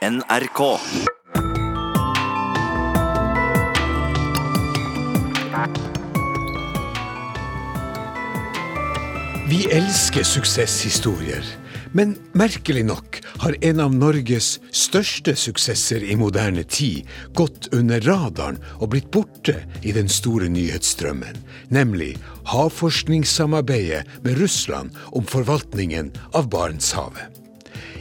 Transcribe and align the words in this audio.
NRK. 0.00 0.60
Vi 9.48 9.66
elsker 9.68 10.24
suksesshistorier, 10.24 11.44
men 11.92 12.14
merkelig 12.32 12.86
nok 12.88 13.18
har 13.42 13.58
en 13.60 13.82
av 13.84 13.92
Norges 13.92 14.54
største 14.72 15.34
suksesser 15.36 16.00
i 16.00 16.16
moderne 16.16 16.64
tid 16.64 17.04
gått 17.36 17.68
under 17.76 18.00
radaren 18.00 18.56
og 18.78 18.94
blitt 18.94 19.10
borte 19.12 19.58
i 19.84 19.92
den 19.92 20.08
store 20.08 20.48
nyhetsstrømmen, 20.48 21.36
nemlig 21.68 22.14
havforskningssamarbeidet 22.48 24.06
med 24.24 24.40
Russland 24.40 24.96
om 25.12 25.28
forvaltningen 25.28 26.08
av 26.32 26.48
Barentshavet. 26.48 27.39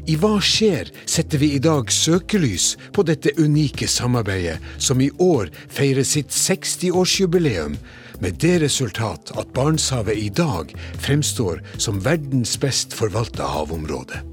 I 0.09 0.15
Hva 0.17 0.39
skjer 0.41 0.87
setter 1.05 1.37
vi 1.37 1.51
i 1.53 1.59
dag 1.61 1.91
søkelys 1.93 2.71
på 2.95 3.03
dette 3.05 3.29
unike 3.37 3.85
samarbeidet, 3.85 4.57
som 4.81 5.01
i 5.05 5.11
år 5.21 5.51
feirer 5.69 6.07
sitt 6.07 6.33
60-årsjubileum, 6.33 7.75
med 8.19 8.39
det 8.41 8.55
resultat 8.63 9.29
at 9.37 9.51
Barentshavet 9.53 10.17
i 10.17 10.31
dag 10.33 10.73
fremstår 11.03 11.61
som 11.77 12.01
verdens 12.01 12.55
best 12.57 12.95
forvalta 12.97 13.51
havområde. 13.53 14.23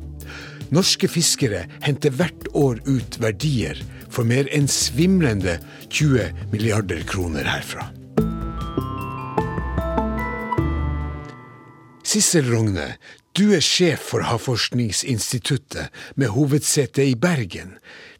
Norske 0.72 1.10
fiskere 1.12 1.66
henter 1.84 2.14
hvert 2.16 2.48
år 2.56 2.80
ut 2.88 3.20
verdier 3.20 3.76
for 4.08 4.24
mer 4.24 4.48
enn 4.56 4.70
svimlende 4.72 5.58
20 5.90 6.48
milliarder 6.56 7.04
kroner 7.06 7.44
herfra. 7.44 7.90
Sissel 12.06 12.48
Rogne, 12.48 12.94
du 13.36 13.50
er 13.52 13.60
sjef 13.60 14.00
for 14.12 14.24
Havforskningsinstituttet 14.24 15.92
med 16.16 16.32
hovedsete 16.32 17.04
i 17.04 17.16
Bergen. 17.20 17.74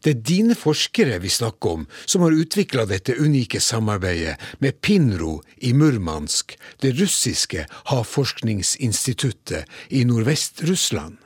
Det 0.05 0.11
er 0.13 0.25
dine 0.29 0.55
forskere 0.57 1.17
vi 1.23 1.31
snakker 1.33 1.79
om, 1.79 1.85
som 2.05 2.21
har 2.21 2.35
utvikla 2.37 2.85
dette 2.85 3.15
unike 3.17 3.59
samarbeidet 3.63 4.35
med 4.61 4.77
Pinro 4.81 5.39
i 5.57 5.73
Murmansk, 5.73 6.53
det 6.85 6.93
russiske 6.99 7.65
havforskningsinstituttet 7.89 9.65
i 9.89 10.03
Nordvest-Russland. 10.05 11.17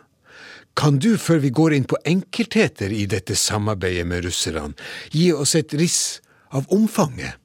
Kan 0.79 0.99
du, 1.03 1.17
før 1.19 1.43
vi 1.43 1.51
går 1.51 1.75
inn 1.75 1.89
på 1.89 1.99
enkeltheter 2.07 2.95
i 2.95 3.03
dette 3.11 3.35
samarbeidet 3.35 4.07
med 4.07 4.23
russerne, 4.23 4.71
gi 5.11 5.33
oss 5.35 5.57
et 5.59 5.75
riss 5.75 6.21
av 6.55 6.63
omfanget? 6.71 7.40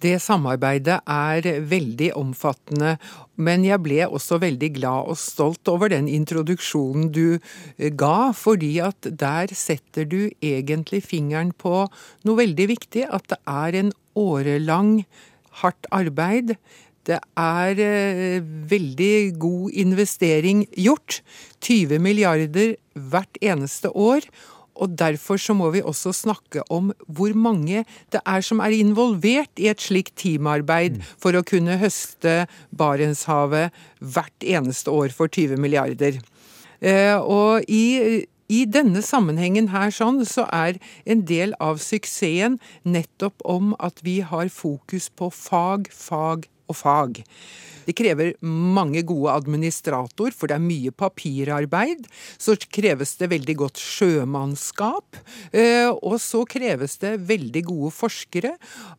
Det 0.00 0.16
samarbeidet 0.22 1.02
er 1.04 1.46
veldig 1.68 2.10
omfattende, 2.16 2.94
men 3.36 3.64
jeg 3.66 3.82
ble 3.84 4.06
også 4.06 4.38
veldig 4.40 4.70
glad 4.78 5.10
og 5.12 5.18
stolt 5.20 5.68
over 5.68 5.92
den 5.92 6.08
introduksjonen 6.08 7.10
du 7.12 7.36
eh, 7.36 7.90
ga, 7.92 8.32
fordi 8.36 8.78
at 8.84 9.10
der 9.20 9.52
setter 9.52 10.08
du 10.08 10.30
egentlig 10.40 11.02
fingeren 11.04 11.52
på 11.52 11.84
noe 12.24 12.40
veldig 12.40 12.70
viktig, 12.72 13.04
at 13.12 13.28
det 13.32 13.40
er 13.44 13.80
en 13.82 13.92
årelang 14.16 15.02
hardt 15.60 15.88
arbeid. 15.92 16.56
Det 17.08 17.20
er 17.40 17.84
eh, 17.84 18.40
veldig 18.72 19.36
god 19.40 19.76
investering 19.84 20.64
gjort. 20.76 21.20
20 21.60 22.00
milliarder 22.00 22.76
hvert 22.96 23.40
eneste 23.44 23.92
år. 23.92 24.24
Og 24.80 24.96
derfor 24.98 25.40
så 25.40 25.54
må 25.56 25.70
vi 25.74 25.84
også 25.84 26.12
snakke 26.16 26.64
om 26.72 26.90
hvor 27.06 27.36
mange 27.36 27.84
det 28.12 28.22
er 28.24 28.44
som 28.44 28.62
er 28.64 28.74
involvert 28.76 29.60
i 29.60 29.68
et 29.70 29.82
slikt 29.82 30.16
teamarbeid 30.20 31.00
for 31.20 31.36
å 31.36 31.44
kunne 31.46 31.78
høste 31.80 32.44
Barentshavet 32.76 33.76
hvert 34.00 34.46
eneste 34.46 34.92
år 34.92 35.14
for 35.14 35.28
20 35.28 35.60
milliarder. 35.60 36.20
Eh, 36.80 37.16
og 37.20 37.68
i 37.68 38.26
i 38.50 38.64
denne 38.66 38.98
sammenhengen 39.06 39.68
her 39.70 39.92
sånn, 39.94 40.24
så 40.26 40.42
er 40.50 40.80
en 41.06 41.20
del 41.28 41.52
av 41.62 41.78
suksessen 41.78 42.56
nettopp 42.82 43.44
om 43.46 43.76
at 43.78 44.02
vi 44.02 44.16
har 44.26 44.50
fokus 44.50 45.06
på 45.14 45.28
fag, 45.30 45.86
fag 45.94 46.48
og 46.66 46.78
fag. 46.80 47.22
Det 47.90 47.96
krever 47.98 48.36
mange 48.46 49.00
gode 49.02 49.32
administrator, 49.34 50.30
for 50.30 50.46
det 50.46 50.54
er 50.60 50.62
mye 50.62 50.92
papirarbeid. 50.94 52.04
Så 52.38 52.54
kreves 52.70 53.16
det 53.18 53.32
veldig 53.32 53.56
godt 53.64 53.80
sjømannskap. 53.82 55.18
Eh, 55.50 55.90
og 55.90 56.20
så 56.22 56.44
kreves 56.46 56.94
det 57.02 57.16
veldig 57.26 57.64
gode 57.66 57.90
forskere. 57.96 58.52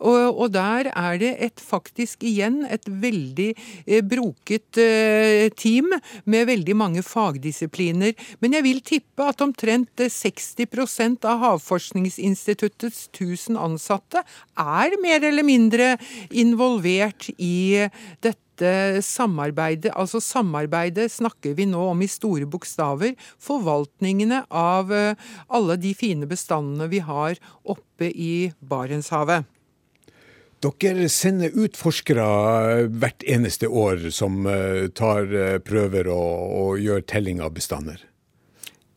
Og 0.04 0.44
der 0.52 0.92
er 0.92 1.22
det 1.22 1.32
et, 1.40 1.64
faktisk 1.64 2.26
igjen 2.28 2.66
et 2.68 2.84
veldig 2.84 3.48
eh, 3.54 4.04
broket 4.04 4.82
eh, 4.82 5.48
team 5.56 5.88
med 6.28 6.50
veldig 6.52 6.76
mange 6.76 7.06
fagdisipliner. 7.08 8.12
Men 8.44 8.60
jeg 8.60 8.68
vil 8.68 8.84
tippe 8.92 9.32
at 9.32 9.46
omtrent 9.46 10.04
60% 10.04 11.32
av 11.32 11.40
Havforskningsinstituttets 11.46 13.08
1000 13.14 13.56
ansatte 13.56 14.26
er 14.60 15.00
mer 15.00 15.24
eller 15.32 15.48
mindre 15.48 15.94
involvert 16.44 17.32
i 17.38 17.88
dette 18.20 18.51
dette 18.62 19.02
samarbeidet, 19.06 19.94
altså 19.96 20.22
samarbeidet 20.22 21.10
snakker 21.12 21.56
vi 21.58 21.68
nå 21.70 21.82
om 21.92 22.02
i 22.02 22.10
store 22.10 22.48
bokstaver, 22.50 23.16
forvaltningene 23.42 24.44
av 24.50 24.92
eh, 24.94 25.16
alle 25.50 25.78
de 25.82 25.94
fine 25.98 26.30
bestandene 26.30 26.90
vi 26.92 27.02
har 27.06 27.40
oppe 27.64 28.12
i 28.12 28.52
Barentshavet. 28.60 29.50
Dere 30.62 31.08
sender 31.10 31.56
ut 31.58 31.78
forskere 31.80 32.28
eh, 32.76 32.86
hvert 33.02 33.26
eneste 33.26 33.68
år 33.68 34.12
som 34.14 34.46
eh, 34.46 34.88
tar 34.94 35.28
prøver 35.66 36.12
og, 36.14 36.56
og 36.62 36.80
gjør 36.82 37.06
telling 37.10 37.42
av 37.42 37.56
bestander? 37.58 38.11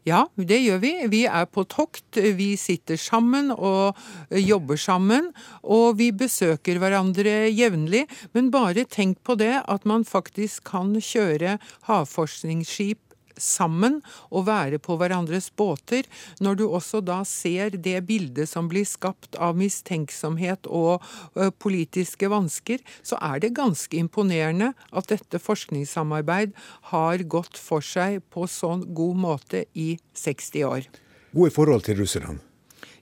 Ja, 0.04 0.26
det 0.36 0.58
gjør 0.60 0.82
vi. 0.82 0.92
Vi 1.08 1.22
er 1.24 1.46
på 1.48 1.64
tokt. 1.64 2.18
Vi 2.36 2.50
sitter 2.60 2.98
sammen 3.00 3.48
og 3.54 3.96
jobber 4.36 4.76
sammen. 4.76 5.30
Og 5.64 5.96
vi 6.00 6.10
besøker 6.12 6.76
hverandre 6.82 7.48
jevnlig. 7.48 8.04
Men 8.36 8.52
bare 8.52 8.84
tenk 8.84 9.22
på 9.24 9.38
det 9.40 9.54
at 9.64 9.88
man 9.88 10.04
faktisk 10.04 10.68
kan 10.74 10.92
kjøre 11.00 11.56
havforskningsskip 11.88 13.13
sammen 13.40 14.00
og 14.30 14.46
være 14.48 14.80
på 14.82 14.96
hverandres 15.00 15.50
båter, 15.56 16.08
når 16.40 16.58
du 16.60 16.64
også 16.68 17.02
da 17.04 17.20
ser 17.28 17.76
det 17.76 17.98
bildet 18.08 18.50
som 18.50 18.68
blir 18.70 18.86
skapt 18.88 19.38
av 19.40 19.58
mistenksomhet 19.58 20.68
og 20.70 21.04
politiske 21.62 22.30
vansker, 22.30 22.82
så 23.02 23.18
er 23.22 23.42
det 23.44 23.54
ganske 23.58 23.98
imponerende 23.98 24.72
at 24.92 25.10
dette 25.12 25.40
forskningssamarbeid 25.42 26.54
har 26.94 27.26
gått 27.28 27.60
for 27.60 27.84
seg 27.84 28.22
på 28.34 28.48
sånn 28.50 28.86
god 28.94 29.22
måte 29.26 29.64
i 29.74 29.94
60 30.18 30.66
år. 30.70 30.90
Gode 31.34 31.54
forhold 31.54 31.86
til 31.86 31.98
russerne? 32.02 32.38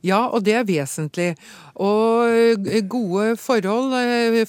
Ja, 0.03 0.25
og 0.35 0.43
det 0.47 0.57
er 0.59 0.67
vesentlig. 0.67 1.33
Og 1.79 2.27
eh, 2.27 2.83
gode 2.91 3.37
forhold 3.39 3.95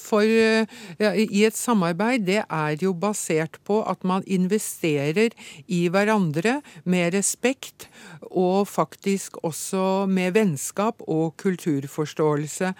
for, 0.02 0.26
ja, 0.26 1.12
i 1.14 1.44
et 1.46 1.56
samarbeid, 1.56 2.26
det 2.26 2.42
er 2.42 2.76
jo 2.82 2.92
basert 2.92 3.60
på 3.64 3.80
at 3.86 4.02
man 4.04 4.26
investerer 4.26 5.30
i 5.70 5.86
hverandre 5.88 6.58
med 6.84 7.14
respekt, 7.14 7.88
og 8.34 8.66
faktisk 8.68 9.38
også 9.46 10.06
med 10.10 10.34
vennskap 10.34 11.02
og 11.06 11.36
kulturforståelse. 11.38 12.72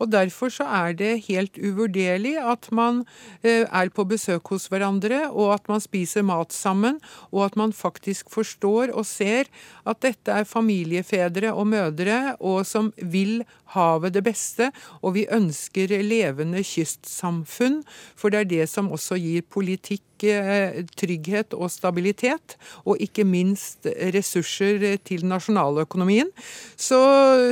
Og 0.00 0.12
Derfor 0.12 0.52
så 0.52 0.64
er 0.64 0.96
det 0.96 1.24
helt 1.28 1.58
uvurderlig 1.58 2.36
at 2.40 2.68
man 2.72 3.04
eh, 3.42 3.64
er 3.68 3.92
på 3.94 4.04
besøk 4.08 4.48
hos 4.54 4.68
hverandre, 4.72 5.28
og 5.30 5.54
at 5.58 5.68
man 5.68 5.84
spiser 5.84 6.24
mat 6.26 6.52
sammen, 6.52 7.00
og 7.30 7.44
at 7.50 7.56
man 7.56 7.72
faktisk 7.72 8.30
forstår 8.32 8.92
og 8.92 9.06
ser 9.06 9.50
at 9.86 10.02
dette 10.02 10.32
er 10.32 10.44
familiefedre 10.48 11.52
og 11.52 11.66
-mødre 11.66 12.21
og 12.40 12.62
som 12.68 12.92
vil 12.96 13.42
havet 13.74 14.14
det 14.16 14.24
beste, 14.26 14.70
og 15.00 15.16
vi 15.16 15.26
ønsker 15.32 15.94
levende 16.04 16.62
kystsamfunn, 16.66 17.82
for 18.16 18.32
det 18.32 18.40
er 18.40 18.50
det 18.50 18.70
som 18.72 18.92
også 18.92 19.20
gir 19.20 19.46
politikk 19.48 20.04
Eh, 20.22 20.84
trygghet 20.94 21.54
og 21.56 21.70
stabilitet, 21.72 22.54
og 22.86 23.00
ikke 23.02 23.24
minst 23.26 23.88
ressurser 24.14 24.84
til 25.02 25.24
nasjonaløkonomien. 25.26 26.30
Så, 26.76 27.00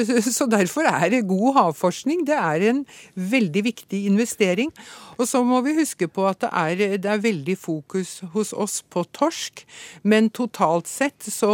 så 0.07 0.47
derfor 0.47 0.87
er 0.87 1.19
god 1.27 1.57
havforskning 1.57 2.23
det 2.29 2.37
er 2.39 2.69
en 2.71 2.85
veldig 3.15 3.65
viktig 3.65 4.05
investering. 4.07 4.71
Og 5.19 5.27
så 5.29 5.43
må 5.45 5.61
vi 5.67 5.75
huske 5.77 6.07
på 6.09 6.25
at 6.29 6.41
det 6.45 6.51
er, 6.57 6.97
det 7.03 7.11
er 7.11 7.25
veldig 7.25 7.57
fokus 7.59 8.21
hos 8.33 8.55
oss 8.57 8.81
på 8.89 9.03
torsk, 9.13 9.65
men 10.03 10.31
totalt 10.33 10.89
sett 10.89 11.27
så 11.27 11.51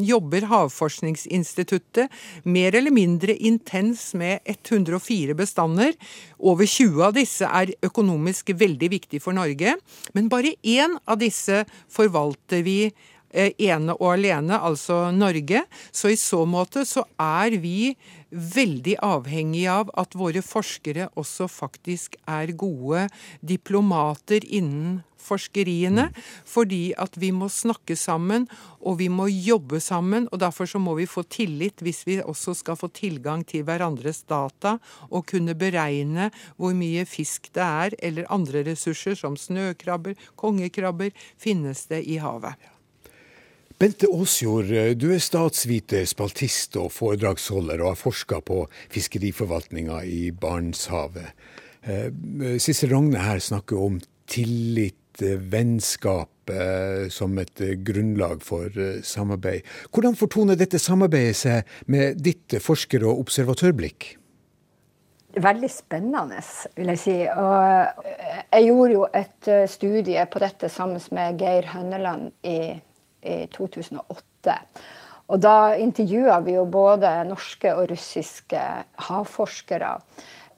jobber 0.00 0.46
Havforskningsinstituttet 0.48 2.08
mer 2.52 2.76
eller 2.78 2.94
mindre 2.94 3.34
intens 3.36 4.10
med 4.18 4.40
104 4.44 5.36
bestander. 5.38 5.94
Over 6.38 6.68
20 6.68 7.06
av 7.08 7.16
disse 7.16 7.48
er 7.48 7.74
økonomisk 7.84 8.52
veldig 8.58 8.92
viktig 8.92 9.22
for 9.24 9.36
Norge, 9.36 9.76
men 10.14 10.30
bare 10.32 10.54
én 10.62 10.98
av 11.06 11.20
disse 11.22 11.64
forvalter 11.92 12.64
vi 12.66 12.78
eh, 12.86 13.52
ene 13.56 13.96
og 13.98 14.14
alene, 14.14 14.58
altså 14.58 15.06
Norge. 15.14 15.64
Så 15.92 16.12
i 16.12 16.18
så 16.20 16.44
måte 16.48 16.86
så 16.88 17.06
er 17.20 17.56
vi 17.62 17.94
veldig 18.32 18.96
avhengig 19.04 19.66
av 19.68 19.90
at 20.00 20.16
våre 20.16 20.40
forskere 20.44 21.10
også 21.20 21.48
faktisk 21.52 22.16
er 22.24 22.54
gode 22.56 23.06
diplomater 23.44 24.44
innen 24.48 25.02
forskeriene. 25.22 26.08
Fordi 26.48 26.92
at 26.98 27.16
vi 27.20 27.32
må 27.34 27.48
snakke 27.52 27.96
sammen, 27.98 28.48
og 28.82 28.98
vi 29.00 29.08
må 29.12 29.28
jobbe 29.30 29.80
sammen. 29.80 30.28
Og 30.32 30.42
derfor 30.42 30.68
så 30.68 30.82
må 30.82 30.96
vi 30.98 31.08
få 31.10 31.24
tillit 31.24 31.82
hvis 31.84 32.04
vi 32.08 32.18
også 32.22 32.56
skal 32.58 32.78
få 32.80 32.90
tilgang 32.94 33.46
til 33.46 33.66
hverandres 33.68 34.24
data 34.28 34.76
og 35.10 35.26
kunne 35.30 35.56
beregne 35.58 36.30
hvor 36.56 36.74
mye 36.76 37.06
fisk 37.08 37.52
det 37.54 37.64
er, 37.64 37.96
eller 38.02 38.30
andre 38.32 38.64
ressurser 38.72 39.16
som 39.18 39.38
snøkrabber, 39.38 40.18
kongekrabber, 40.36 41.14
finnes 41.40 41.86
det 41.90 42.04
i 42.08 42.18
havet. 42.22 42.58
Bente 43.82 44.06
Aasjord, 44.06 44.68
du 44.94 45.08
er 45.10 45.18
statsviter, 45.18 46.04
spaltist 46.06 46.76
og 46.78 46.92
foredragsholder, 46.94 47.80
og 47.82 47.88
har 47.90 47.98
forska 47.98 48.38
på 48.46 48.60
fiskeriforvaltninga 48.94 49.96
i 50.06 50.20
Barentshavet. 50.30 51.32
Eh, 51.82 52.12
Sissel 52.62 52.92
Rogne 52.94 53.18
her 53.18 53.42
snakker 53.42 53.82
om 53.82 53.98
tillit, 54.30 54.94
eh, 55.20 55.36
vennskap 55.52 56.50
eh, 56.50 57.10
som 57.12 57.36
et 57.42 57.60
grunnlag 57.84 58.40
for 58.42 58.72
samarbeid. 59.04 59.66
Hvordan 59.92 60.16
fortoner 60.16 60.56
dette 60.56 60.80
samarbeidet 60.80 61.36
seg 61.36 61.76
med 61.92 62.22
ditt 62.24 62.56
forsker- 62.64 63.04
og 63.04 63.26
observatørblikk? 63.26 64.14
Veldig 65.32 65.68
spennende, 65.72 66.40
vil 66.76 66.92
jeg 66.92 67.00
si. 67.00 67.18
Og 67.24 68.00
jeg 68.52 68.66
gjorde 68.66 68.96
jo 68.96 69.04
et 69.16 69.52
studie 69.72 70.24
på 70.28 70.42
dette 70.42 70.68
sammen 70.72 71.00
med 71.16 71.40
Geir 71.40 71.70
Hønneland 71.72 72.32
i 72.44 72.74
i 73.22 73.46
2008. 73.52 74.56
Og 75.32 75.40
da 75.40 75.74
intervjua 75.80 76.40
vi 76.44 76.56
jo 76.56 76.66
både 76.68 77.10
norske 77.28 77.72
og 77.76 77.88
russiske 77.92 78.62
havforskere 79.06 79.94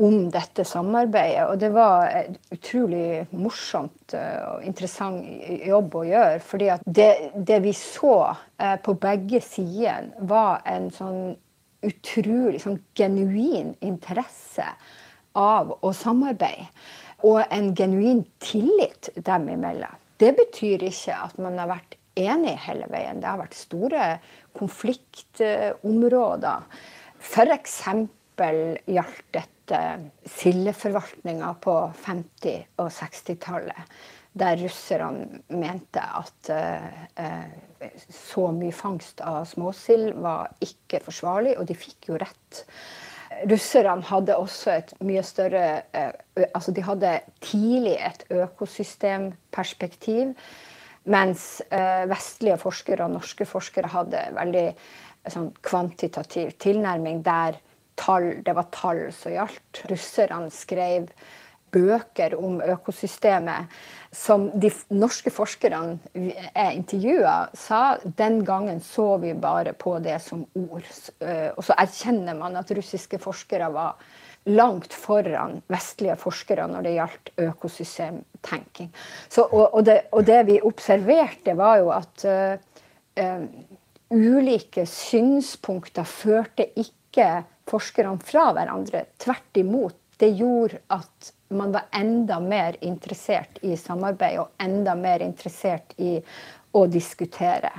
om 0.02 0.28
dette 0.32 0.64
samarbeidet. 0.66 1.46
Og 1.48 1.58
det 1.60 1.70
var 1.74 2.08
et 2.10 2.36
utrolig 2.54 3.26
morsomt 3.36 4.14
eh, 4.16 4.40
og 4.48 4.66
interessant 4.66 5.24
jobb 5.66 5.94
å 6.00 6.04
gjøre. 6.08 6.40
fordi 6.42 6.70
det, 6.86 7.10
det, 7.34 7.60
vi 7.64 7.74
så 7.78 8.16
eh, 8.58 8.76
på 8.82 8.96
begge 9.00 9.40
sider, 9.44 10.10
var 10.20 10.62
en 10.66 10.90
sånn 10.94 11.34
utrolig 11.84 12.62
sånn 12.62 12.80
genuin 12.96 13.74
interesse 13.84 14.66
av 15.36 15.74
å 15.80 15.92
samarbeide. 15.92 16.68
Og 17.24 17.40
en 17.48 17.74
genuin 17.76 18.24
tillit 18.42 19.08
dem 19.16 19.48
imellom. 19.48 20.00
Det 20.20 20.32
betyr 20.36 20.84
ikke 20.86 21.16
at 21.26 21.38
man 21.42 21.58
har 21.58 21.68
vært 21.72 21.96
enig 22.20 22.54
hele 22.66 22.86
veien. 22.92 23.20
Det 23.20 23.28
har 23.28 23.40
vært 23.40 23.56
store 23.58 24.18
konfliktområder. 24.58 26.68
F.eks. 27.24 27.80
gjaldt 28.38 29.24
dette 29.34 29.80
sildeforvaltninga 30.28 31.54
på 31.64 31.76
50- 32.06 32.82
og 32.82 32.90
60-tallet. 32.92 33.94
Der 34.34 34.58
russerne 34.58 35.44
mente 35.54 36.02
at 36.02 36.50
eh, 36.50 37.46
så 38.10 38.48
mye 38.50 38.74
fangst 38.74 39.22
av 39.22 39.44
småsild 39.46 40.16
var 40.18 40.50
ikke 40.64 40.98
forsvarlig, 41.04 41.54
og 41.58 41.68
de 41.70 41.76
fikk 41.78 42.10
jo 42.10 42.18
rett. 42.18 42.64
Russerne 43.50 44.02
hadde 44.10 44.36
også 44.38 44.70
et 44.74 44.92
mye 45.02 45.22
større 45.26 45.82
uh, 45.94 46.12
Altså 46.54 46.72
de 46.74 46.82
hadde 46.86 47.20
tidlig 47.42 47.96
et 47.98 48.24
økosystemperspektiv. 48.30 50.34
Mens 51.04 51.62
eh, 51.68 52.08
vestlige 52.08 52.56
forskere 52.58 53.04
og 53.04 53.10
norske 53.18 53.44
forskere 53.46 53.88
hadde 53.92 54.22
veldig 54.34 54.74
sånn, 55.30 55.50
kvantitativ 55.62 56.50
tilnærming 56.62 57.22
der 57.26 57.58
tall, 58.00 58.30
det 58.44 58.54
var 58.56 58.70
tall 58.74 59.06
som 59.14 59.34
gjaldt. 59.34 59.84
Russerne 59.90 60.52
skrev 60.54 61.10
bøker 61.74 62.36
om 62.38 62.60
økosystemet 62.62 63.72
som 64.14 64.46
de 64.60 64.70
norske 64.94 65.32
forskerne 65.34 65.96
jeg 66.14 66.76
intervjua, 66.76 67.48
sa 67.58 67.96
den 68.04 68.44
gangen 68.46 68.78
så 68.84 69.16
vi 69.22 69.32
bare 69.34 69.72
på 69.74 69.96
det 70.04 70.20
som 70.22 70.44
ord. 70.54 70.86
Og 71.56 71.62
så 71.66 71.74
erkjenner 71.74 72.38
man 72.38 72.60
at 72.60 72.70
russiske 72.78 73.18
forskere 73.22 73.72
var 73.74 73.98
langt 74.44 74.92
foran 74.92 75.62
vestlige 75.72 76.16
forskere 76.20 76.66
når 76.68 76.84
det 76.84 76.96
gjaldt 76.98 77.30
økosystemtenking. 77.46 78.90
Så, 79.28 79.46
og, 79.46 79.74
og, 79.74 79.84
det, 79.86 80.00
og, 80.12 80.26
det, 80.26 80.42
vi 80.50 80.60
observerte, 80.62 81.56
var 81.56 81.80
jo 81.80 81.90
at 81.96 82.26
uh, 82.28 83.46
ulike 84.14 84.84
synspunkter 84.86 86.04
førte 86.04 86.68
ikke 86.76 86.92
forskerne 87.70 88.18
fra 88.24 88.50
hverandre. 88.56 89.04
Tvert 89.22 89.60
imot. 89.60 89.96
Det 90.18 90.30
gjorde 90.38 90.78
at 90.94 91.32
man 91.54 91.72
var 91.74 91.88
enda 91.94 92.38
mer 92.40 92.76
interessert 92.80 93.58
i 93.62 93.76
samarbeid 93.76 94.38
og 94.42 94.62
enda 94.62 94.94
mer 94.98 95.22
interessert 95.24 95.94
i 95.98 96.16
å 96.74 96.84
diskutere. 96.90 97.70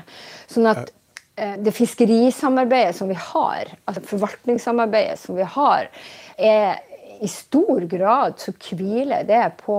Sånn 0.52 0.68
at 0.72 0.92
uh, 0.92 1.56
det 1.60 1.72
fiskerisamarbeidet 1.76 2.96
som 2.98 3.12
vi 3.12 3.18
har, 3.20 3.72
altså 3.86 4.04
forvaltningssamarbeidet 4.12 5.20
som 5.22 5.40
vi 5.40 5.48
har, 5.56 5.90
er 6.36 6.84
i 7.24 7.28
stor 7.32 7.88
grad 7.88 8.40
så 8.44 8.52
hviler 8.60 9.24
det 9.28 9.44
på 9.64 9.78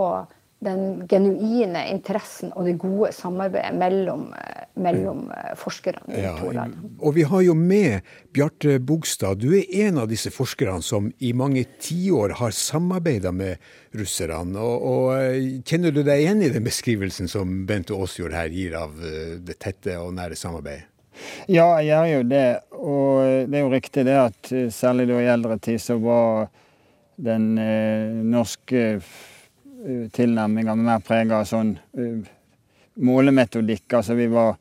den 0.64 1.04
genuine 1.08 1.82
interessen 1.92 2.52
og 2.56 2.64
det 2.64 2.78
gode 2.80 3.10
samarbeidet 3.12 3.76
mellom, 3.76 4.30
mellom 4.80 5.26
forskerne. 5.60 6.00
i 6.16 6.22
ja. 6.24 6.64
Og 6.98 7.14
vi 7.14 7.26
har 7.28 7.42
jo 7.44 7.54
med 7.54 8.00
Bjarte 8.32 8.78
Bogstad. 8.80 9.42
Du 9.44 9.52
er 9.52 9.68
en 9.86 10.00
av 10.00 10.08
disse 10.08 10.32
forskerne 10.32 10.80
som 10.82 11.10
i 11.18 11.34
mange 11.36 11.66
tiår 11.84 12.38
har 12.40 12.56
samarbeida 12.56 13.34
med 13.36 13.60
russerne. 13.96 14.56
Og, 14.56 14.88
og, 14.88 15.06
eh, 15.20 15.60
Kjenner 15.66 15.92
du 15.92 16.02
deg 16.02 16.24
igjen 16.24 16.42
i 16.42 16.52
den 16.52 16.64
beskrivelsen 16.64 17.28
som 17.28 17.64
Bente 17.68 17.94
Aasjord 17.96 18.36
her 18.36 18.48
gir 18.48 18.76
av 18.80 18.96
eh, 19.04 19.36
det 19.36 19.60
tette 19.60 20.00
og 20.00 20.14
nære 20.16 20.38
samarbeidet? 20.40 20.88
Ja, 21.48 21.78
jeg 21.80 21.96
gjør 21.96 22.10
jo 22.12 22.28
det. 22.28 22.46
Og 22.76 23.48
det 23.50 23.58
er 23.58 23.64
jo 23.64 23.72
riktig 23.72 24.04
det 24.08 24.18
at 24.20 24.52
eh, 24.52 24.68
særlig 24.72 25.08
da 25.12 25.20
i 25.20 25.30
eldre 25.36 25.60
tid 25.60 25.80
så 25.82 26.00
var 26.00 26.48
den 27.16 27.56
eh, 27.60 28.12
norske 28.24 28.82
eh, 28.96 29.14
tilnærminga 30.12 30.74
mer 30.78 31.04
prega 31.06 31.40
av 31.42 31.50
sånn 31.50 31.76
eh, 31.98 32.32
målemetodikk. 33.06 33.86
Altså 33.98 34.16
vi 34.18 34.26
var 34.32 34.56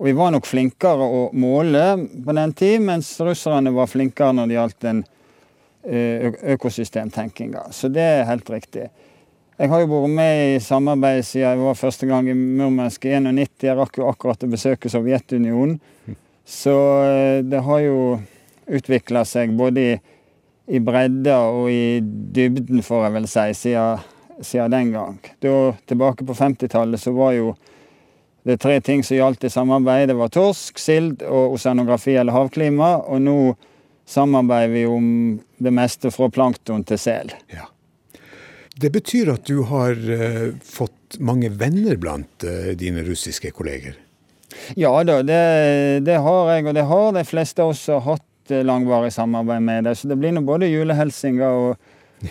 og 0.00 0.06
vi 0.06 0.14
var 0.16 0.30
nok 0.32 0.46
flinkere 0.48 1.04
å 1.04 1.24
måle 1.36 1.82
på 2.24 2.32
den 2.32 2.54
tid, 2.56 2.80
mens 2.80 3.10
russerne 3.20 3.68
var 3.76 3.88
flinkere 3.90 4.32
når 4.32 4.46
det 4.48 4.54
gjaldt 4.54 4.78
den 4.86 5.02
eh, 5.84 6.30
økosystemtenkinga. 6.54 7.66
Så 7.76 7.90
det 7.92 8.06
er 8.14 8.28
helt 8.30 8.48
riktig. 8.48 8.86
Jeg 9.60 9.68
har 9.68 9.82
jo 9.82 9.90
vært 9.90 10.14
med 10.16 10.54
i 10.54 10.62
samarbeid 10.64 11.20
siden 11.28 11.44
jeg 11.50 11.60
var 11.60 11.76
første 11.76 12.08
gang 12.08 12.30
i 12.32 12.36
Murmansk 12.38 13.04
i 13.04 13.12
91. 13.18 13.66
Jeg 13.66 13.76
rakk 13.76 14.00
jo 14.00 14.06
akkurat 14.08 14.46
å 14.46 14.48
besøke 14.48 14.88
Sovjetunionen. 14.88 15.76
Så 16.48 16.78
eh, 17.04 17.42
det 17.44 17.60
har 17.68 17.82
jo 17.84 17.98
utvikla 18.72 19.26
seg 19.28 19.52
både 19.58 19.84
i, 19.84 19.92
i 20.72 20.80
bredda 20.80 21.42
og 21.52 21.68
i 21.68 22.00
dybden, 22.00 22.80
får 22.86 23.04
jeg 23.04 23.16
vel 23.18 23.28
si, 23.28 23.46
siden, 23.66 24.08
siden 24.40 24.70
den 24.70 24.92
gang. 24.92 25.18
Da, 25.38 25.72
tilbake 25.86 26.26
på 26.26 26.34
50-tallet 26.34 27.00
så 27.00 27.12
var 27.16 27.32
jo 27.36 27.54
det 28.42 28.56
tre 28.56 28.80
ting 28.80 29.04
som 29.04 29.16
gjaldt 29.16 29.44
i 29.44 29.50
samarbeid. 29.50 30.08
Det 30.08 30.16
var 30.16 30.32
torsk, 30.32 30.78
sild 30.80 31.24
og 31.26 31.56
oseanografi 31.56 32.14
eller 32.16 32.32
havklima. 32.32 32.94
Og 33.12 33.20
nå 33.22 33.36
samarbeider 34.08 34.72
vi 34.74 34.86
om 34.86 35.10
det 35.58 35.72
meste 35.74 36.10
fra 36.14 36.30
plankton 36.32 36.84
til 36.88 36.98
sel. 36.98 37.34
Ja. 37.52 37.68
Det 38.80 38.90
betyr 38.94 39.34
at 39.34 39.44
du 39.46 39.60
har 39.68 39.92
uh, 39.92 40.54
fått 40.64 41.18
mange 41.20 41.50
venner 41.52 41.98
blant 42.00 42.46
uh, 42.46 42.72
dine 42.78 43.04
russiske 43.04 43.52
kolleger? 43.52 43.98
Ja 44.78 44.92
da, 45.06 45.20
det, 45.22 45.40
det, 46.06 46.16
har 46.24 46.50
jeg, 46.54 46.66
og 46.66 46.74
det 46.74 46.86
har 46.88 47.12
de 47.14 47.24
fleste 47.28 47.66
også 47.66 48.00
hatt 48.06 48.54
uh, 48.54 48.62
langvarig 48.64 49.12
samarbeid 49.12 49.66
med. 49.66 49.84
Det. 49.84 49.94
Så 50.00 50.08
det 50.08 50.16
blir 50.20 50.32
nå 50.32 50.42
både 50.48 50.70
julehelsinger 50.70 51.60
og, 51.60 51.90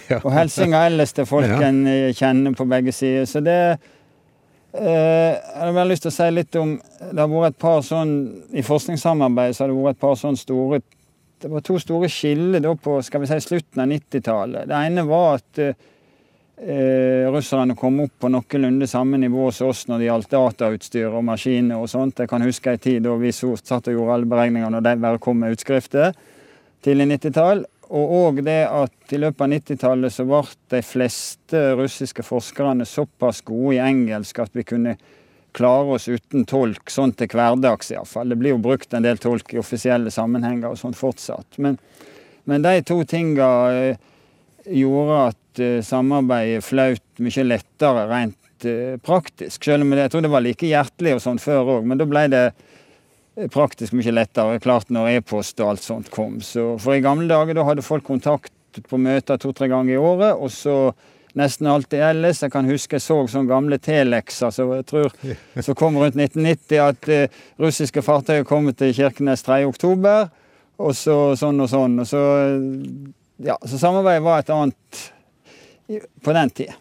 ja. 0.10 0.20
og 0.20 0.34
helsinger 0.34 0.90
ellers 0.90 1.14
til 1.16 1.28
folk 1.30 1.50
ja. 1.50 1.62
en 1.70 1.86
kjenner 2.16 2.58
på 2.58 2.68
begge 2.70 2.94
sider. 2.96 3.26
Så 3.30 3.42
det 3.46 3.62
jeg 4.70 5.38
har 5.58 5.72
bare 5.74 5.90
lyst 5.90 6.04
til 6.06 6.12
å 6.12 6.14
si 6.14 6.26
litt 6.30 6.56
om 6.60 6.76
Det 6.78 7.18
har 7.18 7.30
vært 7.32 7.56
et 7.56 7.62
par 7.62 7.80
sånn 7.82 8.12
I 8.54 8.62
forskningssamarbeid 8.62 9.56
så 9.58 9.64
har 9.64 9.72
det 9.72 9.78
vært 9.80 9.98
et 9.98 10.04
par 10.04 10.20
sånn 10.20 10.38
store 10.38 10.78
Det 11.42 11.50
var 11.50 11.64
to 11.66 11.80
store 11.82 12.10
skiller 12.14 12.62
da 12.62 12.76
på 12.78 13.00
skal 13.02 13.24
vi 13.24 13.32
si, 13.32 13.40
slutten 13.42 13.82
av 13.82 13.90
90-tallet. 13.90 14.68
Det 14.70 14.82
ene 14.90 15.06
var 15.08 15.40
at 15.40 15.62
eh, 15.64 17.32
russerne 17.32 17.78
kom 17.80 18.02
opp 18.04 18.18
på 18.20 18.30
noenlunde 18.30 18.90
samme 18.92 19.18
nivå 19.22 19.48
som 19.56 19.72
oss 19.72 19.86
når 19.88 20.02
det 20.02 20.10
gjaldt 20.10 20.34
datautstyr 20.36 21.08
og 21.08 21.24
maskiner 21.32 21.80
og 21.80 21.88
sånt. 21.90 22.20
Jeg 22.20 22.30
kan 22.30 22.44
huske 22.44 22.76
en 22.76 22.84
tid 22.84 23.08
da 23.08 23.16
vi 23.22 23.32
satt 23.32 23.88
og 23.88 23.96
gjorde 23.96 24.18
alle 24.18 24.30
beregningene 24.36 24.74
når 24.76 24.86
de 24.90 24.96
bare 25.08 25.24
kom 25.24 25.40
med 25.40 25.56
utskrifter. 25.56 26.12
Tidlig 26.84 27.08
90-tall. 27.16 27.64
Og 27.90 28.12
òg 28.14 28.44
det 28.46 28.60
at 28.70 29.14
i 29.14 29.18
løpet 29.18 29.42
av 29.42 29.50
90-tallet 29.54 30.14
så 30.14 30.26
ble 30.30 30.44
de 30.76 30.82
fleste 30.86 31.62
russiske 31.80 32.26
forskerne 32.26 32.86
såpass 32.86 33.42
gode 33.48 33.80
i 33.80 33.82
engelsk 33.82 34.44
at 34.44 34.54
vi 34.54 34.66
kunne 34.68 34.94
klare 35.58 35.96
oss 35.96 36.06
uten 36.08 36.46
tolk, 36.46 36.92
sånn 36.94 37.16
til 37.18 37.32
hverdags 37.34 37.90
iallfall. 37.90 38.30
Det 38.30 38.38
blir 38.38 38.54
jo 38.54 38.62
brukt 38.62 38.94
en 38.94 39.06
del 39.06 39.18
tolk 39.18 39.56
i 39.56 39.62
offisielle 39.62 40.14
sammenhenger 40.14 40.70
og 40.70 40.78
sånn 40.78 40.94
fortsatt. 40.98 41.58
Men, 41.58 41.80
men 42.46 42.66
de 42.66 42.76
to 42.86 43.00
tinga 43.10 43.50
eh, 43.74 44.10
gjorde 44.70 45.22
at 45.32 45.64
uh, 45.64 45.80
samarbeidet 45.86 46.66
flaut 46.66 47.24
mye 47.24 47.46
lettere 47.48 48.06
rent 48.12 48.68
uh, 48.70 48.98
praktisk. 49.02 49.66
Selv 49.66 49.88
om 49.88 49.98
jeg 49.98 50.14
tror 50.14 50.26
det 50.26 50.34
var 50.36 50.46
like 50.46 50.70
hjertelig 50.70 51.18
og 51.18 51.24
sånn 51.26 51.42
før 51.42 51.80
òg, 51.80 51.90
men 51.90 51.98
da 51.98 52.08
ble 52.10 52.28
det 52.30 52.44
praktisk 53.54 53.96
mye 53.96 54.14
lettere. 54.14 54.60
Klart 54.64 54.92
når 54.94 55.16
e-post 55.18 55.60
og 55.64 55.74
alt 55.74 55.86
sånt 55.86 56.10
kom. 56.14 56.40
Så 56.44 56.74
for 56.82 56.98
i 56.98 57.04
gamle 57.04 57.30
dager 57.32 57.58
da 57.58 57.68
hadde 57.68 57.86
folk 57.86 58.06
kontakt 58.08 58.52
på 58.90 59.00
møter 59.02 59.40
to-tre 59.42 59.70
ganger 59.72 59.96
i 59.96 60.02
året, 60.02 60.36
og 60.38 60.52
så 60.54 60.76
nesten 61.38 61.70
alltid 61.70 62.04
ellers. 62.04 62.42
Jeg 62.44 62.54
kan 62.54 62.68
huske 62.70 62.98
jeg 62.98 63.06
så 63.06 63.20
sånne 63.30 63.50
gamle 63.50 63.80
telexer 63.82 64.54
så 64.54 64.66
jeg 64.80 64.88
tror 64.90 65.14
som 65.66 65.78
kom 65.78 65.98
rundt 66.02 66.18
1990, 66.20 66.82
at 66.84 67.10
uh, 67.14 67.40
russiske 67.62 68.04
fartøyer 68.06 68.48
kom 68.48 68.70
til 68.74 68.94
Kirkenes 68.96 69.46
3.10, 69.48 70.36
og 70.80 70.94
så 70.96 71.18
sånn 71.40 71.64
og 71.64 71.72
sånn. 71.72 71.98
Og 72.04 72.08
så, 72.08 72.22
ja, 73.46 73.58
så 73.66 73.82
samarbeidet 73.82 74.26
var 74.26 74.44
et 74.44 74.54
annet 74.56 75.02
på 76.24 76.36
den 76.36 76.56
tida. 76.56 76.78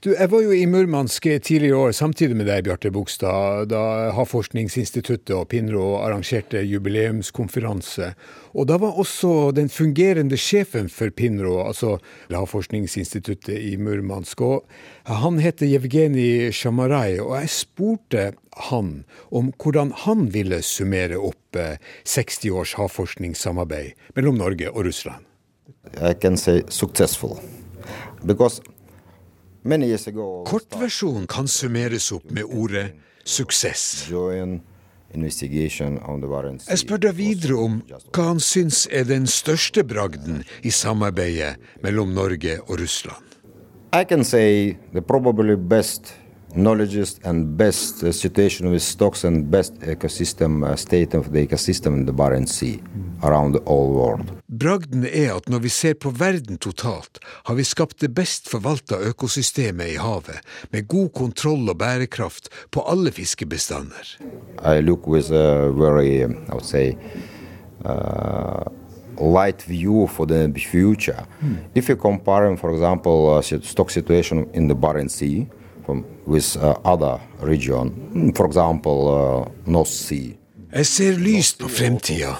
Du, 0.00 0.14
jeg 0.14 0.30
var 0.32 0.40
jo 0.40 0.52
i 0.56 0.62
Murmansk 0.64 1.26
tidligere 1.44 1.74
i 1.74 1.76
år 1.76 1.90
samtidig 1.92 2.32
med 2.38 2.46
deg, 2.48 2.62
Bjarte 2.64 2.88
Bogstad, 2.88 3.66
da 3.68 4.08
Havforskningsinstituttet 4.16 5.34
og 5.36 5.50
Pinro 5.52 5.98
arrangerte 5.98 6.62
jubileumskonferanse. 6.64 8.08
Og 8.56 8.70
da 8.70 8.78
var 8.80 8.96
også 8.96 9.50
den 9.52 9.68
fungerende 9.68 10.38
sjefen 10.40 10.88
for 10.88 11.12
Pinro, 11.12 11.58
altså 11.66 11.98
Havforskningsinstituttet 12.32 13.60
i 13.60 13.74
Murmansk. 13.76 14.40
Og 14.40 14.64
han 15.04 15.36
heter 15.44 15.68
Jevgenij 15.68 16.48
Shamarai, 16.56 17.20
og 17.20 17.36
jeg 17.42 17.52
spurte 17.58 18.26
han 18.70 18.90
om 19.28 19.52
hvordan 19.60 19.92
han 20.06 20.30
ville 20.32 20.64
summere 20.64 21.20
opp 21.20 21.60
60 21.60 22.40
eh, 22.40 22.56
års 22.56 22.76
havforskningssamarbeid 22.80 24.16
mellom 24.16 24.40
Norge 24.40 24.72
og 24.72 24.88
Russland. 24.88 25.28
I 26.00 26.14
can 26.16 26.40
say 26.40 26.62
successful. 26.72 27.36
Because 28.24 28.62
Kortversjonen 29.62 31.26
kan 31.26 31.48
summeres 31.48 32.12
opp 32.12 32.30
med 32.30 32.44
ordet 32.48 32.94
suksess. 33.24 34.08
Jeg 36.70 36.78
spør 36.80 37.02
deg 37.02 37.16
videre 37.18 37.58
om 37.58 37.80
hva 38.14 38.28
han 38.30 38.40
syns 38.40 38.86
er 38.88 39.04
den 39.04 39.26
største 39.26 39.84
bragden 39.84 40.44
i 40.62 40.70
samarbeidet 40.70 41.56
mellom 41.84 42.14
Norge 42.14 42.60
og 42.68 42.80
Russland. 42.80 43.24
I 43.92 44.04
can 44.04 44.24
say 44.24 44.76
the 44.92 45.02
probably 45.02 45.56
best 45.56 46.14
knowledge 46.54 47.18
and 47.24 47.56
best 47.56 48.02
uh, 48.02 48.12
situation 48.12 48.70
with 48.70 48.82
stocks 48.82 49.24
and 49.24 49.50
best 49.50 49.74
ecosystem 49.82 50.64
uh, 50.64 50.76
state 50.76 51.14
of 51.14 51.32
the 51.32 51.46
ecosystem 51.46 51.94
in 51.94 52.06
the 52.06 52.12
Barents 52.12 52.52
Sea 52.52 52.82
around 53.22 53.52
the 53.52 53.62
whole 53.66 53.92
world. 53.92 54.30
Bragden 54.46 55.04
er 55.04 55.36
at 55.36 55.48
når 55.48 55.58
vi 55.58 55.68
ser 55.68 55.94
på 55.94 56.10
verden 56.10 56.58
totalt, 56.58 57.18
har 57.44 57.54
vi 57.54 57.64
skapt 57.64 58.00
det 58.00 58.10
best 58.14 58.48
forvalta 58.50 58.98
økosystemet 59.10 59.94
i 59.94 59.96
havet, 60.00 60.40
med 60.70 60.88
god 60.88 61.12
kontroll 61.14 61.68
og 61.70 61.78
bærekraft 61.78 62.48
på 62.70 62.82
alle 62.82 63.12
fiskebestander. 63.12 64.16
I 64.64 64.80
look 64.80 65.06
with 65.06 65.30
a 65.32 65.70
very, 65.70 66.24
I 66.24 66.52
would 66.52 66.64
say, 66.64 66.96
uh, 67.84 68.64
light 69.20 69.68
view 69.68 70.06
for 70.06 70.26
the 70.26 70.52
future. 70.58 71.26
Hmm. 71.40 71.56
If 71.74 71.88
you 71.88 71.96
compare, 71.96 72.56
for 72.56 72.72
example, 72.72 73.36
uh, 73.36 73.60
stock 73.62 73.90
situation 73.90 74.48
in 74.54 74.68
the 74.68 74.74
Barents 74.74 75.14
Sea, 75.14 75.46
with 76.26 76.56
uh, 76.56 76.76
other 76.84 77.20
region, 77.40 78.32
for 78.34 78.46
example 78.46 79.08
uh, 79.08 79.48
North 79.66 79.90
Sea. 79.90 80.36
Jeg 80.70 80.86
ser 80.86 81.16
lyst 81.18 81.58
på 81.58 81.68
fremtida. 81.68 82.36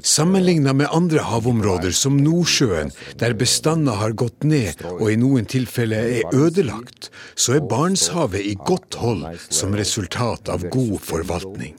Sammenligna 0.00 0.72
med 0.72 0.88
andre 0.96 1.20
havområder 1.28 1.92
som 1.92 2.16
Nordsjøen, 2.16 2.88
der 3.20 3.34
bestander 3.36 3.98
har 4.00 4.16
gått 4.16 4.46
ned 4.48 4.80
og 4.94 5.10
i 5.12 5.18
noen 5.20 5.44
tilfeller 5.44 6.08
er 6.22 6.32
ødelagt, 6.32 7.10
så 7.36 7.58
er 7.58 7.66
Barentshavet 7.68 8.48
i 8.48 8.54
godt 8.56 8.96
hold 9.02 9.26
som 9.50 9.76
resultat 9.76 10.48
av 10.48 10.64
god 10.72 10.96
forvaltning. 11.04 11.76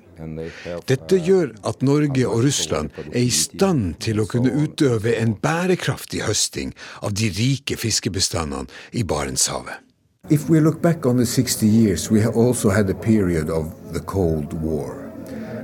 Dette 0.86 1.18
gjør 1.18 1.56
at 1.66 1.82
Norge 1.86 2.30
og 2.30 2.46
Russland 2.46 2.94
er 3.08 3.24
i 3.24 3.34
stand 3.34 3.98
til 4.02 4.22
å 4.22 4.30
kunne 4.30 4.54
utøve 4.54 5.18
en 5.18 5.34
bærekraftig 5.42 6.24
høsting 6.30 6.78
av 7.02 7.18
de 7.18 7.34
rike 7.34 7.78
fiskebestandene 7.78 8.70
i 8.94 9.06
Barentshavet. 9.06 9.87
If 10.30 10.50
we 10.50 10.60
look 10.60 10.82
back 10.82 11.06
on 11.06 11.16
the 11.16 11.26
60 11.26 11.66
years, 11.66 12.12
we 12.12 12.26
also 12.26 12.70
had 12.70 12.90
a 12.90 12.94
period 12.94 13.50
of 13.50 13.94
the 13.94 14.02
Cold 14.02 14.52
War. 14.62 15.10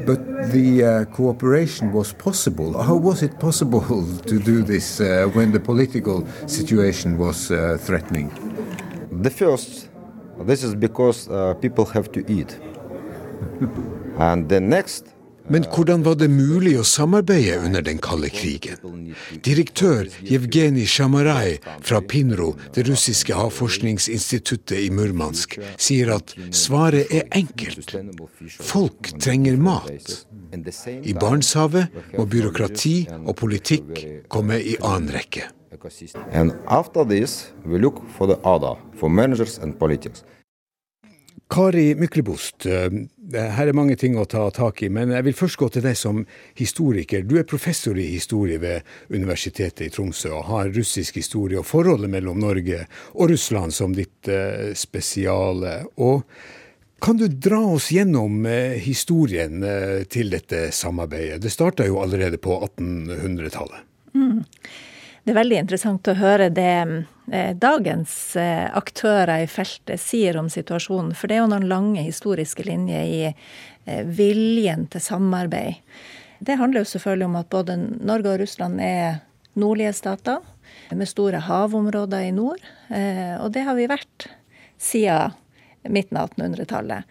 But 0.06 0.52
the 0.52 0.84
uh, 0.84 1.06
cooperation 1.06 1.92
was 1.92 2.14
possible. 2.14 2.82
How 2.82 2.96
was 2.96 3.24
it 3.24 3.40
possible 3.40 3.82
to 4.26 4.40
do 4.40 4.64
this 4.64 5.02
uh, 5.02 5.30
when 5.34 5.52
the 5.52 5.60
political 5.60 6.26
situation 6.48 7.18
was 7.18 7.52
uh, 7.52 7.78
threatening? 7.78 8.30
The 9.12 9.30
first, 9.30 9.90
this 10.40 10.64
is 10.64 10.76
because 10.76 11.30
uh, 11.30 11.56
people 11.56 11.84
have 11.86 12.10
to 12.14 12.24
eat. 12.32 12.58
and 14.18 14.48
the 14.48 14.62
next, 14.62 15.13
Men 15.48 15.66
hvordan 15.68 16.04
var 16.06 16.16
det 16.16 16.30
mulig 16.32 16.76
å 16.80 16.84
samarbeide 16.88 17.58
under 17.66 17.84
den 17.84 18.00
kalde 18.04 18.30
krigen? 18.32 18.80
Direktør 19.44 20.08
Jevgenij 20.24 20.88
Shamarai 20.88 21.58
fra 21.84 22.02
Pinro, 22.02 22.54
det 22.76 22.86
russiske 22.88 23.36
havforskningsinstituttet 23.36 24.78
i 24.80 24.92
Murmansk, 24.94 25.58
sier 25.78 26.14
at 26.16 26.36
svaret 26.56 27.12
er 27.12 27.28
enkelt. 27.36 27.96
Folk 28.60 29.12
trenger 29.20 29.58
mat. 29.58 30.14
I 31.04 31.16
Barentshavet 31.18 32.16
må 32.18 32.28
byråkrati 32.30 32.96
og 33.24 33.36
politikk 33.40 34.06
komme 34.32 34.62
i 34.62 34.78
annen 34.82 35.12
rekke. 35.16 35.50
And 36.32 36.54
after 36.68 37.04
this, 37.04 37.52
we 37.66 37.80
look 37.80 38.00
for 38.18 38.28
the 38.28 38.38
other, 38.46 38.78
for 38.96 39.10
managers 39.10 39.58
and 39.58 39.78
politics. 39.78 40.24
Kari 41.52 41.96
Myklebost, 41.96 42.66
eh, 42.66 42.90
her 43.34 43.68
er 43.68 43.76
mange 43.78 43.96
ting 44.00 44.16
å 44.18 44.26
ta 44.26 44.48
tak 44.54 44.82
i, 44.84 44.90
men 44.90 45.12
jeg 45.14 45.26
vil 45.28 45.36
først 45.38 45.60
gå 45.62 45.70
til 45.74 45.86
deg 45.86 45.98
som 46.00 46.24
historiker. 46.60 47.22
Du 47.28 47.38
er 47.38 47.48
professor 47.50 47.98
i 48.00 48.08
historie 48.16 48.58
ved 48.62 48.82
Universitetet 49.14 49.86
i 49.88 49.92
Tromsø 49.94 50.32
og 50.34 50.48
har 50.50 50.74
russisk 50.74 51.20
historie 51.22 51.60
og 51.62 51.68
forholdet 51.70 52.10
mellom 52.14 52.42
Norge 52.42 52.86
og 53.14 53.30
Russland 53.34 53.76
som 53.76 53.94
ditt 53.94 54.32
uh, 54.32 54.74
spesiale. 54.78 55.84
Og 56.02 56.24
kan 57.04 57.20
du 57.20 57.28
dra 57.28 57.60
oss 57.76 57.92
gjennom 57.94 58.46
uh, 58.48 58.80
historien 58.82 59.62
til 60.10 60.34
dette 60.34 60.72
samarbeidet? 60.74 61.42
Det 61.44 61.54
starta 61.54 61.86
jo 61.86 62.02
allerede 62.02 62.42
på 62.42 62.58
1800-tallet. 62.72 63.86
Mm. 64.14 64.42
Det 65.24 65.32
er 65.32 65.40
veldig 65.40 65.60
interessant 65.64 66.10
å 66.12 66.18
høre 66.20 66.50
det 66.52 66.72
eh, 66.84 66.96
dagens 67.26 68.36
eh, 68.36 68.68
aktører 68.76 69.44
i 69.44 69.48
feltet 69.48 70.02
sier 70.02 70.38
om 70.40 70.50
situasjonen. 70.52 71.14
For 71.16 71.32
det 71.32 71.38
er 71.38 71.44
jo 71.44 71.52
noen 71.54 71.70
lange 71.70 72.04
historiske 72.04 72.66
linjer 72.68 73.04
i 73.08 73.22
eh, 73.30 74.04
viljen 74.04 74.88
til 74.92 75.04
samarbeid. 75.04 75.80
Det 76.44 76.58
handler 76.60 76.84
jo 76.84 76.92
selvfølgelig 76.92 77.30
om 77.30 77.38
at 77.40 77.52
både 77.54 77.78
Norge 78.04 78.34
og 78.34 78.42
Russland 78.42 78.82
er 78.84 79.22
nordlige 79.56 79.94
stater 79.96 80.44
med 80.92 81.08
store 81.08 81.40
havområder 81.46 82.26
i 82.28 82.34
nord. 82.36 82.60
Og 82.90 83.48
det 83.56 83.64
har 83.64 83.78
vi 83.78 83.86
vært 83.88 84.26
siden 84.82 85.32
midten 85.88 86.18
av 86.18 86.34
1800-tallet. 86.34 87.04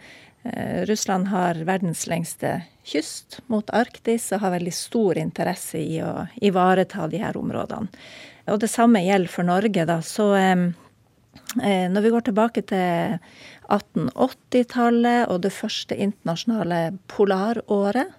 Eh, 0.43 0.85
Russland 0.87 1.29
har 1.29 1.55
verdens 1.55 2.07
lengste 2.07 2.63
kyst 2.85 3.41
mot 3.47 3.71
Arktis 3.71 4.33
og 4.33 4.43
har 4.43 4.57
veldig 4.57 4.75
stor 4.75 5.19
interesse 5.19 5.79
i 5.79 6.01
å 6.03 6.27
ivareta 6.43 7.07
de 7.09 7.21
her 7.23 7.39
områdene. 7.39 7.89
Og 8.51 8.59
det 8.63 8.71
samme 8.73 9.03
gjelder 9.05 9.31
for 9.31 9.47
Norge, 9.47 9.85
da. 9.89 9.99
Så 10.03 10.33
eh, 10.39 10.65
når 11.93 12.01
vi 12.07 12.13
går 12.15 12.27
tilbake 12.29 12.65
til 12.71 13.19
1880-tallet 13.73 15.31
og 15.31 15.45
det 15.45 15.53
første 15.55 15.97
internasjonale 15.97 16.81
polaråret, 17.13 18.19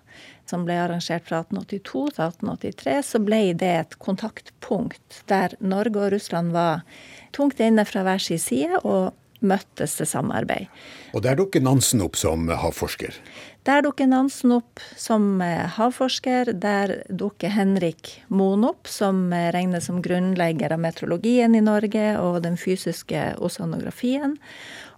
som 0.50 0.66
ble 0.68 0.76
arrangert 0.76 1.26
fra 1.28 1.40
1882 1.46 2.16
til 2.18 2.24
1883, 2.28 2.96
så 3.08 3.22
ble 3.24 3.42
det 3.58 3.74
et 3.80 3.98
kontaktpunkt 4.04 5.24
der 5.32 5.56
Norge 5.64 6.02
og 6.02 6.14
Russland 6.16 6.52
var 6.56 6.84
tungt 7.36 7.62
inne 7.64 7.86
fra 7.88 8.04
hver 8.06 8.22
sin 8.22 8.42
side 8.42 8.82
og 8.84 9.14
møttes 9.44 9.98
til 10.00 10.08
samarbeid. 10.10 10.72
Og 11.14 11.24
der 11.26 11.38
dukker 11.38 11.64
Nansen 11.64 12.02
opp 12.06 12.18
som 12.20 12.48
havforsker? 12.50 13.16
Der 13.64 13.84
dukker 13.86 14.10
Nansen 14.10 14.52
opp 14.58 14.82
som 15.00 15.42
eh, 15.42 15.68
havforsker. 15.78 16.52
Der 16.60 16.98
dukker 17.10 17.54
Henrik 17.54 18.10
Moen 18.28 18.66
opp, 18.68 18.90
som 18.92 19.30
eh, 19.32 19.52
regnes 19.56 19.88
som 19.88 20.02
grunnlegger 20.04 20.76
av 20.76 20.82
meteorologien 20.84 21.56
i 21.56 21.64
Norge 21.64 22.10
og 22.20 22.42
den 22.44 22.60
fysiske 22.60 23.34
oseanografien. 23.40 24.36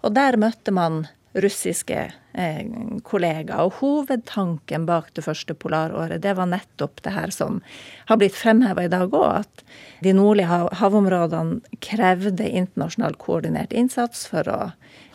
Og 0.01 0.15
der 0.17 0.39
møtte 0.41 0.73
man 0.73 1.05
russiske 1.35 1.97
eh, 2.33 2.65
kollegaer. 3.03 3.65
Og 3.65 3.79
hovedtanken 3.81 4.85
bak 4.87 5.11
det 5.17 5.25
første 5.25 5.55
polaråret, 5.57 6.21
det 6.23 6.35
var 6.37 6.49
nettopp 6.51 7.01
det 7.05 7.15
her 7.15 7.33
som 7.33 7.61
har 8.09 8.19
blitt 8.21 8.37
fremheva 8.37 8.85
i 8.85 8.91
dag 8.91 9.13
òg, 9.13 9.43
at 9.43 9.65
de 10.05 10.15
nordlige 10.15 10.49
hav 10.51 10.69
havområdene 10.79 11.79
krevde 11.83 12.47
internasjonal 12.47 13.17
koordinert 13.21 13.75
innsats 13.75 14.25
for 14.31 14.47
å 14.51 14.59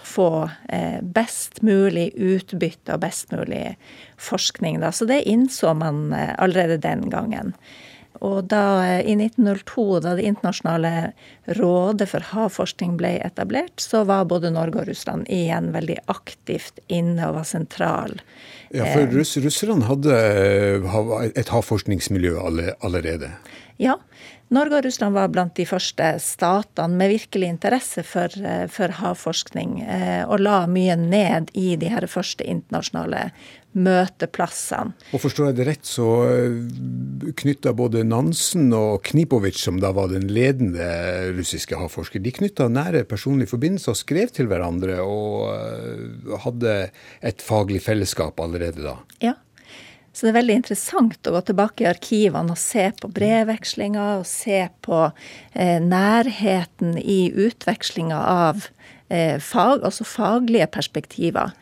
få 0.05 0.31
eh, 0.69 1.01
best 1.03 1.63
mulig 1.67 2.11
utbytte 2.17 2.97
og 2.97 3.05
best 3.05 3.33
mulig 3.35 3.77
forskning. 4.21 4.81
Da. 4.81 4.93
Så 4.93 5.09
det 5.09 5.23
innså 5.29 5.75
man 5.77 6.11
eh, 6.17 6.35
allerede 6.39 6.81
den 6.83 7.09
gangen. 7.13 7.55
Og 8.21 8.45
da, 8.53 9.01
i 9.01 9.15
1902, 9.17 9.85
da 10.05 10.15
Det 10.19 10.27
internasjonale 10.29 11.13
rådet 11.57 12.09
for 12.11 12.27
havforskning 12.35 12.99
ble 13.01 13.15
etablert, 13.25 13.81
så 13.81 14.05
var 14.05 14.29
både 14.29 14.53
Norge 14.53 14.83
og 14.83 14.91
Russland 14.91 15.29
igjen 15.33 15.71
veldig 15.73 15.97
aktivt 16.13 16.83
inne 16.89 17.31
og 17.31 17.39
var 17.41 17.49
sentral. 17.49 18.19
Ja, 18.71 18.85
for 18.93 19.09
russ, 19.17 19.37
russerne 19.41 19.89
hadde 19.89 20.21
et 21.33 21.49
havforskningsmiljø 21.49 22.37
allerede? 22.39 23.33
Ja. 23.81 23.97
Norge 24.51 24.81
og 24.81 24.85
Russland 24.85 25.15
var 25.15 25.31
blant 25.31 25.55
de 25.55 25.65
første 25.65 26.07
statene 26.19 26.99
med 26.99 27.13
virkelig 27.13 27.53
interesse 27.53 28.03
for, 28.03 28.27
eh, 28.43 28.67
for 28.67 28.91
havforskning, 28.99 29.81
eh, 29.87 30.25
og 30.27 30.41
la 30.41 30.67
mye 30.67 30.97
ned 30.99 31.53
i 31.55 31.77
de 31.77 31.87
her 31.87 32.07
første 32.11 32.45
internasjonale 32.45 33.31
møteplassene. 33.73 34.97
Og 35.15 35.23
Forstår 35.23 35.51
jeg 35.51 35.59
det 35.61 35.67
rett, 35.69 35.87
så 35.87 36.09
eh, 36.27 37.31
knytta 37.43 37.75
både 37.77 38.03
Nansen 38.07 38.73
og 38.77 39.05
Knipovic, 39.07 39.61
som 39.63 39.79
da 39.83 39.93
var 39.97 40.11
den 40.13 40.27
ledende 40.33 40.89
russiske 41.37 41.79
havforsker, 41.79 42.23
de 42.23 42.35
knytta 42.35 42.71
nære 42.73 43.05
personlige 43.11 43.53
forbindelser 43.53 43.95
og 43.95 44.01
skrev 44.01 44.33
til 44.35 44.51
hverandre 44.51 44.99
og 45.05 46.41
hadde 46.47 46.75
et 47.27 47.45
faglig 47.45 47.83
fellesskap 47.85 48.41
allerede 48.43 48.83
da? 48.85 48.99
Ja. 49.23 49.37
Så 50.13 50.27
det 50.27 50.33
er 50.33 50.41
veldig 50.41 50.57
interessant 50.59 51.29
å 51.29 51.35
gå 51.37 51.41
tilbake 51.47 51.85
i 51.85 51.91
arkivene 51.91 52.57
og 52.57 52.59
se 52.59 52.89
på 52.99 53.09
brevvekslinga 53.15 54.07
og 54.19 54.27
se 54.27 54.65
på 54.83 55.05
eh, 55.07 55.79
nærheten 55.81 56.97
i 56.99 57.31
utvekslinga 57.31 58.19
av 58.19 58.67
eh, 59.09 59.39
fag, 59.39 59.85
altså 59.87 60.07
faglige 60.09 60.67
perspektiver. 60.75 61.55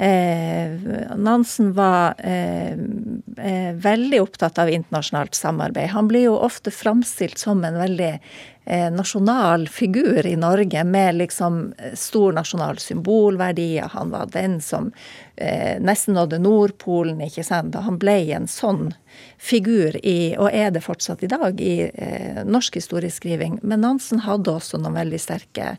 Eh, 0.00 0.70
Nansen 1.16 1.72
var 1.72 2.14
eh, 2.18 2.72
eh, 3.36 3.74
veldig 3.74 4.22
opptatt 4.22 4.58
av 4.58 4.70
internasjonalt 4.70 5.34
samarbeid. 5.34 5.88
Han 5.88 6.08
blir 6.08 6.22
jo 6.22 6.38
ofte 6.38 6.70
framstilt 6.70 7.38
som 7.38 7.64
en 7.64 7.76
veldig 7.78 8.14
nasjonal 8.94 9.64
figur 9.68 10.26
i 10.26 10.36
Norge 10.36 10.84
med 10.84 11.14
liksom 11.18 11.72
stor 11.94 12.32
nasjonal 12.32 12.78
symbolverdi. 12.78 13.80
Han 13.92 14.12
var 14.12 14.28
den 14.30 14.60
som 14.60 14.92
nesten 15.80 16.14
nådde 16.14 16.38
Nordpolen, 16.38 17.18
ikke 17.24 17.42
sant. 17.42 17.74
Han 17.74 17.98
ble 17.98 18.14
en 18.36 18.46
sånn 18.46 18.92
figur 19.42 19.96
i, 20.06 20.36
og 20.38 20.52
er 20.54 20.70
det 20.70 20.84
fortsatt 20.84 21.24
i 21.26 21.32
dag, 21.32 21.58
i 21.58 21.90
norsk 22.46 22.78
historieskriving. 22.78 23.58
Men 23.62 23.82
Nansen 23.82 24.22
hadde 24.28 24.54
også 24.54 24.78
noen 24.78 25.00
veldig 25.00 25.18
sterke 25.24 25.72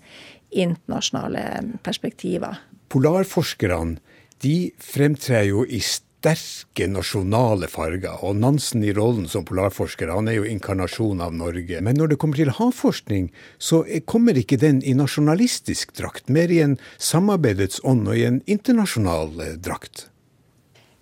internasjonale 0.51 1.45
perspektiver. 1.85 2.59
Polarforskerne 2.91 4.01
de 4.41 4.71
fremtrer 4.81 5.47
jo 5.49 5.65
i 5.65 5.81
sterke 5.85 6.87
nasjonale 6.89 7.69
farger. 7.71 8.21
Og 8.25 8.37
Nansen 8.41 8.83
i 8.85 8.93
rollen 8.93 9.27
som 9.29 9.45
polarforsker, 9.47 10.11
han 10.13 10.29
er 10.29 10.39
jo 10.39 10.47
inkarnasjon 10.49 11.21
av 11.23 11.33
Norge. 11.37 11.81
Men 11.81 11.97
når 11.97 12.13
det 12.13 12.19
kommer 12.21 12.41
til 12.41 12.53
havforskning, 12.57 13.31
så 13.57 13.83
kommer 14.09 14.37
ikke 14.37 14.59
den 14.61 14.81
i 14.85 14.95
nasjonalistisk 14.97 15.95
drakt, 15.97 16.29
mer 16.29 16.53
i 16.53 16.61
en 16.65 16.77
samarbeidets 16.97 17.83
ånd 17.87 18.07
og 18.09 18.17
i 18.17 18.27
en 18.29 18.41
internasjonal 18.45 19.37
eh, 19.41 19.59
drakt. 19.61 20.07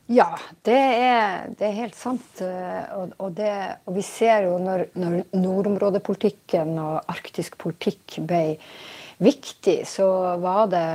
Ja, 0.09 0.31
det 0.65 0.73
er, 0.73 1.51
det 1.53 1.67
er, 1.67 1.75
helt 1.83 1.97
sant. 1.97 2.41
Eh, 2.41 2.85
og, 2.97 3.11
og, 3.21 3.35
det, 3.37 3.51
og, 3.85 3.93
vi 3.99 4.05
ser 4.05 4.47
jo 4.47 4.55
når, 4.63 4.87
når 4.97 5.19
nordområdepolitikken 5.37 6.79
og 6.81 7.11
arktisk 7.13 7.59
politikk 7.61 8.17
ble 8.25 8.57
viktig, 9.21 9.83
så 9.85 10.07
var 10.41 10.71
det, 10.71 10.85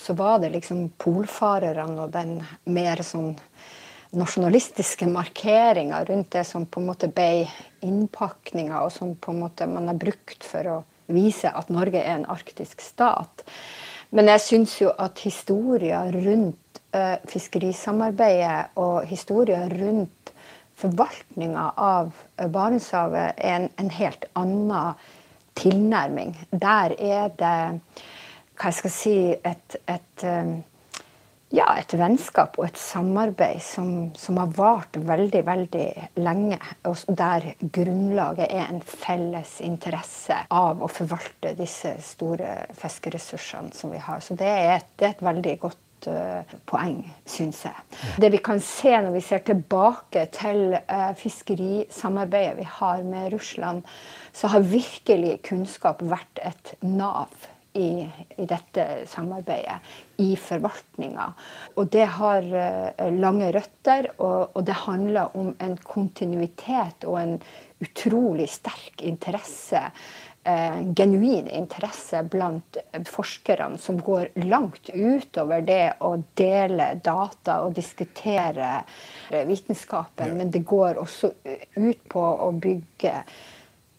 så 0.00 0.14
var 0.18 0.38
det 0.42 0.52
liksom 0.54 0.88
polfarerne 1.00 2.04
og 2.06 2.14
den 2.14 2.38
mer 2.70 3.02
sånn 3.06 3.34
nasjonalistiske 4.16 5.06
markeringa 5.10 6.04
rundt 6.08 6.30
det 6.32 6.44
som 6.48 6.64
på 6.66 6.80
en 6.80 6.88
måte 6.88 7.10
ble 7.12 7.48
innpakninga, 7.84 8.80
og 8.80 8.92
som 8.92 9.12
på 9.20 9.34
en 9.34 9.42
måte 9.42 9.68
man 9.68 9.90
har 9.90 9.98
brukt 10.00 10.46
for 10.46 10.70
å 10.72 10.78
vise 11.12 11.50
at 11.52 11.68
Norge 11.72 12.00
er 12.00 12.16
en 12.16 12.28
arktisk 12.30 12.80
stat. 12.84 13.44
Men 14.10 14.30
jeg 14.32 14.44
syns 14.44 14.78
jo 14.80 14.92
at 14.96 15.20
historier 15.20 16.12
rundt 16.14 16.80
uh, 16.96 17.20
fiskerisamarbeidet 17.28 18.78
og 18.80 19.04
historier 19.08 19.68
rundt 19.76 20.32
forvaltninga 20.78 21.72
av 21.76 22.12
uh, 22.14 22.46
Barentshavet 22.48 23.36
er 23.36 23.56
en, 23.58 23.68
en, 23.76 23.90
helt 23.92 24.24
annen 24.38 24.94
tilnærming. 25.58 26.36
Der 26.52 26.94
er 26.96 27.28
det 27.36 27.58
hva 28.58 28.72
jeg 28.72 28.80
skal 28.80 28.92
si, 28.92 29.16
et, 29.46 29.78
et 29.86 30.26
um, 30.26 30.58
ja, 31.54 31.64
et 31.80 31.92
vennskap 31.96 32.58
og 32.60 32.66
et 32.66 32.80
samarbeid 32.80 33.60
som, 33.64 33.90
som, 34.18 34.36
har 34.40 34.52
vart 34.56 34.98
veldig, 35.00 35.42
veldig 35.46 35.88
lenge. 36.20 36.58
Og 36.88 37.16
der 37.16 37.52
grunnlaget 37.62 38.48
er 38.50 38.68
en 38.68 38.82
felles 38.84 39.58
interesse 39.64 40.42
av 40.52 40.82
å 40.84 40.90
forvalte 40.92 41.54
disse 41.58 41.94
store 42.04 42.64
fiskeressursene 42.78 43.72
som 43.76 43.94
vi 43.94 44.02
har. 44.02 44.20
Så 44.24 44.36
det 44.38 44.48
er 44.48 44.74
et, 44.76 44.90
det 45.00 45.08
er 45.08 45.16
et 45.16 45.26
veldig 45.30 45.56
godt 45.64 46.10
uh, 46.12 46.56
poeng, 46.68 47.00
syns 47.24 47.64
jeg. 47.64 47.86
Det 48.20 48.32
vi 48.36 48.44
kan 48.44 48.60
se 48.64 48.92
når 48.92 49.16
vi 49.16 49.26
ser 49.30 49.44
tilbake 49.48 50.28
til 50.36 50.76
uh, 50.76 51.12
fiskerisamarbeidet 51.16 52.58
vi 52.60 52.72
har 52.76 53.04
med 53.08 53.32
Russland, 53.32 53.86
så 54.36 54.52
har 54.52 54.68
virkelig 54.68 55.38
kunnskap 55.48 56.04
vært 56.04 56.44
et 56.44 56.76
nav 56.84 57.32
i, 57.78 57.90
i 58.36 58.46
dette 58.48 58.84
samarbeidet, 59.10 59.78
i 60.18 60.32
forvaltninga. 60.36 61.26
Og 61.78 61.90
det 61.94 62.06
har 62.18 62.46
uh, 62.52 63.10
lange 63.14 63.50
røtter, 63.54 64.12
og, 64.18 64.54
og, 64.54 64.62
det 64.66 64.78
handler 64.84 65.36
om 65.38 65.52
en 65.62 65.76
kontinuitet 65.82 67.06
og 67.08 67.20
en 67.22 67.36
utrolig 67.84 68.48
sterk 68.50 69.04
interesse. 69.06 69.84
En 70.48 70.94
genuin 70.96 71.48
interesse 71.52 72.22
blant 72.30 72.78
forskerne 73.10 73.76
som 73.82 73.98
går 74.00 74.30
langt 74.46 74.88
utover 74.94 75.60
det 75.66 75.98
å 76.00 76.14
dele 76.38 76.86
data 77.04 77.58
og 77.66 77.74
diskutere 77.76 78.70
vitenskapen, 79.28 80.38
men 80.38 80.54
det 80.54 80.62
går 80.64 81.02
også 81.02 81.34
ut 81.76 82.00
på 82.08 82.24
å 82.46 82.48
bygge 82.64 83.12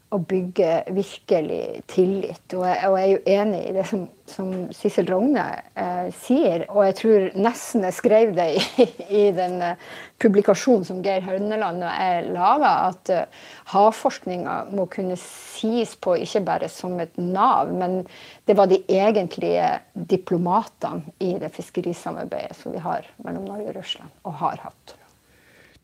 å 0.09 0.17
bygge 0.25 0.69
virkelig 0.89 1.81
tillit. 1.91 2.55
Og 2.57 2.63
jeg, 2.65 2.89
og 2.89 2.95
jeg 2.97 3.05
er 3.05 3.11
jo 3.11 3.33
enig 3.35 3.59
i 3.67 3.73
det 3.75 3.85
som, 3.89 4.05
som 4.29 4.51
Sissel 4.73 5.09
Rogne 5.09 5.43
eh, 5.77 6.07
sier. 6.23 6.65
Og 6.73 6.81
jeg 6.87 6.95
tror 6.97 7.25
nesten 7.37 7.85
jeg 7.85 7.97
skrev 7.97 8.33
det 8.37 8.47
i, 8.57 8.87
i 9.21 9.23
den 9.35 9.59
uh, 9.61 9.75
publikasjonen 10.21 10.87
som 10.87 11.03
Geir 11.05 11.25
Hauneland 11.27 11.85
og 11.85 11.93
jeg 11.93 12.31
laga, 12.33 12.71
at 12.89 13.13
uh, 13.13 13.43
havforskninga 13.73 14.57
må 14.73 14.87
kunne 14.91 15.17
sies 15.21 15.93
på 16.01 16.17
ikke 16.23 16.41
bare 16.47 16.71
som 16.73 16.97
et 17.03 17.13
nav, 17.21 17.69
men 17.69 18.01
det 18.49 18.57
var 18.57 18.71
de 18.71 18.81
egentlige 18.89 19.75
diplomatene 19.93 21.13
i 21.21 21.35
det 21.41 21.53
fiskerisamarbeidet 21.53 22.57
som 22.57 22.73
vi 22.73 22.81
har 22.81 23.05
mellom 23.21 23.45
Norge 23.51 23.69
og 23.69 23.77
Russland, 23.83 24.17
og 24.25 24.41
har 24.41 24.65
hatt. 24.65 24.98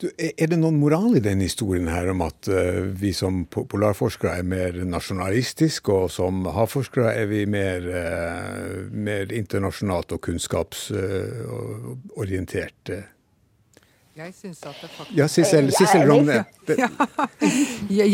Du, 0.05 0.11
er 0.21 0.51
det 0.51 0.59
noen 0.61 0.75
moral 0.77 1.15
i 1.17 1.21
denne 1.23 1.47
historien 1.47 1.87
her 1.89 2.11
om 2.11 2.19
at 2.21 2.45
uh, 2.51 2.83
vi 2.93 3.09
som 3.15 3.45
polarforskere 3.49 4.37
er 4.37 4.43
mer 4.45 4.73
nasjonalistiske, 4.85 5.89
og 5.89 6.11
som 6.13 6.45
havforskere 6.53 7.13
er 7.23 7.25
vi 7.31 7.45
mer, 7.49 7.81
uh, 7.89 8.85
mer 8.93 9.31
internasjonalt 9.33 10.11
og 10.13 10.21
kunnskapsorientert? 10.27 12.89
Uh, 12.93 13.01
jeg 14.15 14.31
synes 14.37 14.61
at 14.63 14.77
det 14.79 14.89
faktisk 14.93 15.17
Ja, 15.17 15.27
Sissel, 15.27 15.71
Sissel 15.73 16.07
Rogne. 16.07 16.45
Ja. 16.69 16.87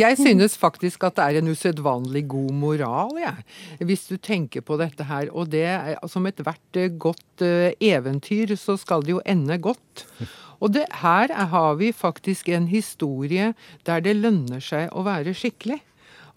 Jeg 0.01 0.17
synes 0.17 0.57
faktisk 0.57 1.03
at 1.05 1.15
det 1.19 1.25
er 1.27 1.37
en 1.41 1.47
usedvanlig 1.51 2.27
god 2.31 2.51
moral, 2.57 3.11
jeg. 3.19 3.35
Hvis 3.85 4.07
du 4.09 4.17
tenker 4.17 4.61
på 4.65 4.77
dette 4.81 5.03
her. 5.05 5.29
Og 5.29 5.53
det, 5.53 5.69
som 6.09 6.25
ethvert 6.25 6.73
godt 6.97 7.45
eventyr, 7.77 8.57
så 8.57 8.73
skal 8.81 9.05
det 9.05 9.13
jo 9.13 9.21
ende 9.29 9.61
godt. 9.61 10.09
Og 10.61 10.73
det, 10.75 10.85
her 11.01 11.33
har 11.51 11.77
vi 11.79 11.91
faktisk 11.91 12.49
en 12.53 12.67
historie 12.69 13.53
der 13.87 14.03
det 14.05 14.17
lønner 14.19 14.61
seg 14.63 14.91
å 14.93 15.05
være 15.07 15.33
skikkelig. 15.37 15.81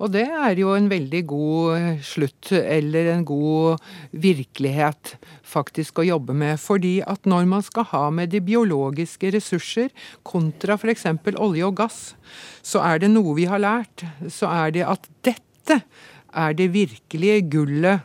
Og 0.03 0.11
det 0.11 0.25
er 0.27 0.59
jo 0.59 0.73
en 0.75 0.89
veldig 0.91 1.21
god 1.31 2.01
slutt, 2.03 2.51
eller 2.51 3.13
en 3.13 3.23
god 3.27 3.83
virkelighet, 4.11 5.15
faktisk 5.47 6.01
å 6.03 6.07
jobbe 6.09 6.35
med. 6.35 6.59
Fordi 6.59 6.97
at 7.07 7.29
når 7.31 7.47
man 7.51 7.63
skal 7.63 7.87
ha 7.93 8.09
med 8.11 8.33
de 8.35 8.41
biologiske 8.43 9.31
ressurser 9.37 9.93
kontra 10.27 10.79
f.eks. 10.81 11.07
olje 11.39 11.69
og 11.69 11.79
gass, 11.79 12.01
så 12.63 12.83
er 12.83 13.05
det 13.05 13.13
noe 13.15 13.37
vi 13.39 13.47
har 13.51 13.63
lært. 13.63 14.07
Så 14.27 14.51
er 14.51 14.75
det 14.75 14.83
at 14.89 15.07
dette 15.23 15.85
er 16.35 16.59
det 16.59 16.73
virkelige 16.75 17.45
gullet 17.55 18.03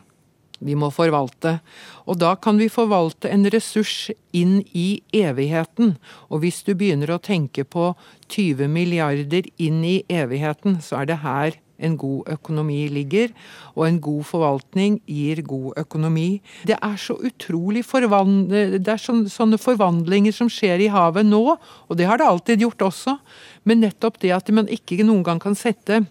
vi 0.60 0.76
må 0.78 0.90
forvalte. 0.94 1.58
Og 2.06 2.20
da 2.20 2.34
kan 2.36 2.60
vi 2.60 2.68
forvalte 2.72 3.30
en 3.32 3.46
ressurs 3.52 4.10
inn 4.36 4.60
i 4.76 5.00
evigheten. 5.16 5.96
Og 6.28 6.44
hvis 6.44 6.62
du 6.66 6.74
begynner 6.74 7.14
å 7.14 7.22
tenke 7.22 7.64
på 7.64 7.92
20 8.28 8.70
milliarder 8.70 9.48
inn 9.58 9.82
i 9.86 10.00
evigheten, 10.08 10.78
så 10.84 11.02
er 11.02 11.10
det 11.10 11.20
her 11.24 11.58
en 11.80 11.96
god 11.96 12.28
økonomi 12.34 12.82
ligger. 12.92 13.32
Og 13.74 13.86
en 13.86 14.00
god 14.04 14.26
forvaltning 14.28 15.00
gir 15.08 15.42
god 15.48 15.80
økonomi. 15.80 16.28
Det 16.68 16.76
er 16.76 16.96
så 17.00 17.16
utrolig 17.16 17.84
det 17.90 18.88
er 18.88 19.00
sånne 19.00 19.60
forvandlinger 19.60 20.34
som 20.36 20.50
skjer 20.52 20.84
i 20.84 20.92
havet 20.92 21.26
nå, 21.26 21.56
og 21.88 21.96
det 21.96 22.06
har 22.08 22.20
det 22.20 22.28
alltid 22.28 22.66
gjort 22.66 22.90
også. 22.90 23.16
Men 23.64 23.80
nettopp 23.80 24.20
det 24.20 24.34
at 24.36 24.50
man 24.52 24.68
ikke 24.68 25.00
noen 25.04 25.24
gang 25.24 25.40
kan 25.40 25.56
sette 25.56 26.04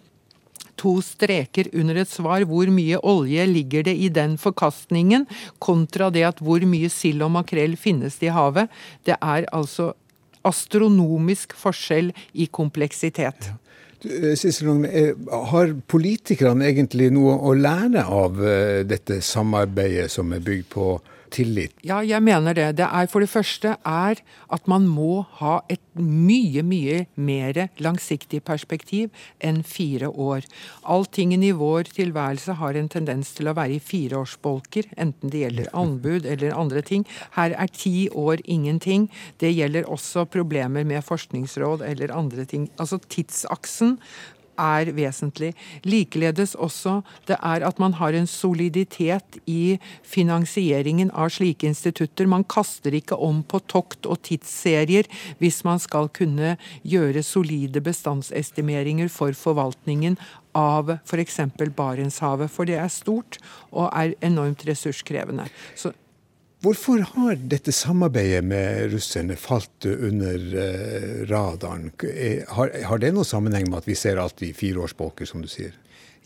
to 0.80 0.96
streker 1.06 1.70
under 1.76 2.00
et 2.02 2.10
svar. 2.12 2.48
Hvor 2.48 2.72
mye 2.74 3.00
olje 3.04 3.46
ligger 3.50 3.86
det 3.90 3.96
i 4.00 4.10
den 4.14 4.38
forkastningen, 4.42 5.28
kontra 5.60 6.10
det 6.14 6.26
at 6.32 6.44
hvor 6.44 6.64
mye 6.66 6.90
sild 6.94 7.24
og 7.26 7.34
makrell 7.38 7.78
finnes 7.80 8.20
det 8.20 8.32
i 8.32 8.36
havet. 8.36 8.72
Det 9.06 9.18
er 9.20 9.50
altså 9.54 9.92
astronomisk 10.48 11.54
forskjell 11.60 12.14
i 12.34 12.48
kompleksitet. 12.48 13.52
Ja. 13.52 13.58
Sissel, 14.40 14.86
eh, 14.86 15.12
har 15.52 15.74
politikerne 15.92 16.70
egentlig 16.70 17.10
noe 17.12 17.34
å 17.36 17.52
lære 17.52 18.06
av 18.08 18.38
eh, 18.40 18.84
dette 18.88 19.20
samarbeidet 19.20 20.08
som 20.12 20.32
er 20.32 20.40
bygd 20.40 20.70
på 20.72 20.94
tillit? 21.34 21.74
Ja, 21.86 22.02
jeg 22.06 22.24
mener 22.26 22.56
det. 22.58 22.68
Det 22.80 22.88
er 22.88 23.10
for 23.12 23.24
det 23.24 23.32
første 23.32 23.76
er 23.88 24.22
at 24.50 24.70
man 24.70 24.88
må 24.90 25.26
ha 25.40 25.60
et 25.70 25.82
mye, 26.00 26.64
mye 26.64 27.04
mer 27.16 27.60
langsiktig 27.82 28.42
perspektiv 28.48 29.10
enn 29.44 29.62
fire 29.68 30.10
år. 30.10 30.48
Alltingen 30.84 31.44
i 31.44 31.52
vår 31.56 31.92
tilværelse 31.96 32.58
har 32.62 32.80
en 32.80 32.90
tendens 32.92 33.34
til 33.38 33.52
å 33.52 33.56
være 33.58 33.78
i 33.78 33.84
fireårsbolker, 33.84 34.90
enten 34.98 35.34
det 35.34 35.44
gjelder 35.44 35.72
anbud 35.78 36.26
eller 36.30 36.58
andre 36.58 36.84
ting. 36.86 37.06
Her 37.38 37.56
er 37.58 37.72
ti 37.74 38.10
år 38.10 38.44
ingenting. 38.46 39.10
Det 39.40 39.54
gjelder 39.54 39.90
også 39.90 40.26
problemer 40.32 40.88
med 40.88 41.06
forskningsråd 41.06 41.86
eller 41.86 42.16
andre 42.16 42.48
ting. 42.50 42.70
Altså 42.80 43.02
tidsaksen 43.10 43.98
er 44.60 44.92
vesentlig. 44.96 45.54
Likeledes 45.88 46.56
også 46.56 47.00
det 47.30 47.38
er 47.40 47.66
at 47.68 47.80
man 47.80 47.96
har 48.00 48.16
en 48.18 48.28
soliditet 48.28 49.40
i 49.50 49.80
finansieringen 50.04 51.12
av 51.12 51.32
slike 51.34 51.68
institutter. 51.70 52.28
Man 52.30 52.46
kaster 52.50 52.96
ikke 52.96 53.18
om 53.18 53.42
på 53.44 53.62
tokt 53.72 54.10
og 54.10 54.22
tidsserier 54.28 55.10
hvis 55.40 55.64
man 55.68 55.82
skal 55.82 56.12
kunne 56.14 56.58
gjøre 56.84 57.24
solide 57.24 57.82
bestandsestimeringer 57.84 59.10
for 59.14 59.36
forvaltningen 59.38 60.20
av 60.58 60.96
f.eks. 61.06 61.40
Barentshavet, 61.78 62.50
for 62.52 62.68
det 62.68 62.80
er 62.82 62.92
stort 62.92 63.40
og 63.70 63.90
er 63.94 64.16
enormt 64.26 64.66
ressurskrevende. 64.68 65.48
Så 65.78 65.94
Hvorfor 66.60 67.06
har 67.14 67.38
dette 67.40 67.72
samarbeidet 67.72 68.42
med 68.44 68.90
russerne 68.92 69.38
falt 69.40 69.86
under 69.88 70.42
eh, 70.60 71.22
radaren? 71.30 71.86
Har, 72.52 72.74
har, 72.84 73.00
det 73.00 73.14
noen 73.16 73.28
sammenheng 73.28 73.70
med 73.70 73.80
at 73.80 73.88
vi 73.88 73.96
ser 73.96 74.20
alt 74.20 74.44
i 74.44 74.52
fireårsbolker, 74.52 75.30
som 75.30 75.40
du 75.40 75.48
sier? 75.48 75.72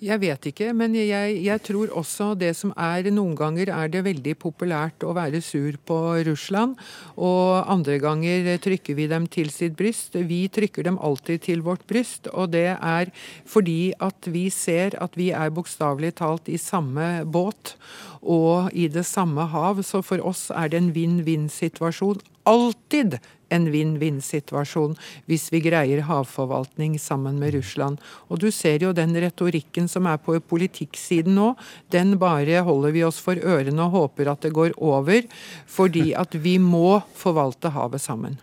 Jeg 0.03 0.19
vet 0.19 0.47
ikke, 0.49 0.73
men 0.75 0.97
jeg, 0.97 1.35
jeg, 1.45 1.61
tror 1.63 1.91
også 1.95 2.33
det 2.35 2.49
som 2.59 2.73
er 2.75 3.07
Noen 3.13 3.37
ganger 3.39 3.69
er 3.71 3.91
det 3.91 4.01
veldig 4.03 4.33
populært 4.41 5.05
å 5.07 5.13
være 5.15 5.39
sur 5.39 5.77
på 5.87 5.99
Russland, 6.27 6.75
og 7.15 7.69
andre 7.71 7.95
ganger 8.03 8.49
trykker 8.63 8.97
vi 8.97 9.05
dem 9.07 9.29
til 9.31 9.47
sitt 9.53 9.77
bryst. 9.79 10.17
Vi 10.17 10.41
trykker 10.51 10.89
dem 10.89 10.99
alltid 10.99 11.45
til 11.47 11.63
vårt 11.63 11.87
bryst, 11.87 12.27
og 12.33 12.51
det 12.51 12.73
er 12.75 13.13
fordi 13.47 13.93
at 14.03 14.27
vi 14.27 14.49
ser 14.51 14.99
at 14.99 15.15
vi 15.15 15.29
er 15.31 15.55
bokstavelig 15.55 16.17
talt 16.19 16.51
i 16.51 16.59
samme 16.59 17.23
båt 17.23 17.77
og 18.19 18.75
i 18.75 18.89
det 18.91 19.05
samme 19.07 19.47
hav. 19.55 19.79
Så 19.87 20.03
for 20.03 20.19
oss 20.19 20.49
er 20.51 20.73
det 20.73 20.83
en 20.83 20.93
vinn-vinn-situasjon. 20.97 22.19
Alltid 22.49 23.19
en 23.53 23.67
vinn-vinn-situasjon 23.71 24.95
hvis 25.29 25.49
vi 25.53 25.61
greier 25.63 26.03
havforvaltning 26.07 26.97
sammen 27.01 27.39
med 27.41 27.53
Russland. 27.57 27.99
Og 28.29 28.41
du 28.43 28.49
ser 28.51 28.83
jo 28.83 28.93
den 28.95 29.13
retorikken 29.23 29.89
som 29.91 30.07
er 30.09 30.21
på 30.21 30.39
politikksiden 30.39 31.37
nå, 31.37 31.53
den 31.93 32.17
bare 32.21 32.63
holder 32.65 32.95
vi 32.95 33.05
oss 33.07 33.21
for 33.23 33.37
ørene 33.37 33.85
og 33.85 33.97
håper 33.97 34.31
at 34.33 34.47
det 34.47 34.55
går 34.55 34.73
over, 34.77 35.27
fordi 35.67 36.11
at 36.17 36.35
vi 36.35 36.57
må 36.61 36.99
forvalte 37.19 37.73
havet 37.75 38.03
sammen. 38.03 38.39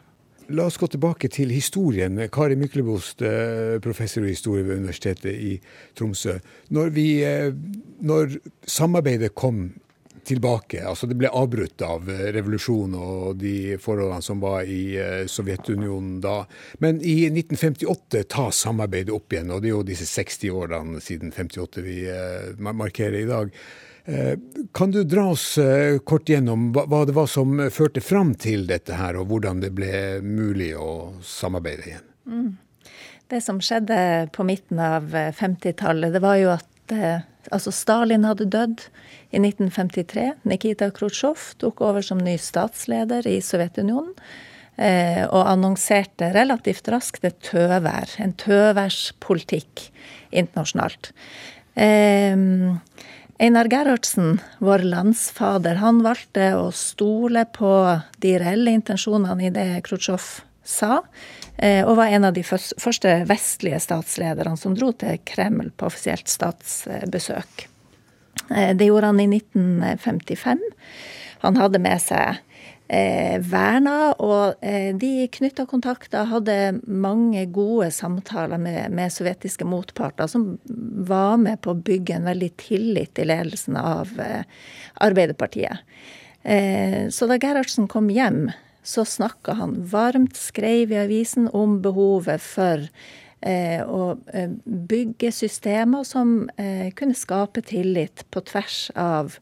La 0.51 0.65
oss 0.67 0.81
gå 0.83 0.89
tilbake 0.91 1.29
til 1.31 1.53
historien. 1.55 2.17
Kari 2.33 2.57
Myklebost, 2.59 3.23
eh, 3.23 3.79
professor 3.79 4.25
i 4.25 4.33
historie 4.33 4.65
ved 4.67 4.81
Universitetet 4.83 5.31
i 5.31 5.61
Tromsø. 5.95 6.41
Når, 6.75 6.91
vi, 6.91 7.23
eh, 7.23 7.53
når 8.03 8.35
samarbeidet 8.67 9.31
kom 9.35 9.69
tilbake. 10.25 10.83
Altså 10.87 11.07
det 11.07 11.17
ble 11.21 11.31
avbrutt 11.33 11.83
av 11.85 12.09
eh, 12.11 12.31
revolusjonen 12.35 12.97
og 13.01 13.41
de 13.41 13.77
forholdene 13.81 14.25
som 14.25 14.41
var 14.43 14.69
i 14.69 14.97
eh, 15.01 15.27
Sovjetunionen 15.31 16.21
da. 16.25 16.45
Men 16.83 17.01
i 17.03 17.25
1958 17.29 18.25
tas 18.31 18.63
samarbeidet 18.67 19.15
opp 19.15 19.33
igjen, 19.33 19.53
og 19.55 19.63
det 19.63 19.71
er 19.71 19.77
jo 19.77 19.87
disse 19.87 20.09
60 20.09 20.57
årene 20.57 21.05
siden 21.05 21.35
58 21.37 21.85
vi 21.87 22.01
eh, 22.11 22.51
markerer 22.61 23.21
i 23.23 23.29
dag. 23.31 23.55
Kan 24.75 24.91
du 24.91 25.05
dra 25.05 25.27
oss 25.31 25.59
kort 26.09 26.31
gjennom 26.33 26.71
hva 26.73 27.03
det 27.07 27.13
var 27.15 27.29
som 27.31 27.61
førte 27.71 28.01
fram 28.03 28.33
til 28.41 28.65
dette 28.67 28.97
her, 28.97 29.19
og 29.21 29.29
hvordan 29.31 29.61
det 29.63 29.71
ble 29.77 29.93
mulig 30.25 30.73
å 30.75 31.13
samarbeide 31.23 31.85
igjen? 31.87 32.07
Mm. 32.27 32.49
Det 33.31 33.43
som 33.45 33.61
skjedde 33.63 34.01
på 34.35 34.47
midten 34.49 34.81
av 34.83 35.13
50-tallet, 35.13 36.17
det 36.17 36.25
var 36.25 36.41
jo 36.41 36.51
at 36.57 36.97
altså 37.53 37.71
Stalin 37.77 38.27
hadde 38.27 38.49
dødd 38.51 38.89
i 39.31 39.39
1953. 39.39 40.33
Nikita 40.51 40.91
Khrusjtsjov 40.95 41.55
tok 41.63 41.83
over 41.87 42.05
som 42.05 42.21
ny 42.23 42.37
statsleder 42.41 43.27
i 43.31 43.39
Sovjetunionen. 43.45 44.15
Eh, 44.81 45.27
og 45.29 45.45
annonserte 45.45 46.31
relativt 46.33 46.87
raskt 46.89 47.27
et 47.29 47.37
tøvær, 47.45 48.15
en 48.23 48.33
tøværspolitikk 48.41 49.83
internasjonalt. 50.33 51.11
Eh, 51.77 52.33
Einar 53.41 53.69
Gerhardsen, 53.73 54.39
vår 54.61 54.85
landsfader, 54.85 55.79
han 55.81 56.01
valgte 56.05 56.53
å 56.57 56.71
stole 56.77 57.47
på 57.53 57.73
de 58.25 58.35
reelle 58.41 58.73
intensjonene 58.77 59.49
i 59.49 59.53
det 59.53 59.69
Khrusjtsjov 59.85 60.31
sa, 60.65 61.03
eh, 61.57 61.81
og 61.85 61.97
var 61.97 62.13
en 62.13 62.29
av 62.29 62.37
de 62.37 62.45
første 62.45 63.15
vestlige 63.29 63.81
statslederne 63.81 64.61
som 64.61 64.77
dro 64.77 64.93
til 64.93 65.21
Kreml 65.25 65.73
på 65.73 65.89
offisielt 65.89 66.29
statsbesøk. 66.29 67.70
Eh, 68.51 68.77
det 68.77 68.85
gjorde 68.85 69.07
han 69.07 69.21
i 69.21 69.27
1955. 69.37 70.61
Han 71.41 71.57
hadde 71.57 71.81
med 71.81 72.03
seg 72.03 72.41
eh, 72.89 73.39
Verna, 73.51 74.13
og 74.19 74.61
eh, 74.65 74.91
de 74.97 75.29
knytta 75.33 75.67
kontakter, 75.71 76.29
hadde 76.31 76.57
mange 76.85 77.47
gode 77.55 77.91
samtaler 77.95 78.61
med, 78.61 78.91
med, 78.95 79.13
sovjetiske 79.15 79.67
motparter, 79.69 80.29
som 80.31 80.55
var 81.11 81.39
med 81.41 81.63
på 81.63 81.75
å 81.75 81.83
bygge 81.91 82.19
en 82.19 82.31
veldig 82.31 82.51
tillit 82.61 83.21
i 83.21 83.29
ledelsen 83.31 83.79
av 83.81 84.13
Arbeiderpartiet. 85.01 85.87
Så 87.13 87.27
da 87.29 87.37
Gerhardsen 87.37 87.85
kom 87.93 88.07
hjem, 88.09 88.47
så 88.83 89.05
snakka 89.05 89.59
han 89.59 89.75
varmt, 89.93 90.39
skrev 90.41 90.93
i 90.95 90.97
avisen 91.03 91.51
om 91.53 91.83
behovet 91.85 92.41
for 92.41 92.87
og 93.89 94.27
eh, 94.37 94.51
bygge 94.65 95.31
systemer 95.33 96.05
som 96.05 96.51
eh, 96.61 96.91
kunne 96.97 97.17
skape 97.17 97.65
tillit 97.65 98.27
på 98.31 98.45
tvers 98.53 98.89
av 98.99 99.41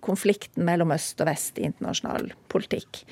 konflikten 0.00 0.64
mellom 0.64 0.94
øst 0.94 1.18
og 1.20 1.26
vest 1.28 1.58
i 1.60 1.66
internasjonal 1.68 2.30
politikk. 2.48 3.02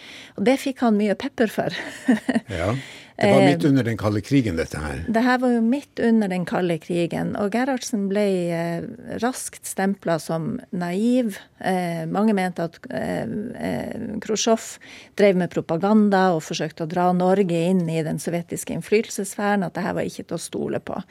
Og 0.40 0.46
det 0.48 0.54
fikk 0.62 0.80
han 0.80 0.96
mye 0.96 1.12
pepper 1.20 1.52
for. 1.52 1.76
ja. 2.60 2.70
Det 3.18 3.32
var 3.34 3.42
midt 3.42 3.64
under 3.64 3.82
den 3.84 3.96
kalde 3.98 4.20
krigen, 4.22 4.58
dette 4.60 4.78
her? 4.78 5.00
Det 5.10 5.22
her 5.26 5.40
var 5.42 5.50
jo 5.50 5.62
midt 5.66 5.98
under 6.06 6.30
den 6.30 6.44
kalde 6.46 6.76
krigen. 6.78 7.32
Og 7.40 7.50
Gerhardsen 7.50 8.04
ble 8.06 8.26
eh, 8.54 8.84
raskt 9.24 9.66
stempla 9.66 10.20
som 10.22 10.60
naiv. 10.70 11.34
Eh, 11.58 12.04
mange 12.06 12.36
mente 12.38 12.68
at 12.68 12.78
eh, 12.94 13.26
Khrusjtsjov 14.22 14.68
drev 15.18 15.40
med 15.40 15.50
propaganda 15.50 16.28
og 16.36 16.44
forsøkte 16.46 16.86
å 16.86 16.92
dra 16.92 17.08
Norge 17.16 17.58
inn 17.72 17.82
i 17.90 18.04
den 18.06 18.22
sovjetiske 18.22 18.76
innflytelsessfæren. 18.78 19.66
At 19.66 19.74
det 19.74 19.86
her 19.88 19.98
var 19.98 20.06
ikke 20.06 20.28
til 20.28 20.38
å 20.38 20.46
stole 20.46 20.78
på. 20.78 21.02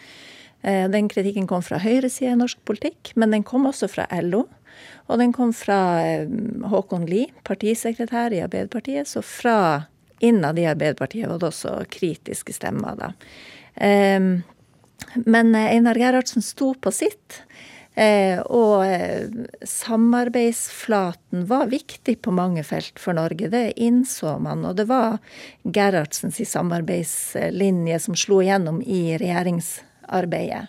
Den 0.64 1.06
kritikken 1.12 1.46
kom 1.48 1.62
fra 1.62 1.78
høyresida 1.80 2.32
i 2.34 2.40
norsk 2.40 2.64
politikk, 2.66 3.12
men 3.20 3.36
den 3.36 3.44
kom 3.46 3.68
også 3.70 3.88
fra 3.92 4.08
LO. 4.24 4.48
Og 5.12 5.20
den 5.22 5.36
kom 5.36 5.52
fra 5.56 5.78
Håkon 6.72 7.06
Lie, 7.08 7.30
partisekretær 7.48 8.34
i 8.34 8.42
Arbeiderpartiet. 8.44 9.08
Så 9.08 9.22
fra 9.24 9.86
innad 10.20 10.60
i 10.60 10.68
Arbeiderpartiet 10.70 11.30
var 11.30 11.40
det 11.42 11.50
også 11.52 11.74
kritiske 11.94 12.56
stemmer, 12.56 12.98
da. 13.00 13.12
Ehm, 13.76 14.42
men 15.16 15.56
eh, 15.56 15.74
Einar 15.76 15.96
Gerhardsen 15.96 16.42
sto 16.42 16.74
på 16.74 16.92
sitt. 16.92 17.42
Eh, 17.98 18.40
og 18.46 18.86
eh, 18.86 19.26
samarbeidsflaten 19.66 21.48
var 21.50 21.72
viktig 21.72 22.20
på 22.22 22.32
mange 22.32 22.62
felt 22.64 23.00
for 23.02 23.18
Norge. 23.18 23.50
Det 23.50 23.74
innså 23.82 24.36
man. 24.40 24.66
Og 24.70 24.76
det 24.78 24.86
var 24.90 25.18
Gerhardsens 25.64 26.42
samarbeidslinje 26.52 28.00
som 28.00 28.18
slo 28.18 28.42
igjennom 28.44 28.84
i 28.86 29.18
regjeringsarbeidet. 29.18 30.68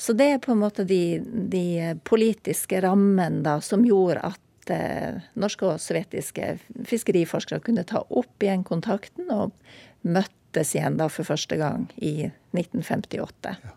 Så 0.00 0.14
det 0.16 0.28
er 0.32 0.38
på 0.40 0.54
en 0.54 0.62
måte 0.62 0.86
de, 0.88 1.20
de 1.52 1.96
politiske 2.06 2.78
rammene 2.80 3.58
som 3.66 3.82
gjorde 3.84 4.30
at 4.30 4.40
eh, 4.68 5.20
norske 5.40 5.66
og 5.66 5.80
sovjetiske 5.80 6.52
fiskeriforskere 6.88 7.62
kunne 7.64 7.86
ta 7.88 8.04
opp 8.04 8.44
igjen 8.44 8.66
kontakten 8.66 9.30
og 9.32 9.54
møttes 10.02 10.74
igjen 10.76 10.98
da 11.00 11.08
for 11.08 11.28
første 11.28 11.56
gang 11.60 11.88
i 11.96 12.30
1958. 12.52 13.56
Ja. 13.64 13.76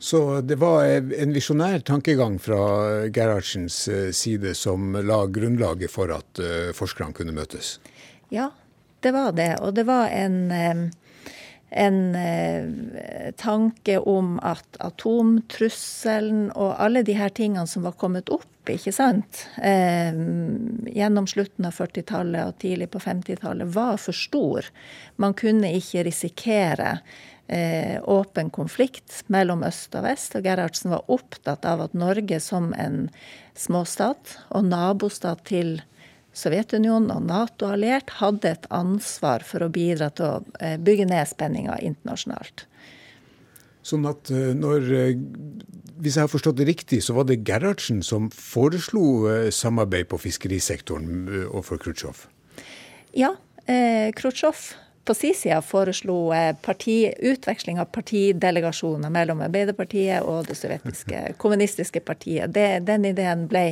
Så 0.00 0.40
det 0.40 0.56
var 0.60 0.86
en 0.88 1.34
visjonær 1.36 1.82
tankegang 1.84 2.38
fra 2.40 2.60
Gerhardsens 3.12 3.82
side 4.16 4.54
som 4.56 4.94
la 4.96 5.18
grunnlaget 5.28 5.92
for 5.92 6.08
at 6.14 6.40
forskerne 6.72 7.12
kunne 7.12 7.34
møtes? 7.36 7.74
Ja, 8.32 8.46
det 9.04 9.12
var 9.12 9.34
det. 9.36 9.50
Og 9.60 9.74
det 9.76 9.84
var 9.84 10.08
en 10.08 10.48
en 11.70 12.14
eh, 12.14 13.30
tanke 13.38 13.98
om 13.98 14.38
at 14.42 14.78
atomtrusselen 14.82 16.48
og 16.50 16.74
alle 16.82 17.04
de 17.06 17.14
her 17.18 17.30
tingene 17.34 17.66
som 17.70 17.86
var 17.86 17.94
kommet 18.00 18.32
opp, 18.34 18.46
ikke 18.70 18.92
sant, 18.94 19.44
eh, 19.62 20.10
gjennom 20.90 21.26
slutten 21.30 21.66
av 21.66 21.74
40-tallet 21.78 22.46
og 22.46 22.58
tidlig 22.62 22.90
på 22.92 23.02
50-tallet, 23.02 23.70
var 23.74 23.98
for 24.02 24.16
stor. 24.16 24.66
Man 25.22 25.34
kunne 25.38 25.72
ikke 25.78 26.04
risikere 26.06 26.96
eh, 27.50 27.98
åpen 28.02 28.50
konflikt 28.50 29.22
mellom 29.26 29.64
øst 29.66 29.94
og 29.98 30.06
vest. 30.06 30.36
Og 30.38 30.46
Gerhardsen 30.46 30.94
var 30.94 31.06
opptatt 31.10 31.66
av 31.66 31.86
at 31.86 31.96
Norge 31.98 32.40
som 32.42 32.72
en 32.78 33.08
småstat 33.58 34.38
og 34.54 34.66
nabostat 34.70 35.42
til 35.50 35.78
Sovjetunionen 36.36 37.10
og 37.10 37.24
Nato 37.26 37.68
alliert 37.70 38.12
hadde 38.20 38.52
et 38.54 38.66
ansvar 38.70 39.42
for 39.46 39.66
å 39.66 39.70
bidra 39.72 40.10
til 40.14 40.28
å 40.28 40.34
eh, 40.62 40.76
bygge 40.78 41.08
ned 41.10 41.26
spenninga 41.26 41.80
internasjonalt. 41.82 42.66
Sånn 43.86 44.06
at 44.06 44.30
eh, 44.30 44.52
når 44.54 44.90
eh, 44.94 45.22
Hvis 46.00 46.16
jeg 46.16 46.24
har 46.24 46.32
forstått 46.32 46.56
det 46.60 46.68
riktig, 46.68 47.02
så 47.04 47.12
var 47.16 47.26
det 47.28 47.42
Gerhardsen 47.44 47.98
som 48.06 48.30
foreslo 48.32 49.50
samarbeid 49.52 50.08
på 50.08 50.16
fiskerisektoren 50.22 51.26
overfor 51.50 51.82
Khrusjtsjov? 51.82 52.22
Ja. 53.12 53.34
Eh, 53.66 54.08
Khrusjtsjov 54.16 54.70
på 55.10 55.14
sin 55.14 55.34
side 55.34 55.62
foreslo 55.66 56.30
parti, 56.62 57.10
utveksling 57.18 57.80
av 57.82 57.88
partidelegasjoner 57.90 59.10
mellom 59.10 59.40
Arbeiderpartiet 59.42 60.22
og 60.22 60.46
det 60.46 60.54
sovjetiske 60.54 61.32
kommunistiske 61.42 61.98
partiet. 62.06 62.52
Det, 62.54 62.84
den 62.86 63.08
ideen 63.10 63.48
ble 63.50 63.64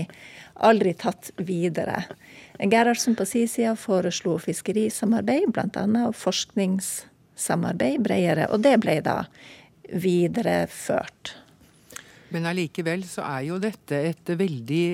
aldri 0.66 0.96
tatt 0.98 1.30
videre. 1.38 2.02
Gerhardsen 2.58 3.14
på 3.14 3.22
sin 3.30 3.46
side 3.46 3.76
foreslo 3.78 4.34
fiskerisamarbeid, 4.42 5.52
bl.a. 5.54 5.86
og 6.08 6.16
forskningssamarbeid 6.18 8.02
bredere. 8.02 8.50
Og 8.50 8.66
det 8.66 8.74
ble 8.82 8.98
da 9.06 9.20
videreført. 9.94 11.36
Men 12.34 12.44
allikevel 12.50 13.06
så 13.08 13.22
er 13.24 13.46
jo 13.46 13.56
dette 13.62 14.02
et 14.10 14.34
veldig 14.36 14.84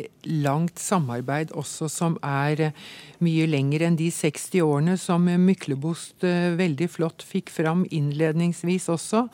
langt 0.45 0.79
samarbeid 0.79 1.51
også 1.57 1.89
som 1.91 2.15
er 2.23 2.69
mye 3.25 3.47
lenger 3.49 3.87
enn 3.87 3.97
de 3.99 4.11
60 4.13 4.63
årene 4.65 4.97
som 5.01 5.25
Myklebost 5.25 6.25
eh, 6.27 6.53
veldig 6.59 6.89
flott 6.93 7.25
fikk 7.27 7.53
fram 7.53 7.85
innledningsvis 7.95 8.91
også. 8.93 9.25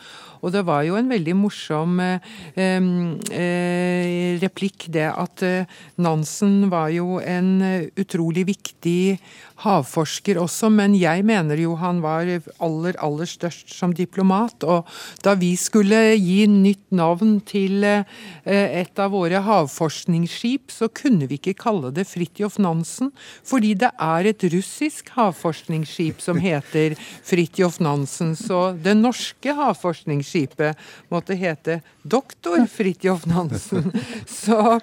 Og 0.41 0.55
det 0.55 0.65
var 0.69 0.85
jo 0.87 0.97
en 0.99 1.11
veldig 1.11 1.35
morsom 1.37 1.99
eh, 2.05 2.31
eh, 2.57 4.39
replikk 4.41 4.89
det 4.95 5.09
at 5.11 5.45
Nansen 6.01 6.71
var 6.73 6.91
jo 6.95 7.19
en 7.21 7.61
utrolig 7.99 8.47
viktig 8.49 9.19
havforsker 9.61 10.39
også, 10.41 10.71
men 10.73 10.95
jeg 10.97 11.25
mener 11.29 11.61
jo 11.61 11.75
han 11.81 12.01
var 12.05 12.29
aller, 12.65 12.97
aller 12.97 13.29
størst 13.29 13.73
som 13.75 13.93
diplomat. 13.97 14.65
Og 14.65 14.89
da 15.25 15.35
vi 15.41 15.53
skulle 15.61 16.15
gi 16.17 16.47
nytt 16.49 16.87
navn 16.97 17.39
til 17.45 17.85
et 17.85 19.03
av 19.03 19.13
våre 19.13 19.43
havforskningsskip, 19.45 20.73
så 20.73 20.89
kunne 20.89 21.29
vi 21.29 21.41
ikke 21.41 21.59
kalle 21.61 21.93
det 21.93 22.09
Fridtjof 22.09 22.57
Nansen, 22.63 23.13
fordi 23.45 23.75
det 23.81 23.91
er 23.97 24.29
et 24.31 24.45
russisk 24.53 25.11
havforskningsskip 25.17 26.21
som 26.23 26.41
heter 26.41 26.97
Fridtjof 27.27 27.81
Nansen. 27.83 28.35
Så 28.39 28.73
det 28.77 28.97
norske 28.99 29.55
havforskningsskipet 29.57 30.79
måtte 31.13 31.39
hete 31.39 31.81
Doktor 32.03 32.67
Fridtjof 32.67 33.27
Nansen. 33.27 33.93
Så, 34.27 34.81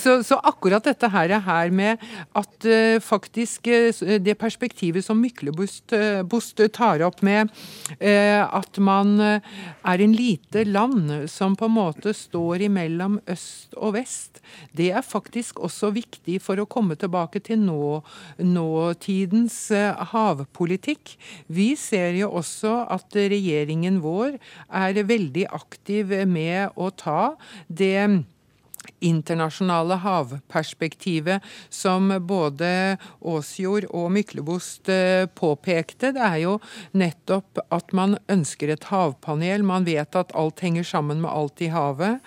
så, 0.00 0.22
så, 0.24 0.36
akkurat 0.48 0.84
dette 0.86 1.08
her, 1.12 1.32
er 1.36 1.42
her 1.44 1.70
med 1.74 2.00
at 2.36 2.66
uh, 2.66 2.96
faktisk 3.04 3.68
uh, 3.68 4.16
det 4.22 4.36
perspektivet 4.40 5.04
som 5.04 5.18
Myklebost 5.20 5.92
uh, 5.92 6.68
tar 6.72 7.04
opp 7.04 7.20
med 7.24 7.52
at 8.00 8.78
man 8.82 9.18
er 9.20 10.02
en 10.02 10.14
lite 10.14 10.64
land 10.64 11.10
som 11.30 11.54
på 11.58 11.68
en 11.68 11.74
måte 11.76 12.14
står 12.16 12.64
imellom 12.66 13.18
øst 13.30 13.74
og 13.76 13.94
vest, 13.96 14.40
det 14.72 14.90
er 14.96 15.04
faktisk 15.04 15.60
også 15.64 15.90
viktig 15.94 16.38
for 16.42 16.60
å 16.60 16.66
komme 16.70 16.96
tilbake 16.98 17.42
til 17.44 17.60
nå, 17.62 18.00
nåtidens 18.38 19.58
havpolitikk. 20.12 21.14
Vi 21.46 21.74
ser 21.80 22.16
jo 22.18 22.30
også 22.40 22.76
at 22.94 23.16
regjeringen 23.16 24.00
vår 24.04 24.38
er 24.68 25.02
veldig 25.08 25.46
aktiv 25.54 26.14
med 26.30 26.53
å 26.74 26.90
ta 26.94 27.34
det 27.68 28.24
internasjonale 29.04 29.98
havperspektivet 30.04 31.44
som 31.72 32.10
både 32.26 32.96
Åsjord 33.20 33.88
og 33.90 34.10
Myklebost 34.14 34.90
eh, 34.92 35.26
påpekte. 35.40 36.12
Det 36.16 36.24
er 36.24 36.40
jo 36.44 36.56
nettopp 36.96 37.62
at 37.74 37.94
man 37.96 38.18
ønsker 38.32 38.74
et 38.74 38.88
havpanel. 38.90 39.64
Man 39.66 39.88
vet 39.88 40.16
at 40.18 40.34
alt 40.36 40.64
henger 40.64 40.86
sammen 40.88 41.22
med 41.24 41.32
alt 41.32 41.64
i 41.64 41.72
havet 41.74 42.20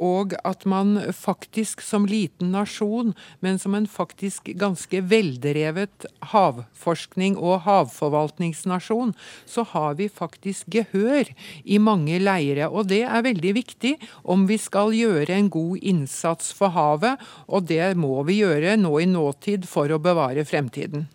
og 0.00 0.32
at 0.48 0.64
man 0.64 0.96
faktisk 1.12 1.82
som 1.84 2.06
liten 2.08 2.54
nasjon, 2.54 3.12
men 3.44 3.60
som 3.60 3.76
en 3.76 3.86
faktisk 3.90 4.48
ganske 4.58 5.02
veldrevet 5.10 6.08
havforskning 6.32 7.36
og 7.36 7.66
havforvaltningsnasjon, 7.66 9.12
så 9.44 9.66
har 9.74 10.00
vi 10.00 10.08
faktisk 10.08 10.72
gehør 10.72 11.28
i 11.64 11.78
mange 11.78 12.18
leire. 12.22 12.70
Og 12.72 12.88
det 12.90 13.04
er 13.04 13.28
veldig 13.28 13.54
viktig 13.60 13.94
om 14.24 14.48
vi 14.48 14.58
skal 14.60 14.96
gjøre 14.96 15.36
en 15.36 15.52
god 15.52 15.84
innsats 15.92 16.54
for 16.56 16.72
havet, 16.74 17.20
og 17.46 17.68
det 17.68 17.92
må 18.00 18.22
vi 18.28 18.40
gjøre 18.40 18.78
nå 18.80 18.96
i 19.04 19.08
nåtid 19.10 19.68
for 19.68 19.92
å 19.92 20.00
bevare 20.02 20.48
fremtiden. 20.48 21.08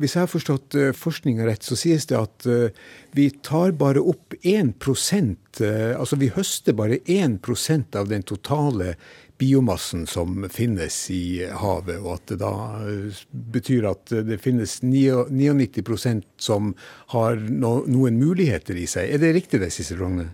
Hvis 0.00 0.14
jeg 0.16 0.24
har 0.24 0.30
forstått 0.30 0.76
uh, 0.78 0.90
forskninga 0.96 1.44
rett, 1.44 1.64
så 1.66 1.76
sies 1.76 2.06
det 2.08 2.16
at 2.16 2.46
uh, 2.48 2.70
vi 3.12 3.26
tar 3.44 3.74
bare 3.76 4.00
opp 4.00 4.32
1% 4.40 5.60
uh, 5.60 5.92
Altså 5.98 6.16
vi 6.16 6.30
høster 6.32 6.76
bare 6.76 7.02
1% 7.04 7.98
av 8.00 8.08
den 8.08 8.24
totale 8.24 8.94
biomassen 9.42 10.06
som 10.08 10.46
finnes 10.52 10.96
i 11.10 11.42
havet, 11.44 11.98
og 11.98 12.14
at 12.14 12.30
det 12.30 12.38
da 12.40 12.52
betyr 13.52 13.88
at 13.90 14.12
det 14.28 14.38
finnes 14.38 14.76
99% 14.84 16.22
som 16.38 16.70
har 17.10 17.40
noen 17.50 18.20
muligheter 18.20 18.78
i 18.78 18.86
seg. 18.86 19.10
Er 19.10 19.18
det 19.18 19.32
riktig 19.34 19.58
det, 19.64 19.72
Sissel 19.74 19.98
Rogne? 19.98 20.28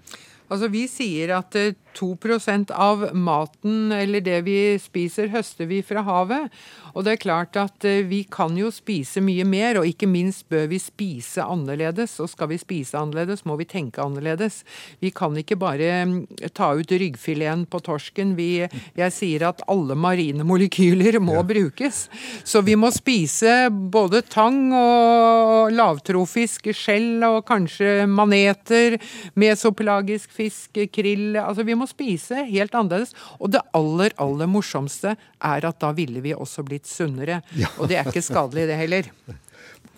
Altså 0.53 0.69
Vi 0.73 0.85
sier 0.93 1.33
at 1.39 1.57
2% 1.99 2.71
av 2.75 3.09
maten, 3.17 3.93
eller 3.93 4.23
det 4.25 4.43
vi 4.47 4.59
spiser, 4.81 5.31
høster 5.33 5.69
vi 5.71 5.83
fra 5.87 6.05
havet. 6.07 6.53
Og 6.95 7.05
det 7.07 7.15
er 7.15 7.23
klart 7.23 7.57
at 7.61 7.85
eh, 7.87 8.05
vi 8.09 8.23
kan 8.31 8.57
jo 8.59 8.71
spise 8.75 9.23
mye 9.25 9.45
mer, 9.49 9.81
og 9.81 9.89
ikke 9.89 10.09
minst 10.11 10.47
bør 10.51 10.69
vi 10.71 10.81
spise 10.83 11.45
annerledes. 11.45 12.17
Og 12.23 12.31
skal 12.33 12.51
vi 12.53 12.61
spise 12.61 12.99
annerledes, 12.99 13.45
må 13.47 13.59
vi 13.61 13.69
tenke 13.69 14.03
annerledes. 14.03 14.63
Vi 15.03 15.13
kan 15.15 15.37
ikke 15.39 15.59
bare 15.61 15.91
mm, 16.09 16.17
ta 16.57 16.73
ut 16.79 16.91
ryggfileten 16.91 17.67
på 17.71 17.83
torsken. 17.87 18.35
Vi, 18.39 18.51
jeg 18.99 19.15
sier 19.15 19.47
at 19.51 19.63
alle 19.71 19.99
marine 19.99 20.47
molekyler 20.47 21.21
må 21.23 21.39
ja. 21.41 21.47
brukes. 21.53 22.07
Så 22.47 22.63
vi 22.67 22.77
må 22.79 22.91
spise 22.95 23.69
både 23.71 24.23
tang 24.27 24.73
og 24.75 25.75
lavtrofisk 25.75 26.71
skjell 26.77 27.23
og 27.27 27.45
kanskje 27.49 28.07
maneter, 28.11 28.99
mesopelagisk 29.39 30.33
fisk, 30.35 30.79
krill 30.93 31.37
Altså 31.39 31.65
vi 31.67 31.75
må 31.79 31.88
spise 31.89 32.45
helt 32.49 32.77
annerledes. 32.77 33.15
Og 33.41 33.53
det 33.55 33.65
aller, 33.77 34.15
aller 34.21 34.51
morsomste 34.51 35.17
er 35.17 35.69
at 35.69 35.83
da 35.83 35.93
ville 35.97 36.23
vi 36.25 36.37
også 36.37 36.65
blitt 36.67 36.89
sunnere. 36.89 37.43
Ja. 37.59 37.73
Og 37.79 37.91
det 37.91 38.01
er 38.01 38.09
ikke 38.09 38.25
skadelig, 38.25 38.69
det 38.71 38.81
heller. 38.81 39.13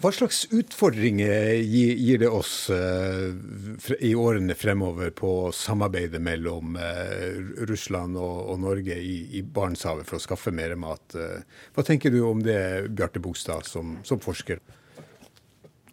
Hva 0.01 0.09
slags 0.17 0.47
utfordringer 0.49 1.59
gir 1.61 2.23
det 2.23 2.29
oss 2.33 2.71
uh, 2.73 3.37
i 4.01 4.15
årene 4.17 4.57
fremover 4.57 5.11
på 5.13 5.51
samarbeidet 5.53 6.23
mellom 6.25 6.79
uh, 6.81 7.67
Russland 7.69 8.17
og, 8.17 8.55
Norge 8.63 8.97
i, 8.97 9.43
Barentshavet 9.45 10.09
for 10.09 10.17
å 10.17 10.25
skaffe 10.25 10.55
mer 10.57 10.73
mat? 10.81 11.05
Uh, 11.13 11.45
hva 11.77 11.85
tenker 11.85 12.15
du 12.15 12.23
om 12.25 12.41
det, 12.45 12.89
Bjarte 12.97 13.21
Bogstad, 13.21 13.69
som, 13.69 13.99
som, 14.09 14.23
forsker? 14.25 14.63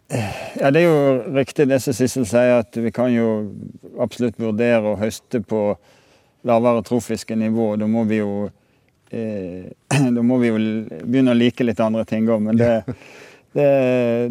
Ja, 0.08 0.70
Det 0.70 0.80
er 0.80 0.86
jo 0.86 1.34
riktig 1.36 1.68
det 1.68 1.80
som 1.84 1.92
Sissel 1.92 2.24
sier, 2.28 2.62
at 2.62 2.76
vi 2.76 2.92
kan 2.94 3.12
jo 3.12 3.28
absolutt 4.00 4.38
vurdere 4.40 4.94
å 4.94 5.00
høste 5.00 5.42
på 5.44 5.62
lavere 6.48 6.84
trofiske 6.86 7.36
nivå. 7.36 7.74
Da 7.76 7.88
må 7.90 8.06
vi 8.08 8.22
jo 8.22 8.48
eh, 9.10 9.68
Da 10.16 10.24
må 10.24 10.38
vi 10.40 10.52
jo 10.52 10.56
begynne 11.04 11.34
å 11.34 11.38
like 11.38 11.66
litt 11.66 11.80
andre 11.84 12.06
ting 12.08 12.28
òg, 12.28 12.40
men 12.46 12.56
det, 12.60 12.72
det, 13.56 13.68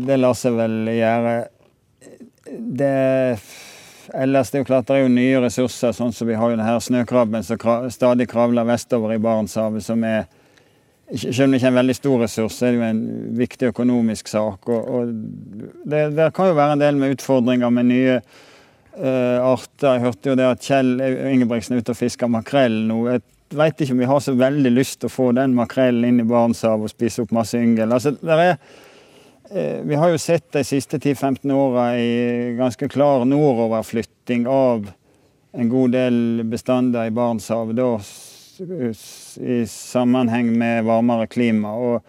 det, 0.01 0.17
lar 0.17 0.37
seg 0.37 0.57
vel 0.57 0.81
gjøre. 0.95 1.37
Det 2.47 2.93
Ellers 4.15 4.47
det 4.49 4.55
er 4.55 4.61
jo 4.61 4.67
klart 4.69 4.85
det 4.87 4.95
er 4.95 5.01
jo 5.01 5.11
nye 5.11 5.39
ressurser, 5.43 5.91
sånn 5.91 6.13
som 6.15 6.29
vi 6.29 6.35
har 6.39 6.53
jo 6.53 6.55
denne 6.55 6.77
snøkrabben 6.79 7.43
som 7.43 7.89
stadig 7.91 8.29
kravler 8.31 8.63
vestover 8.63 9.11
i 9.11 9.19
Barentshavet, 9.19 9.83
som 9.83 10.05
er 10.07 10.29
selv 11.15 11.45
om 11.45 11.53
det 11.53 11.61
ikke 11.61 11.69
er 11.69 11.71
en 11.71 11.79
veldig 11.79 11.95
stor 11.95 12.21
ressurs, 12.25 12.57
er 12.61 12.73
det 12.73 12.79
jo 12.81 12.87
en 12.87 13.01
viktig 13.37 13.69
økonomisk 13.71 14.27
sak. 14.27 14.67
og, 14.67 14.89
og 14.91 15.13
det, 15.87 16.01
det, 16.17 16.33
kan 16.35 16.49
jo 16.49 16.57
være 16.57 16.75
en 16.75 16.83
del 16.83 16.99
med 16.99 17.15
utfordringer 17.15 17.71
med 17.71 17.87
nye 17.87 18.17
uh, 18.17 19.53
arter. 19.53 19.93
Jeg 19.93 20.03
hørte 20.03 20.29
jo 20.29 20.35
det 20.35 20.49
at 20.49 20.67
Kjell 20.67 20.97
Ingebrigtsen 20.99 21.77
er 21.77 21.85
ute 21.85 21.95
og 21.95 22.01
fisker 22.01 22.31
makrell 22.31 22.81
nå. 22.89 22.99
Jeg 23.13 23.23
veit 23.55 23.79
ikke 23.79 23.95
om 23.95 24.03
vi 24.03 24.11
har 24.11 24.19
så 24.25 24.35
veldig 24.35 24.73
lyst 24.75 24.99
til 24.99 25.07
å 25.07 25.15
få 25.15 25.31
den 25.37 25.55
makrellen 25.55 26.09
inn 26.09 26.19
i 26.25 26.27
Barentshavet 26.27 26.89
og 26.89 26.91
spise 26.91 27.23
opp 27.23 27.31
masse 27.39 27.55
yngel. 27.55 27.95
Altså, 27.95 28.17
er, 28.27 28.57
uh, 29.55 29.79
vi 29.87 30.03
har 30.03 30.11
jo 30.11 30.19
sett 30.19 30.51
de 30.59 30.67
siste 30.67 30.99
10-15 30.99 31.55
åra 31.55 31.93
i 31.95 32.55
ganske 32.59 32.91
klar 32.91 33.23
nordoverflytting 33.23 34.43
av 34.51 34.91
en 35.57 35.69
god 35.71 35.95
del 35.95 36.43
bestander 36.51 37.07
i 37.07 37.15
Barentshavet. 37.15 37.79
I 38.61 39.65
sammenheng 39.69 40.51
med 40.57 40.85
varmere 40.87 41.27
klima. 41.27 41.73
Og, 41.77 42.01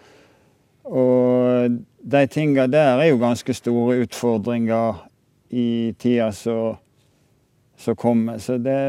og 0.85 1.77
de 1.99 2.25
tinga 2.27 2.67
der 2.67 3.01
er 3.01 3.11
jo 3.11 3.21
ganske 3.21 3.53
store 3.53 3.99
utfordringer 4.05 5.05
i 5.49 5.93
tida 5.99 6.31
som 6.33 7.95
kommer. 7.95 8.37
Så 8.37 8.57
det, 8.57 8.79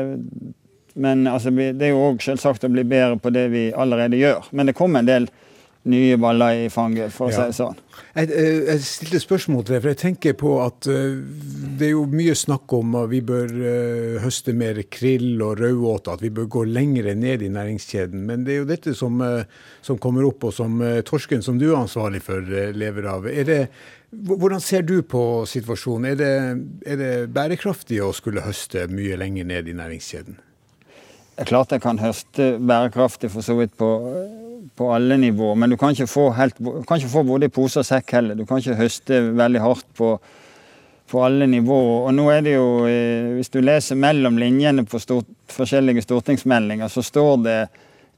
men 0.95 1.27
altså, 1.27 1.51
det 1.51 1.83
er 1.83 1.95
jo 1.95 2.09
òg 2.11 2.25
selvsagt 2.25 2.67
å 2.67 2.73
bli 2.73 2.85
bedre 2.85 3.19
på 3.21 3.33
det 3.35 3.47
vi 3.53 3.69
allerede 3.73 4.21
gjør. 4.21 4.51
Men 4.53 4.71
det 4.71 4.77
kommer 4.79 5.01
en 5.01 5.11
del 5.11 5.31
nye 5.89 6.17
baller 6.21 6.67
i 6.67 6.71
fanget, 6.73 7.13
for 7.15 7.29
å 7.29 7.33
ja. 7.33 7.37
si 7.39 7.53
det 7.53 7.57
sånn. 7.57 7.79
Jeg, 8.13 8.29
jeg, 8.33 8.83
stilte 8.85 9.21
spørsmål 9.23 9.63
til 9.65 9.75
deg, 9.75 9.83
for 9.85 9.93
jeg 9.93 10.01
tenker 10.01 10.35
på 10.41 10.55
at 10.65 10.89
uh, 10.91 11.15
det 11.81 11.87
er 11.89 11.95
jo 11.95 12.03
mye 12.11 12.35
snakk 12.37 12.75
om 12.77 12.99
at 13.01 13.09
vi 13.13 13.23
bør 13.25 13.55
uh, 13.55 14.19
høste 14.25 14.53
mer 14.57 14.83
krill 14.93 15.41
og 15.47 15.63
raudåte, 15.63 16.19
at 16.19 16.25
vi 16.25 16.33
bør 16.37 16.51
gå 16.53 16.67
lengre 16.69 17.15
ned 17.17 17.47
i 17.47 17.53
næringskjeden. 17.55 18.27
Men 18.29 18.45
det 18.45 18.55
er 18.57 18.61
jo 18.61 18.69
dette 18.69 18.97
som, 18.99 19.23
som 19.87 20.01
kommer 20.03 20.29
opp, 20.29 20.51
og 20.51 20.55
som 20.57 20.83
torsken, 21.07 21.45
som 21.47 21.57
du 21.61 21.71
er 21.71 21.81
ansvarlig 21.81 22.21
for, 22.27 22.45
lever 22.77 23.09
av. 23.09 23.31
Det, 23.31 23.63
hvordan 24.11 24.61
ser 24.61 24.85
du 24.85 24.99
på 25.07 25.47
situasjonen? 25.49 26.13
Er 26.13 26.21
det, 26.21 26.35
er 26.93 27.01
det 27.01 27.13
bærekraftig 27.33 28.03
å 28.05 28.13
skulle 28.17 28.45
høste 28.45 28.89
mye 28.93 29.17
lenger 29.21 29.49
ned 29.49 29.71
i 29.71 29.77
næringskjeden? 29.81 30.41
Det 31.41 31.47
er 31.47 31.55
klart 31.55 31.71
jeg 31.73 31.81
kan 31.81 31.97
høste 31.97 32.47
bærekraftig 32.61 33.31
for 33.33 33.41
så 33.41 33.55
vidt 33.57 33.71
på, 33.81 33.87
på 34.77 34.89
alle 34.93 35.17
nivåer, 35.17 35.55
men 35.57 35.73
du 35.73 35.77
kan 35.81 35.95
ikke 35.95 36.07
få, 36.13 36.27
helt, 36.37 36.59
kan 36.61 37.01
ikke 37.01 37.13
få 37.15 37.23
både 37.25 37.49
i 37.49 37.53
pose 37.57 37.81
og 37.81 37.87
sekk 37.89 38.13
heller. 38.13 38.37
Du 38.37 38.45
kan 38.45 38.61
ikke 38.61 38.77
høste 38.77 39.23
veldig 39.39 39.63
hardt 39.65 39.89
på, 39.97 40.11
på 41.09 41.23
alle 41.25 41.49
nivåer. 41.49 42.11
Og 42.11 42.13
nå 42.19 42.29
er 42.35 42.45
det 42.45 42.59
jo, 42.59 42.67
eh, 42.85 43.31
Hvis 43.39 43.49
du 43.57 43.63
leser 43.65 43.97
mellom 43.97 44.37
linjene 44.37 44.85
på 44.85 45.01
stort, 45.01 45.33
forskjellige 45.49 46.05
stortingsmeldinger, 46.05 46.93
så 46.93 47.07
står 47.09 47.33
det 47.49 47.57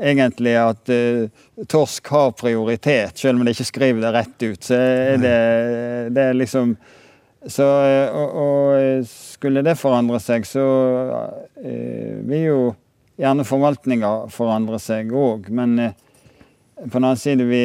egentlig 0.03 0.59
at 0.59 0.91
uh, 0.91 1.31
torsk 1.71 2.11
har 2.11 2.35
prioritet, 2.35 3.23
selv 3.23 3.39
om 3.39 3.47
de 3.47 3.55
ikke 3.55 3.71
skriver 3.71 4.03
det 4.03 4.15
rett 4.19 4.49
ut. 4.49 4.67
Så 4.67 4.75
er 4.83 5.23
det, 5.23 5.39
det 6.11 6.27
er 6.27 6.43
liksom 6.43 6.75
så, 7.47 7.71
og, 8.11 8.35
og, 8.35 9.07
skulle 9.07 9.63
det 9.63 9.79
forandre 9.79 10.19
seg, 10.19 10.43
så 10.43 10.71
uh, 11.63 12.15
vil 12.27 12.49
jo 12.49 12.63
gjerne 13.21 13.45
forvaltninga 13.47 14.13
forandrer 14.33 14.81
seg 14.83 15.13
òg. 15.15 15.51
Men 15.55 15.77
uh, 15.79 15.93
på 16.83 16.97
den 16.97 17.05
annen 17.05 17.21
side, 17.21 17.47
vi, 17.47 17.63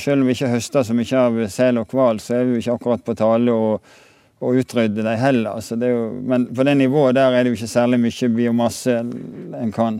selv 0.00 0.22
om 0.22 0.28
vi 0.28 0.36
ikke 0.36 0.52
høster 0.52 0.84
så 0.84 0.96
mye 0.96 1.22
av 1.22 1.40
sel 1.52 1.80
og 1.80 1.94
hval, 1.94 2.20
så 2.20 2.38
er 2.38 2.46
vi 2.46 2.56
jo 2.56 2.64
ikke 2.64 2.76
akkurat 2.78 3.06
på 3.06 3.16
tale 3.18 3.54
å, 3.54 3.72
utrydde 4.38 5.02
dem 5.02 5.18
heller. 5.18 5.58
Jo, 5.82 6.02
men 6.30 6.44
på 6.54 6.62
det 6.62 6.76
nivået 6.78 7.16
der 7.16 7.34
er 7.34 7.42
det 7.42 7.50
jo 7.50 7.58
ikke 7.58 7.72
særlig 7.72 7.98
mye 8.04 8.28
biomasse 8.36 8.94
en 9.58 9.72
kan 9.74 9.98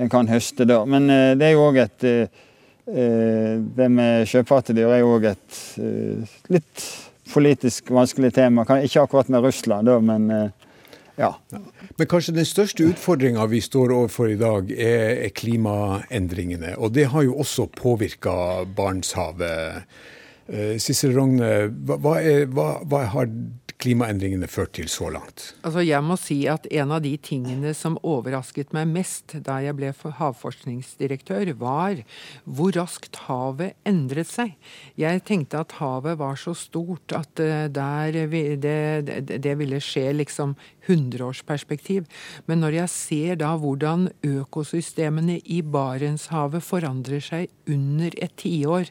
en 0.00 0.08
kan 0.08 0.30
høste 0.30 0.64
da. 0.70 0.84
Men 0.86 1.10
uh, 1.10 1.32
det 1.38 1.48
er 1.48 1.56
jo 1.56 1.66
òg 1.66 1.80
et 1.82 2.06
uh, 2.06 2.46
Det 2.90 3.86
med 3.90 4.26
sjøpattedyr 4.26 4.94
er 4.94 5.02
jo 5.02 5.10
òg 5.16 5.26
et 5.30 5.58
litt 6.50 6.86
politisk 7.30 7.92
vanskelig 7.94 8.32
tema. 8.34 8.64
Ikke 8.82 9.04
akkurat 9.04 9.28
med 9.30 9.44
Russland, 9.44 9.86
da, 9.86 10.00
men 10.02 10.26
ja. 11.18 11.32
Men 11.98 12.10
kanskje 12.10 12.36
den 12.36 12.48
største 12.48 12.86
utfordringa 12.90 13.46
vi 13.50 13.62
står 13.64 13.94
overfor 13.96 14.30
i 14.32 14.38
dag, 14.40 14.70
er, 14.70 15.26
klimaendringene. 15.34 16.76
Og 16.78 16.94
det 16.96 17.08
har 17.12 17.26
jo 17.26 17.38
også 17.42 17.68
påvirka 17.74 18.64
Barentshavet. 18.76 19.86
Sissel 20.82 21.14
Rogne, 21.14 21.70
hva, 21.86 22.16
er, 22.18 22.48
hva, 22.50 22.80
hva, 22.82 23.04
har 23.12 23.28
klimaendringene 23.80 24.48
ført 24.50 24.74
til 24.76 24.88
så 24.92 25.08
langt? 25.14 25.52
Altså 25.64 25.84
jeg 25.86 26.04
må 26.04 26.16
si 26.20 26.42
at 26.50 26.66
En 26.70 26.92
av 26.92 27.02
de 27.04 27.12
tingene 27.22 27.72
som 27.76 27.98
overrasket 28.06 28.74
meg 28.76 28.90
mest 28.90 29.36
da 29.46 29.60
jeg 29.64 29.76
ble 29.78 29.92
havforskningsdirektør, 29.94 31.52
var 31.60 32.02
hvor 32.44 32.74
raskt 32.76 33.22
havet 33.28 33.76
endret 33.88 34.28
seg. 34.30 34.56
Jeg 35.00 35.24
tenkte 35.28 35.62
at 35.62 35.76
havet 35.78 36.18
var 36.20 36.38
så 36.40 36.54
stort 36.58 37.14
at 37.16 37.40
eh, 37.42 37.68
der, 37.72 38.20
det, 38.30 38.76
det, 39.06 39.40
det 39.42 39.56
ville 39.60 39.80
skje 39.82 40.10
liksom 40.18 40.56
hundreårsperspektiv. 40.88 42.06
Men 42.46 42.64
når 42.64 42.80
jeg 42.82 42.94
ser 42.94 43.40
da 43.40 43.54
hvordan 43.60 44.08
økosystemene 44.26 45.40
i 45.44 45.60
Barentshavet 45.62 46.64
forandrer 46.64 47.24
seg 47.24 47.50
under 47.70 48.14
et 48.20 48.34
tiår, 48.40 48.90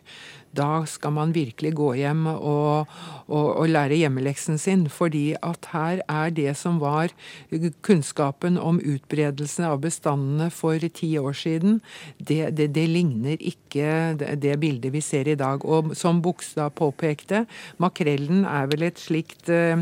da 0.56 0.82
skal 0.90 1.14
man 1.14 1.34
virkelig 1.36 1.76
gå 1.78 1.92
hjem 2.00 2.26
og, 2.32 2.90
og, 3.28 3.48
og, 3.54 3.66
lære 3.70 4.00
hjemmeleksen 4.00 4.58
sin. 4.62 4.88
Fordi 4.90 5.36
at 5.46 5.70
her 5.74 6.02
er 6.10 6.34
det 6.34 6.56
som 6.58 6.80
var 6.82 7.14
kunnskapen 7.86 8.58
om 8.58 8.82
utbredelsen 8.82 9.68
av 9.70 9.82
bestandene 9.84 10.50
for 10.54 10.82
ti 10.82 11.12
år 11.22 11.38
siden, 11.38 11.80
det, 12.18 12.56
det, 12.58 12.72
det 12.74 12.88
ligner 12.90 13.38
ikke 13.38 13.69
det, 13.74 14.36
det, 14.42 14.56
bildet 14.60 14.94
vi 14.94 15.02
ser 15.02 15.28
i 15.28 15.38
dag. 15.40 15.66
Og 15.66 15.94
som 15.98 16.22
Bogstad 16.22 16.74
påpekte, 16.80 17.46
makrellen 17.78 18.46
er 18.46 18.70
vel 18.72 18.88
slikt, 18.98 19.50
eh, 19.50 19.82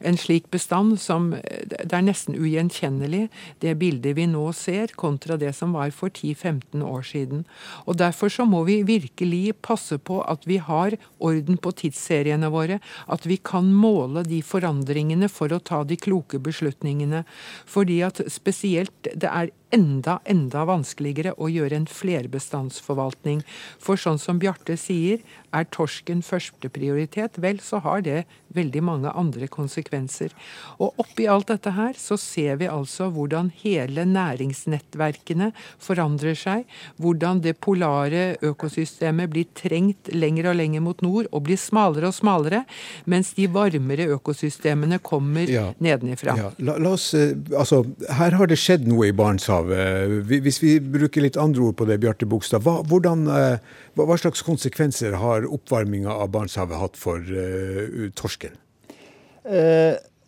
en 0.00 0.18
slik 0.18 0.50
bestand 0.50 0.98
som 1.00 1.30
det 1.32 1.92
er 1.94 2.04
nesten 2.04 2.36
ugjenkjennelig, 2.38 3.28
det 3.62 3.76
bildet 3.78 4.16
vi 4.16 4.26
nå 4.30 4.44
ser, 4.56 4.94
kontra 4.96 5.36
det 5.40 5.54
som 5.56 5.74
var 5.76 5.90
for 5.94 6.10
10-15 6.10 6.82
år 6.84 7.02
siden. 7.06 7.44
Og 7.86 7.98
Derfor 7.98 8.30
så 8.30 8.46
må 8.46 8.62
vi 8.64 8.82
virkelig 8.86 9.56
passe 9.62 9.98
på 9.98 10.20
at 10.22 10.46
vi 10.46 10.58
har 10.62 10.96
orden 11.18 11.58
på 11.58 11.72
tidsseriene 11.82 12.50
våre, 12.52 12.78
at 13.08 13.26
vi 13.26 13.36
kan 13.36 13.72
måle 13.74 14.22
de 14.26 14.40
forandringene 14.42 15.28
for 15.32 15.52
å 15.52 15.60
ta 15.60 15.82
de 15.84 15.98
kloke 15.98 16.38
beslutningene. 16.42 17.24
Fordi 17.66 18.00
at 18.06 18.22
spesielt 18.32 19.10
det 19.14 19.28
er 19.28 19.50
enda, 19.74 20.18
enda 20.24 20.64
vanskeligere 20.68 21.34
å 21.36 21.50
gjøre 21.52 21.82
en 21.82 21.88
flerbestandsforvaltning. 21.90 23.42
For 23.82 24.00
sånn 24.00 24.20
som 24.22 24.40
Bjarte 24.42 24.78
sier, 24.80 25.22
er 25.54 25.64
torsken 25.72 26.20
førsteprioritet, 26.24 27.38
vel, 27.40 27.60
så 27.64 27.80
har 27.84 28.02
det 28.04 28.24
veldig 28.56 28.82
mange 28.84 29.12
andre 29.16 29.48
konsekvenser. 29.52 30.32
Og 30.80 30.96
oppi 31.00 31.28
alt 31.28 31.50
dette 31.52 31.72
her 31.76 31.96
så 32.00 32.16
ser 32.20 32.58
vi 32.60 32.68
altså 32.70 33.08
hvordan 33.12 33.50
hele 33.62 34.04
næringsnettverkene 34.08 35.50
forandrer 35.84 36.36
seg. 36.38 36.64
Hvordan 37.00 37.42
det 37.44 37.58
polare 37.64 38.38
økosystemet 38.44 39.32
blir 39.32 39.48
trengt 39.56 40.12
lenger 40.12 40.50
og 40.52 40.58
lenger 40.60 40.84
mot 40.84 41.04
nord 41.04 41.28
og 41.32 41.44
blir 41.48 41.60
smalere 41.60 42.10
og 42.10 42.16
smalere, 42.16 42.64
mens 43.08 43.34
de 43.36 43.48
varmere 43.52 44.08
økosystemene 44.16 45.00
kommer 45.04 45.48
ja, 45.50 45.68
nedenifra. 45.84 46.36
Ja. 46.38 46.50
La, 46.64 46.78
la 46.80 46.94
oss, 46.96 47.10
eh, 47.16 47.36
altså, 47.56 47.84
her 48.18 48.36
har 48.38 48.50
det 48.50 48.60
skjedd 48.60 48.88
noe 48.88 49.10
i 49.10 49.16
Barentshavet 49.16 49.57
Barentshavet. 49.66 50.42
Hvis 50.44 50.62
vi 50.62 50.78
bruker 50.80 51.22
litt 51.22 51.36
andre 51.36 51.62
ord 51.62 51.76
på 51.76 51.86
det, 51.88 51.98
Bjarte 52.02 52.26
Bogstad. 52.26 52.62
Hva, 52.62 52.82
hvordan, 52.82 53.26
eh, 53.28 53.58
hva, 53.94 54.18
slags 54.18 54.42
konsekvenser 54.42 55.16
har 55.18 55.46
oppvarminga 55.46 56.10
av 56.10 56.30
Barentshavet 56.30 56.78
hatt 56.78 56.96
for 56.96 57.18
uh, 57.18 58.10
torsken? 58.14 58.56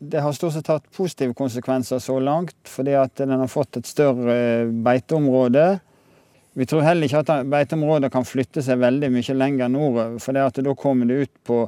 Det 0.00 0.20
har 0.20 0.32
stort 0.32 0.54
sett 0.54 0.70
hatt 0.72 0.86
positive 0.96 1.34
konsekvenser 1.36 1.98
så 2.00 2.18
langt, 2.18 2.56
fordi 2.64 2.94
at 2.96 3.18
den 3.20 3.36
har 3.36 3.50
fått 3.52 3.76
et 3.76 3.86
større 3.86 4.64
beiteområde. 4.72 5.80
Vi 6.56 6.66
tror 6.66 6.86
heller 6.86 7.06
ikke 7.06 7.20
at 7.20 7.46
beiteområdet 7.46 8.10
kan 8.12 8.24
flytte 8.24 8.62
seg 8.64 8.80
veldig 8.80 9.10
mye 9.12 9.36
lenger 9.36 9.68
nordover, 9.68 10.16
for 10.18 10.32
da 10.32 10.74
kommer 10.74 11.06
det 11.06 11.26
ut 11.26 11.36
på 11.44 11.60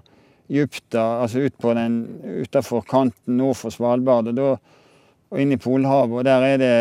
Djupta, 0.52 1.22
altså 1.22 1.44
ut 1.44 1.54
på 1.60 1.72
den 1.76 2.00
utafor 2.42 2.82
kanten 2.88 3.38
nord 3.38 3.56
for 3.60 3.72
Svalbard, 3.72 4.32
og, 4.32 4.36
da, 4.36 4.56
og 5.32 5.40
inn 5.40 5.54
i 5.54 5.60
Polhavet. 5.60 6.18
Og 6.18 6.26
der 6.26 6.44
er 6.44 6.58
det 6.60 6.74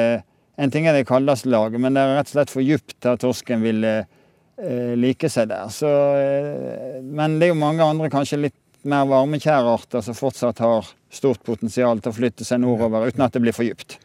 en 0.61 0.73
ting 0.73 0.85
er 0.87 0.97
det 0.97 1.07
kaldeste 1.09 1.49
laget, 1.49 1.81
men 1.81 1.95
det 1.97 2.03
er 2.03 2.17
rett 2.19 2.29
og 2.29 2.35
slett 2.35 2.53
for 2.53 2.65
djupt 2.65 2.93
til 2.99 3.15
at 3.15 3.23
torsken 3.23 3.63
vil 3.65 3.85
eh, 3.87 4.93
like 4.99 5.29
seg 5.31 5.49
der. 5.49 5.71
Så, 5.73 5.89
eh, 6.19 6.99
men 7.01 7.39
det 7.39 7.49
er 7.49 7.55
jo 7.55 7.61
mange 7.63 7.85
andre, 7.85 8.11
kanskje 8.13 8.43
litt 8.45 8.59
mer 8.87 9.07
varmekjære 9.09 9.73
arter, 9.73 10.05
som 10.05 10.17
fortsatt 10.17 10.61
har 10.61 10.89
stort 11.13 11.43
potensial 11.45 12.01
til 12.01 12.13
å 12.13 12.17
flytte 12.17 12.47
seg 12.47 12.63
nordover 12.63 13.09
uten 13.09 13.25
at 13.25 13.35
det 13.35 13.43
blir 13.43 13.55
for 13.55 13.67
djupt. 13.67 13.97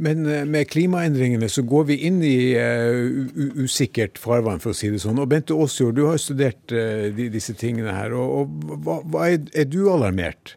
Men 0.00 0.24
eh, 0.28 0.44
med 0.48 0.68
klimaendringene 0.70 1.48
så 1.52 1.64
går 1.66 1.86
vi 1.90 1.98
inn 2.08 2.20
i 2.24 2.36
uh, 2.56 3.60
usikkert 3.60 4.20
farvann, 4.20 4.60
for 4.62 4.72
å 4.72 4.76
si 4.76 4.90
det 4.92 5.00
sånn. 5.02 5.20
Og 5.20 5.28
Bente 5.30 5.56
Aasjord, 5.56 5.96
du 5.96 6.06
har 6.08 6.20
studert 6.20 6.72
uh, 6.72 7.08
de, 7.16 7.28
disse 7.32 7.56
tingene 7.58 7.94
her. 7.96 8.16
og, 8.16 8.40
og 8.40 8.80
hva, 8.86 9.00
hva 9.04 9.28
er, 9.32 9.44
er, 9.52 9.68
du 9.68 9.82
alarmert? 9.92 10.56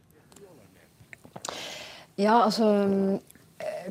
Ja, 2.20 2.44
altså 2.44 2.68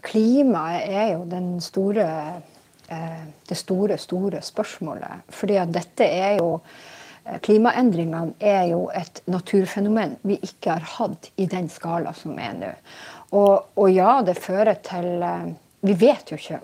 klimaet 0.05 0.89
er 0.89 1.13
jo 1.15 1.43
store, 1.61 2.09
eh, 2.89 3.25
det 3.49 3.57
store, 3.57 3.99
store 3.99 4.43
spørsmålet. 4.43 5.23
Fordi 5.29 5.57
at 5.57 5.75
dette 5.75 6.05
er 6.05 6.37
jo 6.39 6.61
eh, 7.27 7.39
Klimaendringene 7.41 8.35
er 8.41 8.65
jo 8.73 8.91
et 8.95 9.23
naturfenomen 9.27 10.17
vi 10.23 10.39
ikke 10.43 10.77
har 10.77 10.87
hatt 10.99 11.31
i 11.37 11.47
den 11.47 11.69
skala 11.69 12.13
som 12.13 12.39
er 12.39 12.55
nå. 12.59 12.73
Og, 13.33 13.73
og, 13.77 13.89
ja, 13.93 14.21
det 14.23 14.37
fører 14.39 14.75
til 14.85 15.23
eh, 15.23 15.53
Vi 15.83 15.97
vet 15.99 16.31
jo 16.31 16.37
ikke 16.39 16.61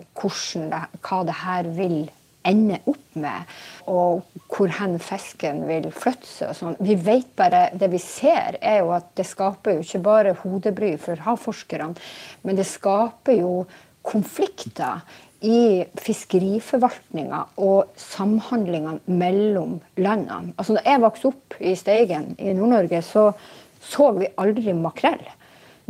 det, 0.71 0.83
hva 1.03 1.23
det 1.27 1.33
her 1.41 1.67
vil 1.75 2.09
ende 2.47 2.79
opp 2.87 3.15
med, 3.19 3.53
og 3.91 4.23
hvor 4.47 4.71
hen 4.79 4.97
fisken 5.03 5.65
vil 5.67 5.89
flytte 5.91 6.27
seg. 6.27 6.51
og 6.51 6.57
sånn. 6.57 6.77
Vi 6.79 6.95
vet 6.95 7.31
bare, 7.35 7.69
Det 7.73 7.89
vi 7.91 7.99
ser, 7.99 8.57
er 8.61 8.79
jo 8.79 8.93
at 8.95 9.09
det 9.15 9.25
skaper 9.27 9.77
jo 9.77 9.85
ikke 9.85 10.03
bare 10.03 10.35
hodebry 10.43 10.97
for 10.97 11.15
havforskerne, 11.15 11.95
men 12.43 12.55
det 12.55 12.65
skaper 12.65 13.41
jo 13.41 13.65
konflikter 14.03 15.03
i 15.41 15.85
fiskeriforvaltninga 15.95 17.45
og 17.63 17.93
samhandlingene 17.95 18.99
mellom 19.07 19.79
landene. 19.97 20.53
Altså, 20.57 20.75
da 20.75 20.83
jeg 20.83 21.03
vokste 21.03 21.31
opp 21.31 21.55
i 21.59 21.75
Steigen 21.79 22.33
i 22.39 22.53
Nord-Norge, 22.53 23.01
så 23.01 23.31
så 23.79 24.11
vi 24.17 24.27
aldri 24.39 24.73
makrell. 24.75 25.23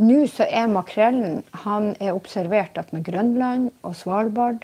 Nå 0.00 0.22
så 0.32 0.46
er 0.46 0.70
makrellen 0.72 1.42
han 1.64 1.90
er 2.00 2.14
observert 2.14 2.78
med 2.94 3.04
Grønland 3.04 3.68
og 3.84 3.96
Svalbard. 3.98 4.62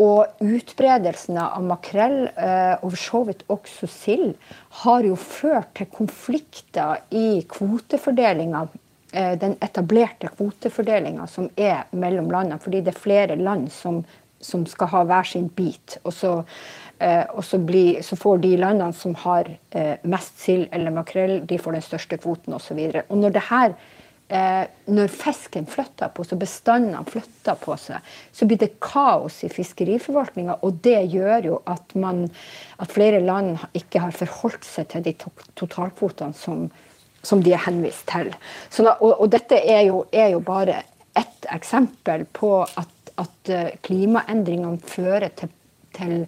Og 0.00 0.40
utbredelsen 0.40 1.36
av 1.42 1.60
makrell, 1.66 2.22
eh, 2.32 2.76
og 2.80 2.94
for 2.94 3.00
så 3.02 3.24
vidt 3.28 3.42
også 3.52 3.88
sild, 3.90 4.30
har 4.84 5.04
jo 5.04 5.18
ført 5.20 5.74
til 5.76 5.90
konflikter 5.92 7.02
i 7.10 7.42
kvotefordelinga 7.48 8.66
Eh, 9.12 9.38
den 9.38 9.56
etablerte 9.60 10.28
kvotefordelinga 10.28 11.26
som 11.26 11.50
er 11.56 11.84
mellom 11.90 12.30
landene. 12.32 12.56
Fordi 12.58 12.80
det 12.80 12.94
er 12.94 13.00
flere 13.00 13.36
land 13.36 13.68
som, 13.72 14.00
som 14.40 14.64
skal 14.66 14.88
ha 14.88 15.02
hver 15.08 15.28
sin 15.28 15.50
bit. 15.52 15.98
Og 16.08 16.14
så, 16.16 16.30
eh, 16.98 17.26
og 17.28 17.44
så, 17.44 17.60
blir, 17.60 18.00
så 18.02 18.16
får 18.16 18.40
de 18.40 18.54
landene 18.56 18.96
som 18.96 19.14
har 19.26 19.50
mest 20.02 20.40
sild 20.40 20.64
eller 20.72 20.94
makrell, 20.96 21.42
de 21.46 21.58
får 21.60 21.76
den 21.76 21.84
største 21.84 22.18
kvoten 22.22 22.56
osv. 22.56 22.78
Og, 22.88 23.02
og 23.08 23.20
når 23.20 23.36
det 23.36 23.44
her 23.50 23.76
når 24.32 25.10
fisken 25.12 25.66
flytter 25.68 26.12
på 26.14 26.24
seg, 26.24 26.40
bestandene 26.40 27.02
flytter 27.08 27.58
på 27.60 27.74
seg, 27.80 28.12
så 28.32 28.46
blir 28.48 28.60
det 28.62 28.70
kaos 28.82 29.42
i 29.44 29.50
fiskeriforvaltninga. 29.52 30.58
Og 30.64 30.78
det 30.84 31.00
gjør 31.12 31.48
jo 31.50 31.58
at, 31.68 31.92
man, 31.98 32.24
at 32.80 32.94
flere 32.94 33.20
land 33.24 33.58
ikke 33.76 34.04
har 34.06 34.16
forholdt 34.16 34.64
seg 34.68 34.88
til 34.92 35.04
de 35.04 35.14
totalkvotene 35.60 36.36
som, 36.38 36.64
som 37.22 37.42
de 37.44 37.52
er 37.52 37.64
henvist 37.66 38.06
til. 38.10 38.32
Så, 38.70 38.86
og, 38.88 39.12
og, 39.12 39.28
dette 39.32 39.60
er 39.60 39.84
jo, 39.90 40.04
er 40.12 40.32
jo, 40.34 40.40
bare 40.44 40.82
ett 41.18 41.46
eksempel 41.52 42.24
på 42.32 42.62
at, 42.64 43.14
at 43.20 43.52
eh, 43.52 43.74
klimaendringene 43.84 44.80
fører 44.80 45.28
til, 45.36 45.52
til 45.92 46.22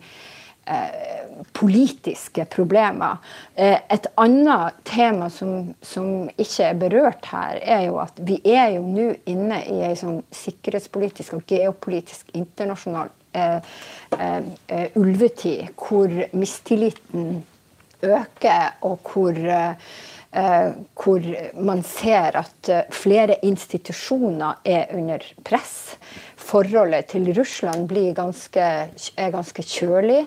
eh, 0.66 1.42
politiske 1.52 2.44
problemer. 2.50 3.16
Eh, 3.54 3.78
et 3.88 4.06
annet 4.20 4.80
tema 4.84 5.30
som, 5.30 5.74
som, 5.82 6.28
ikke 6.36 6.68
er 6.68 6.80
berørt 6.80 7.28
her, 7.32 7.58
er 7.62 7.86
jo 7.88 7.98
at 8.02 8.18
vi 8.26 8.40
er 8.44 8.76
jo 8.76 8.86
nå 8.86 9.10
inne 9.30 9.60
i 9.70 9.80
en 9.88 9.98
sånn 9.98 10.22
sikkerhetspolitisk 10.34 11.38
og 11.38 11.46
geopolitisk 11.50 12.34
internasjonal 12.34 13.12
eh, 13.34 13.60
ulvetid, 14.94 15.74
hvor 15.78 16.12
mistilliten 16.32 17.42
øker, 18.04 18.74
og 18.84 19.12
hvor 19.12 19.38
Eh, 20.34 20.70
hvor 20.98 21.22
man 21.62 21.84
ser 21.86 22.34
at 22.34 22.68
flere 22.90 23.36
institusjoner 23.46 24.64
er 24.66 24.88
under 24.90 25.22
press. 25.46 25.94
Forholdet 26.44 27.08
til 27.14 27.30
Russland 27.36 27.88
ganske, 28.16 28.60
er 29.16 29.34
ganske 29.34 29.62
kjølig. 29.62 30.24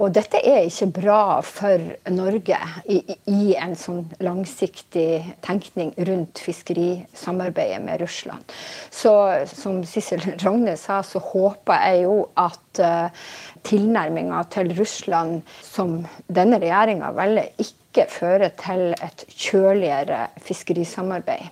Og 0.00 0.14
dette 0.16 0.40
er 0.48 0.64
ikke 0.64 0.88
bra 0.96 1.40
for 1.44 1.82
Norge 2.08 2.56
i, 2.88 3.00
i, 3.28 3.52
en 3.60 3.74
sånn 3.76 4.06
langsiktig 4.24 5.20
tenkning 5.44 5.92
rundt 6.08 6.40
fiskerisamarbeidet 6.40 7.82
med 7.84 8.00
Russland. 8.00 8.54
Så 8.88 9.12
som 9.50 9.82
Sissel 9.84 10.24
Rogne 10.40 10.78
sa, 10.80 11.02
så 11.04 11.20
håper 11.20 11.84
jeg 11.84 12.06
jo 12.06 12.16
at 12.40 12.80
uh, 12.80 13.28
tilnærminga 13.68 14.40
til 14.54 14.72
Russland 14.78 15.42
som 15.66 15.98
denne 16.32 16.62
regjeringa 16.62 17.12
velger, 17.20 17.52
ikke 17.60 18.08
fører 18.08 18.56
til 18.56 18.94
et 18.96 19.26
kjøligere 19.36 20.30
fiskerisamarbeid. 20.46 21.50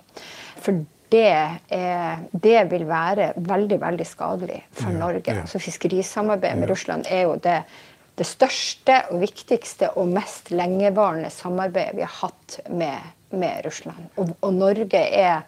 For 0.57 0.81
det, 1.09 1.29
er, 1.73 2.23
det 2.31 2.63
vil 2.71 2.85
være 2.89 3.31
veldig 3.35 3.79
veldig 3.81 4.07
skadelig 4.07 4.59
for 4.77 4.91
ja, 4.93 4.97
Norge. 5.01 5.25
Ja. 5.27 5.43
Altså 5.43 5.61
Fiskerisamarbeidet 5.61 6.59
med 6.61 6.69
Russland 6.69 7.07
er 7.09 7.23
jo 7.25 7.37
det, 7.41 7.61
det, 8.19 8.27
største 8.27 8.99
og 9.09 9.23
viktigste 9.23 9.91
og 9.97 10.11
mest 10.13 10.51
lengevarende 10.53 11.31
samarbeidet 11.33 11.97
vi 11.97 12.05
har 12.05 12.17
hatt 12.21 12.59
med, 12.69 13.09
med 13.31 13.65
Russland. 13.65 14.11
Og, 14.21 14.35
og 14.45 14.53
Norge 14.53 15.01
er 15.01 15.41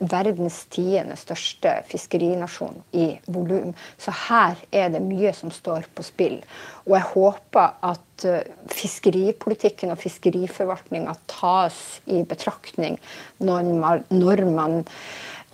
verdens 0.00 0.62
tiende 0.72 1.16
største 1.18 1.74
fiskerinasjon 1.90 2.82
i 2.96 3.08
volum. 3.26 3.74
Så 4.00 4.14
her 4.28 4.58
er 4.72 4.90
det 4.94 5.02
mye 5.04 5.32
som 5.36 5.52
står 5.54 5.88
på 5.94 6.04
spill. 6.06 6.38
Og 6.86 6.96
jeg 6.96 7.08
håper 7.12 7.78
at 7.90 8.26
eh, 8.28 8.52
fiskeripolitikken 8.74 9.94
og 9.94 10.02
fiskeriforvaltninga 10.02 11.16
tas 11.30 11.78
i 12.06 12.22
betraktning 12.28 12.98
når 13.44 13.72
man, 13.78 14.04
når 14.10 14.44
man 14.50 14.78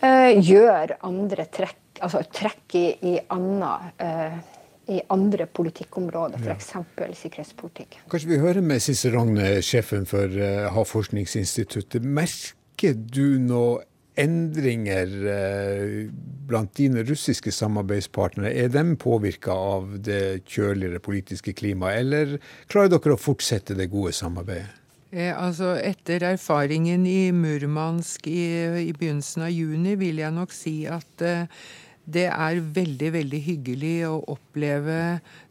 uh, 0.03 0.32
gjør 0.38 0.97
andre 1.05 1.47
trekk, 1.53 1.80
altså 2.01 2.22
trekk 2.32 2.76
i, 2.78 2.86
i 3.14 3.14
anna 3.34 3.76
uh, 4.01 4.42
i 4.88 5.01
andre 5.09 5.47
politikkområder, 5.47 6.42
f.eks. 6.45 6.74
Ja. 6.74 7.07
sikkerhetspolitikk. 7.16 7.97
Kanskje 8.11 8.28
vi 8.34 8.38
hører 8.42 8.61
med 8.61 8.82
Sisse 8.84 9.09
Ragne, 9.14 9.62
sjefen 9.64 10.05
for 10.09 10.28
uh, 10.28 10.68
Havforskningsinstituttet. 10.74 12.05
Merker 12.05 12.92
du 12.92 13.38
noe 13.40 13.80
endringer 14.21 15.11
eh, 15.31 16.07
blant 16.49 16.75
dine 16.79 17.03
russiske 17.07 17.53
samarbeidspartnere, 17.55 18.53
er 18.55 18.71
de 18.73 18.85
påvirka 19.01 19.55
av 19.55 19.99
det 20.05 20.45
kjøligere 20.51 21.03
politiske 21.03 21.55
klimaet, 21.57 22.05
eller 22.05 22.39
klarer 22.71 22.95
dere 22.95 23.17
å 23.17 23.21
fortsette 23.21 23.77
det 23.79 23.91
gode 23.93 24.15
samarbeidet? 24.17 24.81
Eh, 25.15 25.31
altså 25.31 25.77
Etter 25.79 26.25
erfaringen 26.27 27.07
i 27.07 27.31
Murmansk 27.35 28.27
i, 28.27 28.43
i, 28.83 28.91
begynnelsen 28.91 29.47
av 29.47 29.53
juni 29.55 29.95
vil 30.01 30.19
jeg 30.19 30.35
nok 30.35 30.55
si 30.55 30.81
at 30.91 31.23
eh, 31.23 31.47
det 32.05 32.26
er 32.28 32.61
veldig, 32.61 33.11
veldig 33.14 33.38
hyggelig 33.46 33.94
å 34.11 34.18
oppleve 34.34 34.98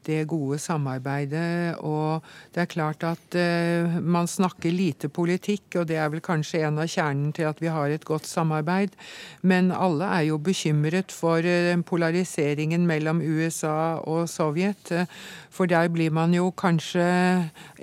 det 0.05 0.19
gode 0.29 0.59
samarbeidet. 0.61 1.79
Og 1.81 2.21
det 2.53 2.61
er 2.63 2.69
klart 2.69 3.05
at 3.07 3.37
uh, 3.37 3.97
man 3.97 4.29
snakker 4.29 4.73
lite 4.73 5.09
politikk, 5.09 5.79
og 5.81 5.87
det 5.89 5.97
er 5.97 6.11
vel 6.13 6.21
kanskje 6.23 6.61
en 6.67 6.77
av 6.83 6.91
kjernen 6.91 7.33
til 7.33 7.49
at 7.49 7.63
vi 7.63 7.71
har 7.73 7.89
et 7.89 8.05
godt 8.05 8.29
samarbeid. 8.29 8.93
Men 9.41 9.71
alle 9.73 10.11
er 10.19 10.27
jo 10.29 10.37
bekymret 10.37 11.15
for 11.15 11.41
uh, 11.41 11.73
polariseringen 11.89 12.85
mellom 12.89 13.23
USA 13.23 13.97
og 14.05 14.29
Sovjet. 14.29 14.93
Uh, 14.93 15.09
for 15.53 15.69
der 15.69 15.89
blir 15.93 16.13
man 16.13 16.33
jo 16.37 16.51
kanskje 16.53 17.03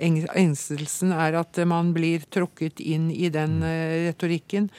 Engstelsen 0.01 1.11
er 1.15 1.37
at 1.39 1.59
man 1.67 1.91
blir 1.95 2.23
trukket 2.31 2.79
inn 2.83 3.09
i 3.11 3.29
den 3.31 3.61
retorikken. 3.63 4.69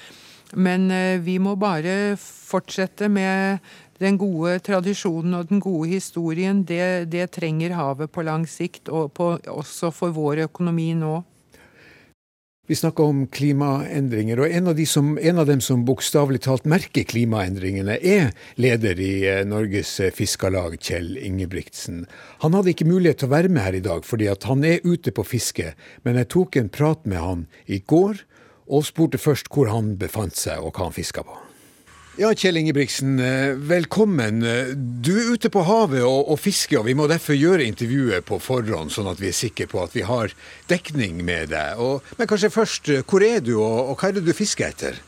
Men 0.53 0.91
eh, 0.91 1.19
vi 1.21 1.39
må 1.41 1.57
bare 1.57 2.15
fortsette 2.21 3.09
med 3.09 3.63
den 4.03 4.19
gode 4.21 4.59
tradisjonen 4.67 5.39
og 5.39 5.51
den 5.51 5.63
gode 5.63 5.93
historien. 5.95 6.65
Det, 6.69 7.09
det 7.13 7.31
trenger 7.37 7.77
havet 7.79 8.13
på 8.13 8.25
lang 8.27 8.47
sikt, 8.49 8.91
og 8.93 9.13
på, 9.17 9.37
også 9.49 9.93
for 9.95 10.15
vår 10.15 10.47
økonomi 10.49 10.93
nå. 10.99 11.21
Vi 12.71 12.77
snakker 12.79 13.09
om 13.11 13.25
klimaendringer, 13.27 14.39
og 14.39 14.53
en 14.55 14.71
av, 14.71 14.79
som, 14.87 15.09
en 15.19 15.41
av 15.43 15.49
dem 15.49 15.61
som 15.61 15.81
bokstavelig 15.85 16.45
talt 16.45 16.69
merker 16.71 17.05
klimaendringene, 17.11 17.97
er 17.99 18.31
leder 18.61 19.01
i 19.03 19.15
eh, 19.29 19.41
Norges 19.49 19.97
Fiskarlag, 20.15 20.77
Kjell 20.81 21.17
Ingebrigtsen. 21.19 22.05
Han 22.45 22.55
hadde 22.55 22.71
ikke 22.73 22.87
mulighet 22.89 23.23
til 23.23 23.31
å 23.31 23.35
være 23.35 23.51
med 23.51 23.67
her 23.67 23.81
i 23.81 23.83
dag, 23.85 24.07
fordi 24.07 24.31
han 24.31 24.69
er 24.69 24.85
ute 24.87 25.15
på 25.17 25.27
fiske, 25.27 25.73
men 26.07 26.21
jeg 26.21 26.31
tok 26.37 26.61
en 26.61 26.71
prat 26.73 27.03
med 27.09 27.25
han 27.25 27.49
i 27.67 27.83
går 27.83 28.23
og 28.73 28.87
spurte 28.89 29.20
først 29.20 29.51
hvor 29.53 29.68
han 29.68 29.97
befant 30.01 30.39
seg 30.39 30.62
og 30.62 30.73
hva 30.73 30.89
han 30.89 30.97
fiska 30.97 31.25
på. 31.27 31.39
Ja, 32.20 32.29
Kjell 32.37 32.59
Ingebrigtsen, 32.61 33.16
velkommen. 33.64 34.43
Du 35.01 35.14
er 35.16 35.31
ute 35.33 35.49
på 35.49 35.62
havet 35.64 36.03
og, 36.05 36.27
og, 36.29 36.37
fisker, 36.37 36.83
og 36.83 36.91
vi 36.91 36.97
må 36.97 37.07
derfor 37.09 37.33
gjøre 37.33 37.64
intervjuet 37.64 38.27
på 38.29 38.37
forhånd, 38.37 38.93
sånn 38.93 39.09
at 39.09 39.20
vi 39.20 39.31
er 39.31 39.37
sikre 39.37 39.64
på 39.70 39.81
at 39.81 39.97
vi 39.97 40.05
har 40.05 40.35
dekning 40.68 41.23
med 41.25 41.55
deg. 41.55 41.81
Og, 41.81 42.05
men 42.18 42.29
kanskje 42.29 42.53
først, 42.53 42.93
hvor 43.09 43.25
er 43.25 43.41
du, 43.41 43.55
og, 43.62 43.79
og, 43.87 43.95
hva 43.97 44.11
er 44.11 44.18
det 44.18 44.27
du 44.29 44.35
fisker 44.37 44.68
etter? 44.68 45.01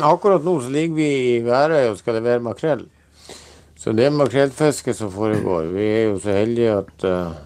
Akkurat 0.00 0.42
nå 0.42 0.56
så 0.64 0.72
ligger 0.72 0.96
vi 0.96 1.10
i 1.34 1.38
Værøy 1.44 1.90
og 1.90 2.00
skal 2.00 2.16
levere 2.16 2.42
makrell. 2.48 2.88
Så 3.76 3.92
det 3.92 4.08
er 4.08 4.16
makrellfiske 4.16 4.96
som 4.96 5.12
foregår. 5.12 5.68
Vi 5.76 5.84
er 5.84 6.02
jo 6.08 6.16
så 6.24 6.32
heldige 6.32 6.78
at 6.80 7.04
uh, 7.04 7.36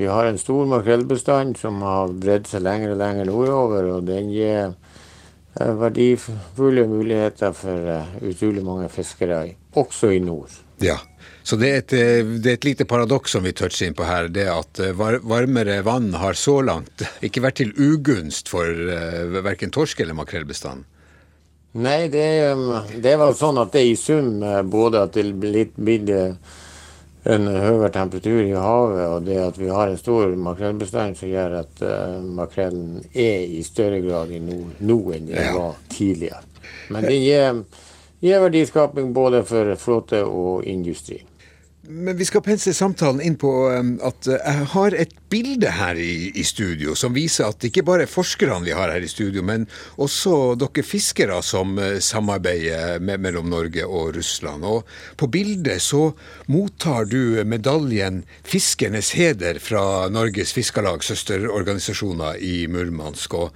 vi 0.00 0.06
har 0.06 0.24
en 0.24 0.38
stor 0.38 0.64
makrellbestand 0.66 1.58
som 1.60 1.82
har 1.84 2.14
bredd 2.22 2.46
seg 2.48 2.62
lenger 2.64 2.94
og 2.94 3.00
lenger 3.02 3.26
nordover, 3.28 3.88
og 3.92 4.06
den 4.08 4.30
gir 4.32 4.70
eh, 4.70 5.72
verdifulle 5.76 6.86
muligheter 6.88 7.52
for 7.52 7.90
uh, 7.98 8.14
utrolig 8.24 8.62
mange 8.64 8.86
fiskere, 8.88 9.42
også 9.76 10.14
i 10.16 10.22
nord. 10.24 10.54
Ja, 10.80 10.96
så 11.44 11.58
det 11.60 11.68
er, 11.68 11.82
et, 11.82 11.92
eh, 11.92 12.30
det 12.40 12.48
er 12.48 12.56
et 12.56 12.68
lite 12.70 12.86
paradoks 12.88 13.36
som 13.36 13.44
vi 13.44 13.52
toucher 13.52 13.90
inn 13.90 13.98
på 13.98 14.08
her. 14.08 14.30
Det 14.32 14.46
at 14.48 14.80
varmere 14.96 15.82
vann 15.84 16.14
har 16.16 16.32
så 16.32 16.62
langt 16.64 17.04
ikke 17.28 17.44
vært 17.44 17.60
til 17.60 17.76
ugunst 17.76 18.48
for 18.48 18.72
verken 19.44 19.68
torsk- 19.76 20.00
eller 20.00 20.16
makrellbestanden. 20.16 20.88
Nei, 21.76 22.08
det, 22.08 22.24
det 23.04 23.18
var 23.20 23.36
sånn 23.36 23.60
at 23.60 23.76
det 23.76 23.84
i 23.84 23.92
sum 24.00 24.40
både 24.72 25.04
at 25.04 25.20
det 25.20 25.28
litt 25.44 25.76
blir 25.76 26.32
en 27.24 27.46
høyere 27.52 27.90
temperatur 27.92 28.40
i 28.42 28.54
havet, 28.56 29.06
og 29.06 29.26
det 29.26 29.38
at 29.42 29.58
vi 29.60 29.68
har 29.68 29.90
en 29.90 30.00
stor 30.00 30.32
makrellbestand 30.40 31.18
som 31.18 31.28
gjør 31.28 31.58
at 31.60 31.82
uh, 31.84 32.20
makrellen 32.24 33.02
er 33.12 33.44
i 33.44 33.62
større 33.66 34.00
grad 34.04 34.32
i 34.32 34.40
nord 34.44 34.80
nå 34.80 34.98
enn 35.16 35.28
det 35.28 35.36
ja. 35.36 35.52
var 35.56 35.76
tidligere. 35.92 36.40
Men 36.90 37.04
det 37.06 37.18
gir, 37.20 37.60
gir 38.24 38.44
verdiskaping 38.46 39.12
både 39.16 39.42
for 39.48 39.74
flåte 39.80 40.22
og 40.24 40.64
industri. 40.68 41.20
Men 41.90 42.16
vi 42.16 42.24
skal 42.24 42.42
pense 42.46 42.70
samtalen 42.76 43.18
inn 43.24 43.34
på 43.40 43.50
um, 43.74 43.96
at 44.06 44.28
uh, 44.30 44.36
jeg 44.38 44.66
har 44.72 44.94
et 44.94 45.14
bilde 45.32 45.72
her 45.74 45.98
i, 45.98 46.30
i, 46.38 46.44
studio 46.46 46.94
som 46.98 47.16
viser 47.16 47.48
at 47.48 47.58
det 47.58 47.72
ikke 47.72 47.84
bare 47.88 48.04
er 48.06 48.10
forskerne 48.10 48.62
vi 48.68 48.74
har 48.76 48.92
her 48.92 49.02
i 49.02 49.10
studio, 49.10 49.42
men 49.46 49.66
også 49.98 50.54
dere 50.60 50.84
fiskere 50.86 51.40
som 51.42 51.74
uh, 51.80 51.98
samarbeider 51.98 53.02
med, 53.02 53.18
mellom 53.26 53.50
Norge 53.50 53.86
og 53.86 54.14
Russland. 54.16 54.64
Og 54.64 54.86
på 55.18 55.30
bildet 55.34 55.82
så 55.82 56.12
mottar 56.46 57.10
du 57.10 57.42
medaljen 57.42 58.22
Fiskernes 58.46 59.12
heder 59.18 59.58
fra 59.58 60.06
Norges 60.14 60.54
Fiskarlag, 60.54 61.02
søsterorganisasjoner 61.02 62.38
i 62.38 62.66
Murmansk. 62.70 63.34
og 63.34 63.54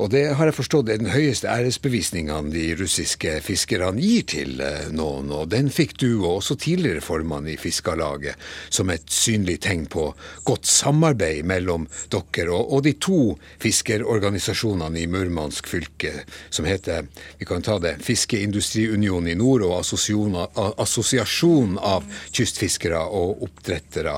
og 0.00 0.10
det 0.12 0.22
har 0.38 0.48
jeg 0.48 0.56
forstått 0.56 0.88
er 0.88 1.00
den 1.00 1.12
høyeste 1.12 1.48
æresbevisningen 1.50 2.50
de 2.52 2.72
russiske 2.78 3.34
fiskerne 3.44 4.00
gir 4.00 4.24
til 4.28 4.60
eh, 4.64 4.88
noen. 4.94 5.30
Og 5.34 5.50
den 5.52 5.68
fikk 5.72 5.98
du 6.00 6.08
og 6.22 6.38
også 6.38 6.56
tidligere 6.60 7.02
formann 7.04 7.48
i 7.50 7.58
Fiskarlaget 7.60 8.40
som 8.72 8.90
et 8.92 9.04
synlig 9.12 9.58
tegn 9.66 9.84
på 9.92 10.08
godt 10.48 10.68
samarbeid 10.68 11.44
mellom 11.48 11.88
dere 12.12 12.52
og, 12.52 12.72
og 12.72 12.84
de 12.86 12.94
to 13.02 13.20
fiskerorganisasjonene 13.62 15.02
i 15.02 15.08
Murmansk 15.10 15.68
fylke, 15.68 16.12
som 16.50 16.68
heter 16.68 17.08
vi 17.38 17.48
kan 17.48 17.64
ta 17.64 17.78
det, 17.82 17.98
Fiskeindustriunionen 18.04 19.32
i 19.32 19.38
nord 19.38 19.66
og 19.66 19.78
Assosiasjon 19.82 21.78
av 21.78 22.06
kystfiskere 22.32 23.02
og 23.12 23.44
oppdrettere. 23.48 24.16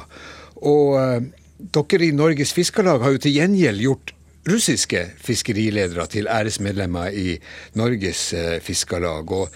Og 0.65 0.99
eh, 1.01 1.31
dere 1.75 2.07
i 2.07 2.15
Norges 2.15 2.55
Fiskarlag 2.55 3.03
har 3.03 3.15
jo 3.15 3.25
til 3.25 3.41
gjengjeld 3.41 3.83
gjort 3.83 4.15
russiske 4.49 5.07
fiskeriledere 5.25 6.07
til 6.13 6.29
æresmedlemmer 6.29 7.15
i 7.15 7.39
Norges 7.81 8.33
eh, 8.37 8.61
Fiskarlag. 8.63 9.33
og 9.33 9.49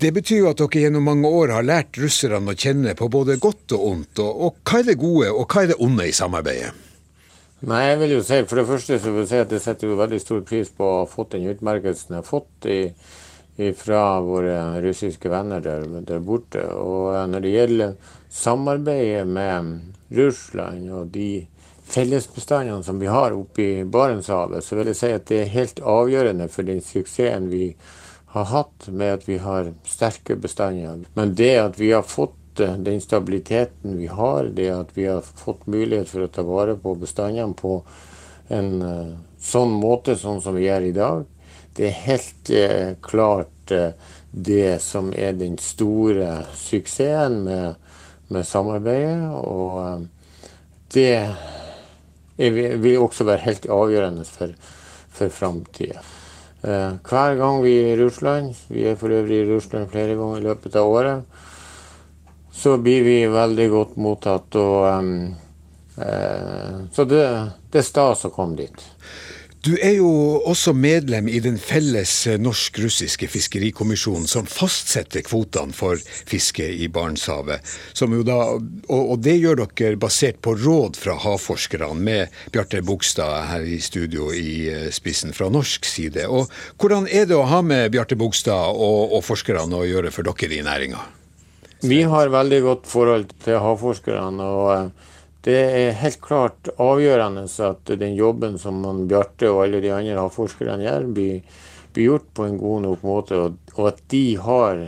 det 0.00 0.10
betyr 0.14 0.40
jo 0.40 0.48
at 0.50 0.58
dere 0.58 0.80
gjennom 0.82 1.04
mange 1.06 1.28
år 1.30 1.52
har 1.54 1.66
lært 1.66 1.98
russerne 2.02 2.50
å 2.50 2.58
kjenne 2.58 2.96
på 2.98 3.06
både 3.08 3.36
godt 3.38 3.76
og 3.76 3.84
ondt. 3.92 4.18
Og, 4.18 4.40
og 4.46 4.56
hva 4.66 4.80
er 4.80 4.88
det 4.88 4.96
gode, 4.98 5.30
og 5.30 5.46
hva 5.46 5.62
er 5.62 5.70
det 5.70 5.78
onde 5.78 6.08
i 6.10 6.16
samarbeidet? 6.16 6.72
Nei, 7.64 7.84
jeg 7.86 8.00
vil 8.02 8.16
jo 8.16 8.24
si, 8.26 8.40
For 8.44 8.60
det 8.60 8.66
første 8.68 8.98
så 9.00 9.12
vil 9.12 9.22
jeg 9.22 9.30
si 9.30 9.38
at 9.40 9.52
jeg 9.54 9.62
setter 9.64 9.88
jo 9.88 10.00
veldig 10.00 10.18
stor 10.20 10.42
pris 10.44 10.72
på 10.74 10.84
å 10.88 10.98
ha 10.98 11.06
fått 11.08 11.36
den 11.36 11.46
utmerkelsen 11.52 12.16
jeg 12.16 12.20
har 12.20 12.26
fått 12.26 12.68
i, 12.68 12.80
fra 13.78 14.02
våre 14.26 14.82
russiske 14.82 15.30
venner 15.30 15.62
der, 15.64 15.86
der, 16.02 16.20
borte. 16.20 16.66
Og 16.74 17.14
eh, 17.14 17.24
når 17.30 17.44
det 17.44 17.54
gjelder 17.54 17.94
samarbeidet 18.34 19.24
med 19.30 20.18
Russland 20.18 20.90
og 20.90 21.14
de 21.14 21.28
fellesbestandene 21.84 22.82
som 22.82 22.98
vi 22.98 23.06
har 23.06 23.32
oppe 23.36 23.62
i 23.62 23.84
Barentshavet, 23.84 24.64
så 24.64 24.76
vil 24.76 24.90
jeg 24.90 24.98
si 24.98 25.10
at 25.14 25.26
det 25.28 25.42
er 25.42 25.52
helt 25.52 25.82
avgjørende 25.84 26.48
for 26.52 26.66
den 26.66 26.80
suksessen 26.84 27.50
vi 27.52 27.74
har 28.34 28.48
hatt 28.50 28.88
med 28.88 29.20
at 29.20 29.28
vi 29.28 29.38
har 29.38 29.70
sterke 29.86 30.36
bestander. 30.36 31.04
Men 31.14 31.34
det 31.38 31.52
at 31.60 31.78
vi 31.78 31.92
har 31.92 32.02
fått 32.02 32.60
eh, 32.60 32.74
den 32.74 33.00
stabiliteten 33.00 33.98
vi 34.00 34.08
har, 34.10 34.50
det 34.50 34.70
at 34.74 34.96
vi 34.96 35.06
har 35.06 35.22
fått 35.22 35.68
mulighet 35.70 36.10
for 36.10 36.24
å 36.24 36.32
ta 36.32 36.42
vare 36.42 36.74
på 36.80 36.96
bestandene 36.98 37.54
på 37.54 37.76
en 38.52 38.82
uh, 38.82 39.14
sånn 39.40 39.70
måte 39.80 40.18
sånn 40.20 40.42
som 40.44 40.52
vi 40.58 40.66
gjør 40.66 40.88
i 40.88 40.96
dag, 40.96 41.22
det 41.78 41.86
er 41.88 42.02
helt 42.04 42.50
uh, 42.52 42.90
klart 43.00 43.50
det 44.34 44.82
som 44.82 45.08
er 45.16 45.32
den 45.38 45.54
store 45.62 46.42
suksessen 46.58 47.38
med, 47.46 47.78
med 48.28 48.44
samarbeidet. 48.44 49.30
Og 49.32 50.04
det 50.92 51.08
vil 52.36 52.98
også 52.98 53.26
være 53.28 53.44
helt 53.46 53.66
avgjørende 53.70 54.24
for, 54.26 54.54
for 55.14 55.32
framtida. 55.32 56.02
Eh, 56.64 56.92
hver 57.04 57.36
gang 57.36 57.60
vi 57.60 57.74
er 57.82 57.92
i 57.92 58.00
Russland, 58.00 58.54
vi 58.72 58.86
er 58.88 58.96
for 58.96 59.12
øvrig 59.12 59.42
i 59.42 59.48
Russland 59.50 59.90
flere 59.92 60.16
ganger 60.16 60.40
i 60.40 60.46
løpet 60.46 60.76
av 60.80 60.88
året, 60.88 61.42
så 62.54 62.78
blir 62.80 63.04
vi 63.04 63.18
veldig 63.28 63.66
godt 63.70 63.96
mottatt. 64.00 64.56
Og, 64.56 64.86
um, 64.88 65.34
eh, 65.98 66.78
så 66.94 67.04
det, 67.10 67.24
det 67.70 67.82
er 67.82 67.86
stas 67.86 68.24
å 68.24 68.32
komme 68.32 68.56
dit. 68.62 68.86
Du 69.64 69.70
er 69.80 69.94
jo 69.96 70.08
også 70.44 70.74
medlem 70.76 71.24
i 71.32 71.38
den 71.40 71.54
felles 71.56 72.10
norsk-russiske 72.36 73.30
fiskerikommisjonen 73.32 74.26
som 74.28 74.44
fastsetter 74.44 75.24
kvotene 75.24 75.72
for 75.72 75.96
fiske 76.28 76.66
i 76.68 76.90
Barentshavet. 76.92 77.64
Da, 78.28 78.36
og, 78.92 79.14
det 79.24 79.38
gjør 79.38 79.62
dere 79.62 79.96
basert 79.96 80.42
på 80.44 80.52
råd 80.60 81.00
fra 81.00 81.16
havforskerne, 81.22 81.96
med 81.96 82.34
Bjarte 82.52 82.82
Bogstad 82.84 83.48
her 83.54 83.64
i 83.64 83.78
studio 83.80 84.28
i 84.36 84.68
eh, 84.68 84.90
spissen 84.92 85.32
fra 85.32 85.48
norsk 85.48 85.88
side. 85.88 86.28
Og 86.28 86.52
hvordan 86.76 87.08
er 87.08 87.24
det 87.30 87.38
å 87.38 87.48
ha 87.48 87.62
med 87.64 87.88
Bjarte 87.94 88.20
Bogstad 88.20 88.76
og, 88.76 89.16
og 89.16 89.24
forskerne 89.24 89.80
å 89.80 89.88
gjøre 89.88 90.12
for 90.12 90.28
dere 90.28 90.58
i 90.58 90.64
næringa? 90.66 91.00
Vi 91.88 92.02
har 92.04 92.36
veldig 92.36 92.60
godt 92.68 92.86
forhold 92.92 93.32
til 93.46 93.62
havforskerne. 93.64 94.44
og 94.44 94.70
eh, 94.76 95.12
det 95.44 95.60
er 95.60 95.98
helt 96.00 96.20
klart 96.24 96.70
avgjørende 96.80 97.44
at 97.66 97.94
den 98.00 98.16
jobben 98.16 98.56
som 98.60 98.80
Bjarte 99.08 99.50
og 99.52 99.66
alle 99.66 99.82
de 99.84 99.92
andre 99.92 100.16
havforskerne 100.16 100.86
gjør, 100.86 101.08
blir, 101.16 101.40
blir, 101.92 102.06
gjort 102.08 102.30
på 102.34 102.46
en 102.48 102.58
god 102.58 102.84
nok 102.86 103.02
måte, 103.04 103.40
og 103.76 103.88
at 103.90 104.00
de 104.12 104.24
har 104.40 104.86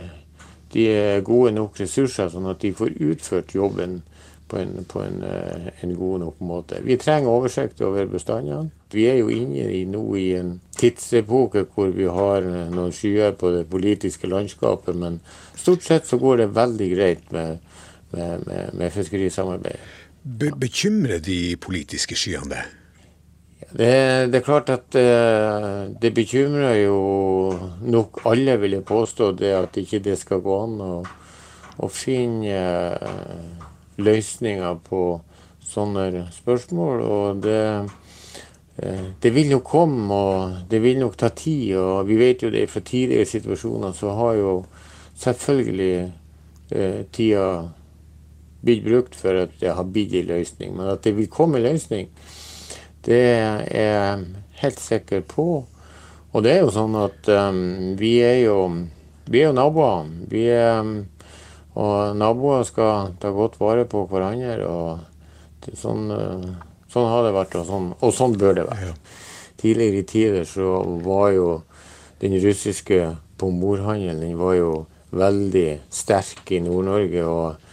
de 0.73 0.85
gode 1.25 1.53
nok 1.55 1.77
ressurser, 1.79 2.31
sånn 2.33 2.49
at 2.49 2.61
de 2.63 2.73
får 2.75 2.97
utført 2.97 3.53
jobben 3.55 4.01
på 4.47 4.57
en, 4.57 4.73
på 4.87 5.01
en, 5.03 5.21
eh, 5.27 5.69
en 5.83 5.93
god 5.95 6.23
nok 6.23 6.41
måte. 6.47 6.81
Vi 6.83 6.97
trenger 6.97 7.29
oversikt 7.29 7.81
over 7.83 8.07
bestandene. 8.09 8.71
Vi 8.91 9.05
er 9.11 9.19
jo 9.19 9.29
inne 9.33 9.67
i 9.75 9.83
nå 9.89 10.03
i 10.17 10.27
en 10.39 10.53
tidsepoke 10.77 11.65
hvor 11.75 11.91
vi 11.95 12.07
har 12.07 12.47
noen 12.71 12.95
skyer 12.95 13.35
på 13.37 13.51
det 13.53 13.65
politiske 13.69 14.29
landskapet, 14.31 14.95
men 14.95 15.19
stort 15.55 15.83
sett 15.83 16.07
så 16.07 16.19
går 16.21 16.43
det 16.43 16.51
veldig 16.55 16.89
greit 16.95 17.31
med, 17.35 17.63
med, 18.15 18.47
med, 18.47 18.75
med 18.79 18.93
fiskerisamarbeidet. 18.95 19.96
Be 20.27 20.49
bekymrer 20.51 21.21
de 21.23 21.55
politiske 21.61 22.17
skyene 22.19 22.49
deg? 22.51 22.73
Det, 23.67 24.31
det, 24.31 24.39
er 24.39 24.43
klart 24.43 24.69
at 24.73 24.95
uh, 24.95 25.87
det 26.01 26.11
bekymrer 26.15 26.81
jo 26.81 26.97
nok 27.83 28.21
alle, 28.27 28.57
vil 28.59 28.77
jeg 28.77 28.85
påstå, 28.87 29.31
det 29.39 29.53
at 29.55 29.79
ikke 29.79 30.01
det 30.03 30.17
skal 30.19 30.41
gå 30.43 30.57
an 30.65 30.75
å, 30.83 30.91
å 31.83 31.89
finne 31.91 32.59
uh, 32.99 33.71
løsninger 34.03 34.79
på 34.87 35.01
sånne 35.67 36.25
spørsmål. 36.35 37.03
Og 37.07 37.41
det, 37.43 37.63
uh, 38.83 39.07
det 39.23 39.33
vil 39.35 39.51
nok 39.55 39.67
komme, 39.67 40.07
og 40.11 40.69
det 40.71 40.83
vil 40.83 40.99
nok 41.03 41.15
ta 41.19 41.31
tid. 41.31 41.75
Og 41.79 42.07
vi 42.07 42.19
vet 42.19 42.43
jo 42.43 42.51
det 42.51 42.67
fra 42.71 42.83
tidligere 42.83 43.31
situasjoner, 43.31 43.95
så 43.95 44.15
har 44.15 44.39
jo 44.41 44.53
selvfølgelig 45.23 45.93
tida 47.15 47.43
blitt 48.65 48.83
brukt 48.85 49.15
for 49.17 49.45
at 49.45 49.55
det 49.61 49.73
har 49.77 49.87
blitt 49.87 50.15
en 50.17 50.29
løsning. 50.31 50.75
Men 50.77 50.93
at 50.93 51.03
det 51.05 51.15
vil 51.17 51.29
komme 51.31 51.59
en 51.59 51.67
løsning, 51.67 52.09
det 53.07 53.23
er 53.23 53.65
jeg 53.71 54.27
helt 54.61 54.79
sikker 54.83 55.25
på. 55.29 55.47
Og 56.33 56.43
det 56.43 56.53
er 56.53 56.63
jo 56.65 56.73
sånn 56.75 56.95
at 56.99 57.29
um, 57.31 57.95
vi 57.97 58.17
er 58.25 58.41
jo 58.45 58.57
vi 59.27 59.41
er 59.41 59.49
jo 59.49 59.55
naboer. 59.57 60.07
Vi 60.31 60.45
er, 60.51 60.79
um, 60.79 61.05
og 61.77 62.17
naboer 62.17 62.65
skal 62.67 63.13
ta 63.21 63.31
godt 63.35 63.59
vare 63.59 63.85
på 63.89 64.05
hverandre. 64.07 64.67
og 64.67 65.71
sånn, 65.75 66.11
uh, 66.11 66.83
sånn, 66.87 67.09
har 67.11 67.25
det 67.27 67.33
vært, 67.35 67.57
og 67.59 67.67
sånn, 67.67 67.89
og 67.99 68.13
sånn 68.15 68.37
bør 68.39 68.59
det 68.59 68.67
være. 68.69 68.93
Tidligere 69.57 70.03
i 70.03 70.07
tider 70.07 70.45
så 70.47 70.81
var 71.03 71.31
jo 71.35 71.47
den 72.21 72.37
russiske 72.41 73.01
pomorhandelen 73.37 74.37
var 74.37 74.55
jo 74.57 74.71
veldig 75.17 75.67
sterk 75.93 76.51
i 76.51 76.61
Nord-Norge. 76.63 77.23
og 77.25 77.66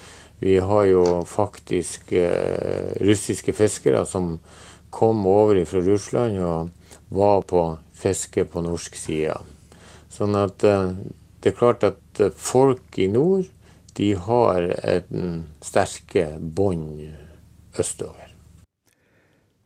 vi 0.45 0.59
har 0.59 0.85
jo 0.85 1.25
faktisk 1.25 2.13
eh, 2.13 2.93
russiske 3.01 3.53
fiskere 3.53 4.03
som 4.07 4.39
kom 4.91 5.23
over 5.27 5.63
fra 5.65 5.81
Russland 5.81 6.37
og 6.45 6.69
var 7.09 7.47
på 7.49 7.63
fiske 7.97 8.45
på 8.53 8.61
norsk 8.67 8.99
side. 9.01 9.39
Sånn 10.13 10.37
at 10.37 10.67
eh, 10.69 10.93
det 11.41 11.55
er 11.55 11.57
klart 11.57 11.87
at 11.89 12.21
eh, 12.21 12.37
folk 12.37 13.01
i 13.01 13.09
nord 13.09 13.49
de 13.97 14.11
har 14.27 14.69
en 14.85 15.33
sterke 15.65 16.27
bånd 16.37 17.01
østover. 17.81 18.35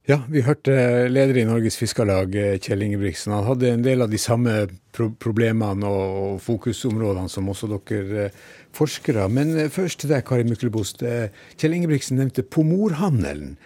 Ja, 0.09 0.22
vi 0.31 0.41
hørte 0.47 0.72
leder 1.11 1.37
i 1.37 1.45
Norges 1.45 1.76
Fiskarlag, 1.76 2.33
Kjell 2.62 2.87
Ingebrigtsen. 2.87 3.35
Han 3.35 3.45
hadde 3.45 3.74
en 3.74 3.83
del 3.85 4.07
av 4.07 4.09
de 4.09 4.20
samme 4.22 4.55
pro 4.95 5.11
problemene 5.20 5.91
og 5.91 6.39
fokusområdene 6.41 7.29
som 7.29 7.51
også 7.53 7.68
dere 7.74 8.31
eh, 8.31 8.39
forskere. 8.79 9.29
Men 9.33 9.55
eh, 9.59 9.70
først 9.72 10.03
til 10.03 10.14
deg, 10.14 10.24
Kari 10.29 10.47
Myklebost. 10.49 11.03
Eh, 11.03 11.29
Kjell 11.59 11.76
Ingebrigtsen 11.79 12.20
nevnte 12.20 12.47
pomorhandelen. 12.47 13.57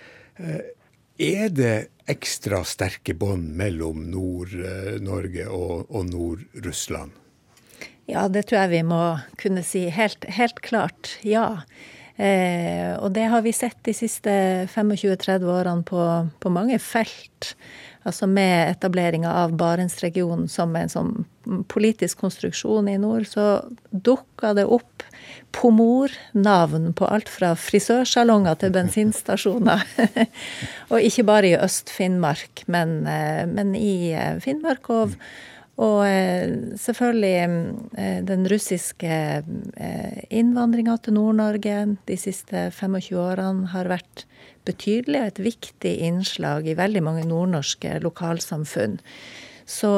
Er 1.23 1.51
det 1.53 1.75
ekstra 2.11 2.63
sterke 2.67 3.15
bånd 3.15 3.53
mellom 3.55 4.09
Nord-Norge 4.11 5.45
og 5.53 6.07
Nord-Russland? 6.09 7.13
Ja, 8.11 8.27
det 8.33 8.49
tror 8.49 8.65
jeg 8.65 8.73
vi 8.73 8.85
må 8.87 9.03
kunne 9.41 9.63
si 9.67 9.87
helt, 9.95 10.25
helt 10.27 10.59
klart 10.65 11.17
ja. 11.23 11.63
Eh, 12.17 12.93
og 13.01 13.15
det 13.17 13.29
har 13.33 13.45
vi 13.45 13.55
sett 13.57 13.79
de 13.87 13.95
siste 13.97 14.33
25-30 14.75 15.47
årene 15.49 15.87
på, 15.87 16.03
på, 16.43 16.53
mange 16.53 16.79
felt. 16.83 17.55
Altså 18.03 18.27
med 18.27 18.71
etableringa 18.71 19.31
av 19.45 19.53
Barentsregionen 19.59 20.49
som 20.51 20.75
en 20.77 20.91
sånn 20.91 21.13
politisk 21.71 22.23
konstruksjon 22.23 22.89
i 22.91 22.97
nord, 22.99 23.29
så 23.31 23.63
dukka 23.91 24.55
det 24.59 24.67
opp 24.67 25.05
Pomor-navn 25.53 26.93
på 26.97 27.07
alt 27.07 27.29
fra 27.31 27.53
frisørsalonger 27.59 28.59
til 28.59 28.73
bensinstasjoner. 28.75 29.85
og 30.93 30.99
ikke 30.99 31.27
bare 31.29 31.53
i 31.53 31.57
Øst-Finnmark, 31.61 32.65
men, 32.73 33.03
eh, 33.07 33.45
men, 33.47 33.75
i 33.77 34.13
eh, 34.17 34.39
Finnmark 34.43 34.91
og 34.93 35.17
og 35.83 36.03
eh, 36.05 36.77
selvfølgelig 36.77 38.27
den 38.29 38.43
russiske 38.47 39.15
innvandringa 40.29 40.99
til 41.01 41.17
Nord-Norge 41.17 41.77
de 42.07 42.19
siste 42.21 42.67
25 42.77 43.17
årene 43.19 43.71
har 43.73 43.89
vært 43.91 44.27
betydelig 44.69 45.21
og 45.21 45.31
et 45.31 45.45
viktig 45.51 45.93
innslag 46.09 46.67
i 46.69 46.79
veldig 46.79 47.03
mange 47.05 47.25
nordnorske 47.29 47.99
lokalsamfunn. 48.03 48.99
Så 49.67 49.95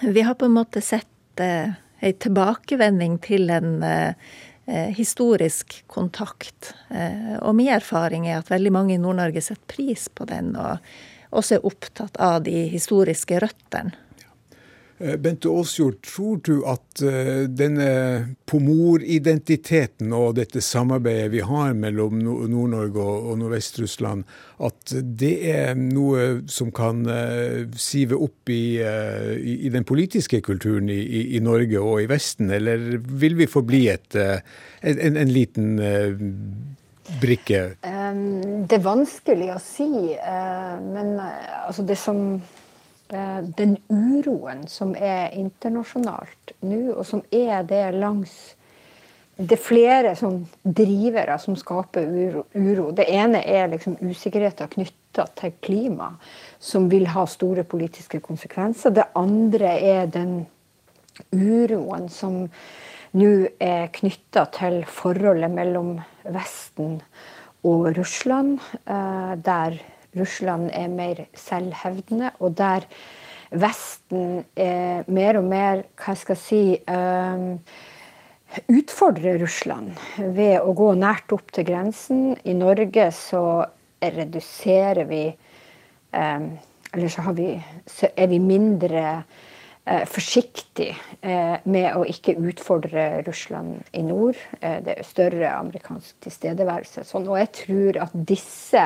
vi 0.00 0.22
har 0.22 0.34
på 0.34 0.44
en 0.44 0.56
måte 0.56 0.80
sett 0.80 1.40
eh, 1.40 1.72
ei 2.00 2.12
tilbakevending 2.16 3.18
til 3.24 3.50
en 3.52 3.82
eh, 3.84 4.14
eh, 4.66 4.92
historisk 4.96 5.82
kontakt. 5.90 6.72
Og 7.40 7.54
min 7.56 7.72
erfaring 7.72 8.28
er 8.28 8.40
at 8.40 8.50
veldig 8.50 8.72
mange 8.72 8.94
i 8.94 9.00
Nord-Norge 9.00 9.42
setter 9.44 9.66
pris 9.70 10.08
på 10.08 10.26
den, 10.30 10.54
og 10.56 10.78
også 11.36 11.58
er 11.58 11.66
opptatt 11.68 12.16
av 12.20 12.40
de 12.46 12.64
historiske 12.72 13.38
røttene. 13.44 13.94
Eh, 15.00 15.16
Bente 15.16 15.48
Aasjord, 15.48 16.02
tror 16.04 16.40
du 16.44 16.58
at 16.68 17.00
eh, 17.00 17.46
denne 17.48 17.86
pomoridentiteten 18.50 20.12
og 20.12 20.34
dette 20.36 20.60
samarbeidet 20.60 21.30
vi 21.32 21.40
har 21.46 21.72
mellom 21.72 22.18
Nord-Norge 22.20 23.00
og 23.00 23.38
Nordvest-Russland, 23.40 24.26
at 24.60 24.94
det 25.00 25.32
er 25.54 25.72
noe 25.80 26.42
som 26.52 26.68
kan 26.76 27.00
eh, 27.08 27.64
sive 27.80 28.20
opp 28.20 28.52
i, 28.52 28.76
i 29.40 29.72
den 29.72 29.88
politiske 29.88 30.42
kulturen 30.44 30.92
i, 30.92 31.00
i, 31.32 31.40
Norge 31.40 31.80
og 31.80 32.04
i 32.04 32.10
Vesten, 32.10 32.52
eller 32.52 33.00
vil 33.00 33.38
vi 33.40 33.48
forbli 33.48 33.86
et, 33.94 34.20
en, 34.20 35.16
en 35.16 35.32
liten 35.32 35.80
brikke? 37.24 37.62
Det 37.80 38.76
er 38.76 38.84
vanskelig 38.84 39.54
å 39.54 39.60
si, 39.64 39.88
men 40.92 41.14
altså 41.22 41.88
det 41.88 41.96
som 41.98 42.36
den 43.10 43.76
uroen 43.88 44.66
som 44.70 44.94
er 44.94 45.34
internasjonalt 45.34 46.54
nå, 46.62 46.92
og 46.94 47.04
som 47.06 47.22
er 47.34 47.64
det 47.66 47.90
langs 47.98 48.54
Det 49.40 49.56
er 49.56 49.62
flere 49.64 50.10
sånn 50.18 50.42
drivere 50.60 51.38
som 51.40 51.54
skaper 51.56 52.04
uro. 52.52 52.90
Det 52.92 53.06
ene 53.08 53.40
er 53.40 53.70
liksom 53.72 53.94
usikkerheten 54.02 54.68
knytta 54.74 55.24
til 55.40 55.54
klima, 55.64 56.10
som 56.58 56.90
vil 56.92 57.06
ha 57.08 57.24
store 57.24 57.64
politiske 57.64 58.20
konsekvenser. 58.20 58.92
Det 58.92 59.06
andre 59.16 59.72
er 59.80 60.12
den 60.12 60.42
uroen 61.32 62.10
som 62.12 62.42
nå 63.16 63.30
er 63.56 63.88
knytta 63.96 64.44
til 64.54 64.82
forholdet 64.84 65.50
mellom 65.56 65.94
Vesten 66.28 67.00
og 67.64 67.90
Russland, 67.96 68.60
eh, 68.86 69.34
der 69.40 69.80
Russland 70.18 70.70
er 70.74 70.88
mer 70.90 71.24
selvhevdende, 71.38 72.32
og 72.40 72.56
der 72.58 72.86
Vesten 73.50 74.44
er 74.54 75.06
mer 75.10 75.40
og 75.40 75.46
mer 75.50 75.82
hva 75.98 76.14
skal 76.18 76.36
jeg 76.36 76.42
si, 76.44 76.62
um, 76.86 77.56
utfordrer 78.70 79.40
Russland 79.42 79.90
ved 80.36 80.60
å 80.62 80.74
gå 80.78 80.92
nært 80.98 81.34
opp 81.34 81.50
til 81.54 81.66
grensen. 81.66 82.36
I 82.46 82.54
Norge 82.54 83.08
så 83.14 83.42
reduserer 84.00 85.06
vi 85.10 85.24
um, 86.14 86.52
Eller 86.90 87.06
så, 87.06 87.22
vi, 87.34 87.52
så, 87.86 88.08
er 88.16 88.26
vi 88.26 88.40
mindre 88.42 89.22
forsiktige 90.10 90.96
uh, 91.22 91.58
med 91.70 91.94
å 91.94 92.02
ikke 92.06 92.34
utfordre 92.38 93.22
Russland 93.26 93.80
i 93.94 94.02
nord. 94.02 94.38
Det 94.60 94.94
er 94.96 95.06
større 95.06 95.52
amerikansk 95.54 96.18
tilstedeværelse. 96.26 97.06
Sånn, 97.06 97.26
og 97.30 97.38
jeg 97.38 97.50
tror 97.64 98.00
at 98.06 98.14
disse 98.26 98.84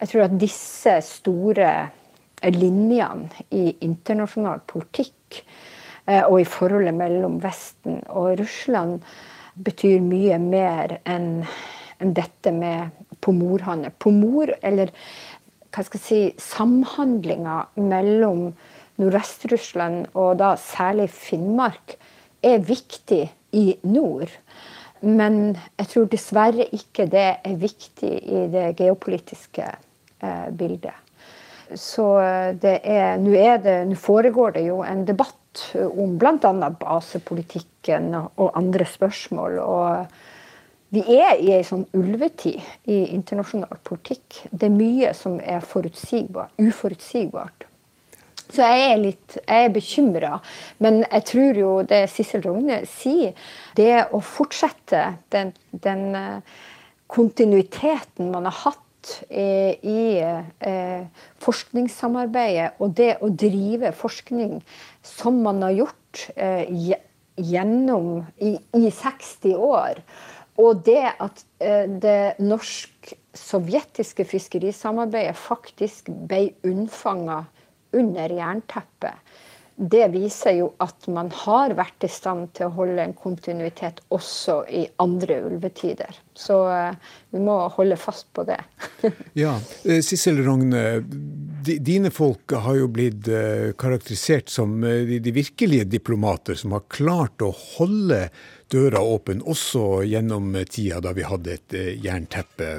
jeg 0.00 0.10
tror 0.10 0.26
at 0.26 0.36
disse 0.40 0.98
store 1.06 1.70
linjene 2.52 3.46
i 3.56 3.70
internasjonal 3.86 4.60
politikk 4.68 5.40
eh, 6.06 6.22
og 6.22 6.40
i 6.42 6.48
forholdet 6.48 6.94
mellom 6.96 7.38
Vesten 7.42 8.02
og 8.12 8.36
Russland 8.40 9.00
betyr 9.56 10.04
mye 10.04 10.36
mer 10.42 10.98
enn 11.08 11.46
dette 11.96 12.52
med 12.52 12.92
pomorhandel. 13.24 13.94
Pomor, 13.96 14.52
eller 14.60 14.92
hva 15.72 15.84
skal 15.84 16.00
jeg 16.00 16.06
si, 16.06 16.20
samhandlinga 16.44 17.62
mellom 17.80 18.50
Nordvest-Russland 19.00 20.12
og 20.16 20.36
da 20.40 20.54
særlig 20.60 21.08
Finnmark 21.12 21.96
er 22.44 22.60
viktig 22.64 23.24
i 23.56 23.66
nord. 23.88 24.28
Men 25.00 25.56
jeg 25.76 25.90
tror 25.92 26.06
dessverre 26.12 26.68
ikke 26.72 27.08
det 27.12 27.26
er 27.44 27.58
viktig 27.60 28.12
i 28.12 28.46
det 28.52 28.70
geopolitiske 28.78 29.68
eh, 30.20 30.50
bildet. 30.50 30.94
Så 31.74 32.20
eh, 32.20 32.54
det 32.62 32.80
er, 32.84 33.18
nå, 33.18 33.94
foregår 33.98 34.50
det 34.58 34.66
jo 34.68 34.82
en 34.86 35.04
debatt 35.08 35.34
om 35.74 36.18
bl.a. 36.20 36.70
basepolitikken 36.80 38.14
og 38.14 38.50
andre 38.54 38.84
spørsmål. 38.84 39.58
og 39.58 40.06
vi 40.94 41.00
er 41.16 41.40
i 41.42 41.48
ei 41.50 41.64
sånn 41.66 41.82
ulvetid 41.98 42.62
i 42.86 43.10
internasjonal 43.16 43.80
politikk. 43.84 44.44
Det 44.52 44.68
er 44.68 44.76
mye 44.76 45.10
som 45.18 45.40
er 45.42 45.64
uforutsigbart. 45.66 47.66
Så 48.46 48.62
jeg 48.62 48.92
er 48.92 49.02
litt 49.02 49.38
bekymra. 49.74 50.38
Men 50.78 51.02
jeg 51.02 51.22
tror 51.32 51.58
jo 51.58 51.82
det 51.82 52.06
Sissel 52.12 52.42
Rogne 52.46 52.84
sier, 52.86 53.34
det 53.74 54.06
å 54.14 54.22
fortsette 54.22 55.18
den, 55.34 55.50
den 55.72 56.14
eh, 56.14 56.38
kontinuiteten 57.10 58.30
man 58.30 58.46
har 58.46 58.54
hatt 58.62 58.85
i 59.30 60.20
eh, 60.22 61.02
forskningssamarbeidet 61.42 62.80
og 62.82 62.94
det 62.98 63.16
å 63.22 63.30
drive 63.30 63.92
forskning 63.96 64.60
som 65.06 65.42
man 65.44 65.62
har 65.64 65.76
gjort 65.82 66.22
eh, 66.36 66.64
gjennom 67.36 68.24
i, 68.40 68.56
i, 68.76 68.88
60 68.90 69.54
år. 69.60 70.00
Og 70.56 70.82
det 70.86 71.04
at 71.12 71.44
eh, 71.60 71.84
det 71.86 72.36
norsk-sovjetiske 72.40 74.26
fiskerisamarbeidet 74.28 75.36
faktisk 75.38 76.08
ble 76.28 76.48
unnfanga 76.66 77.44
under 77.96 78.32
jernteppet 78.32 79.25
det 79.76 80.06
viser 80.08 80.54
jo 80.56 80.70
at 80.80 81.04
man 81.12 81.28
har 81.44 81.74
vært 81.76 82.06
i 82.06 82.08
stand 82.08 82.48
til 82.56 82.70
å 82.70 82.74
holde 82.78 83.02
en 83.02 83.12
kontinuitet 83.16 84.00
også 84.14 84.62
i 84.72 84.86
andre 85.02 85.36
ulvetider. 85.50 86.16
Så 86.32 86.56
uh, 86.64 86.96
vi 87.34 87.42
må 87.44 87.58
holde 87.76 87.98
fast 88.00 88.30
på 88.36 88.46
det. 88.48 88.56
ja, 89.44 89.58
eh, 89.84 90.00
Sissel 90.04 90.40
Rogne, 90.46 91.02
dine 91.60 92.12
folk 92.14 92.56
har 92.56 92.80
jo 92.80 92.88
blitt 92.88 93.28
uh, 93.28 93.74
karakterisert 93.76 94.48
som 94.52 94.78
de, 94.80 95.20
de, 95.20 95.36
virkelige 95.36 95.90
diplomater 95.92 96.56
som 96.56 96.72
har 96.72 96.88
klart 96.88 97.44
å 97.44 97.52
holde 97.76 98.30
døra 98.72 99.04
åpen 99.04 99.44
også 99.44 100.06
gjennom 100.08 100.56
tida 100.72 101.02
da 101.04 101.12
vi 101.16 101.28
hadde 101.28 101.58
et 101.58 101.76
jernteppe. 102.00 102.78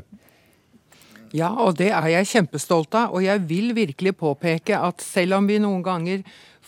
Ja, 1.36 1.52
og 1.62 1.78
det 1.78 1.90
er 1.92 2.10
jeg 2.10 2.30
kjempestolt 2.32 2.96
av. 2.98 3.16
Og 3.16 3.24
jeg 3.26 3.44
vil 3.48 3.74
virkelig 3.78 4.16
påpeke 4.20 4.80
at 4.80 5.04
selv 5.04 5.38
om 5.40 5.50
vi 5.50 5.60
noen 5.62 5.84
ganger 5.86 6.24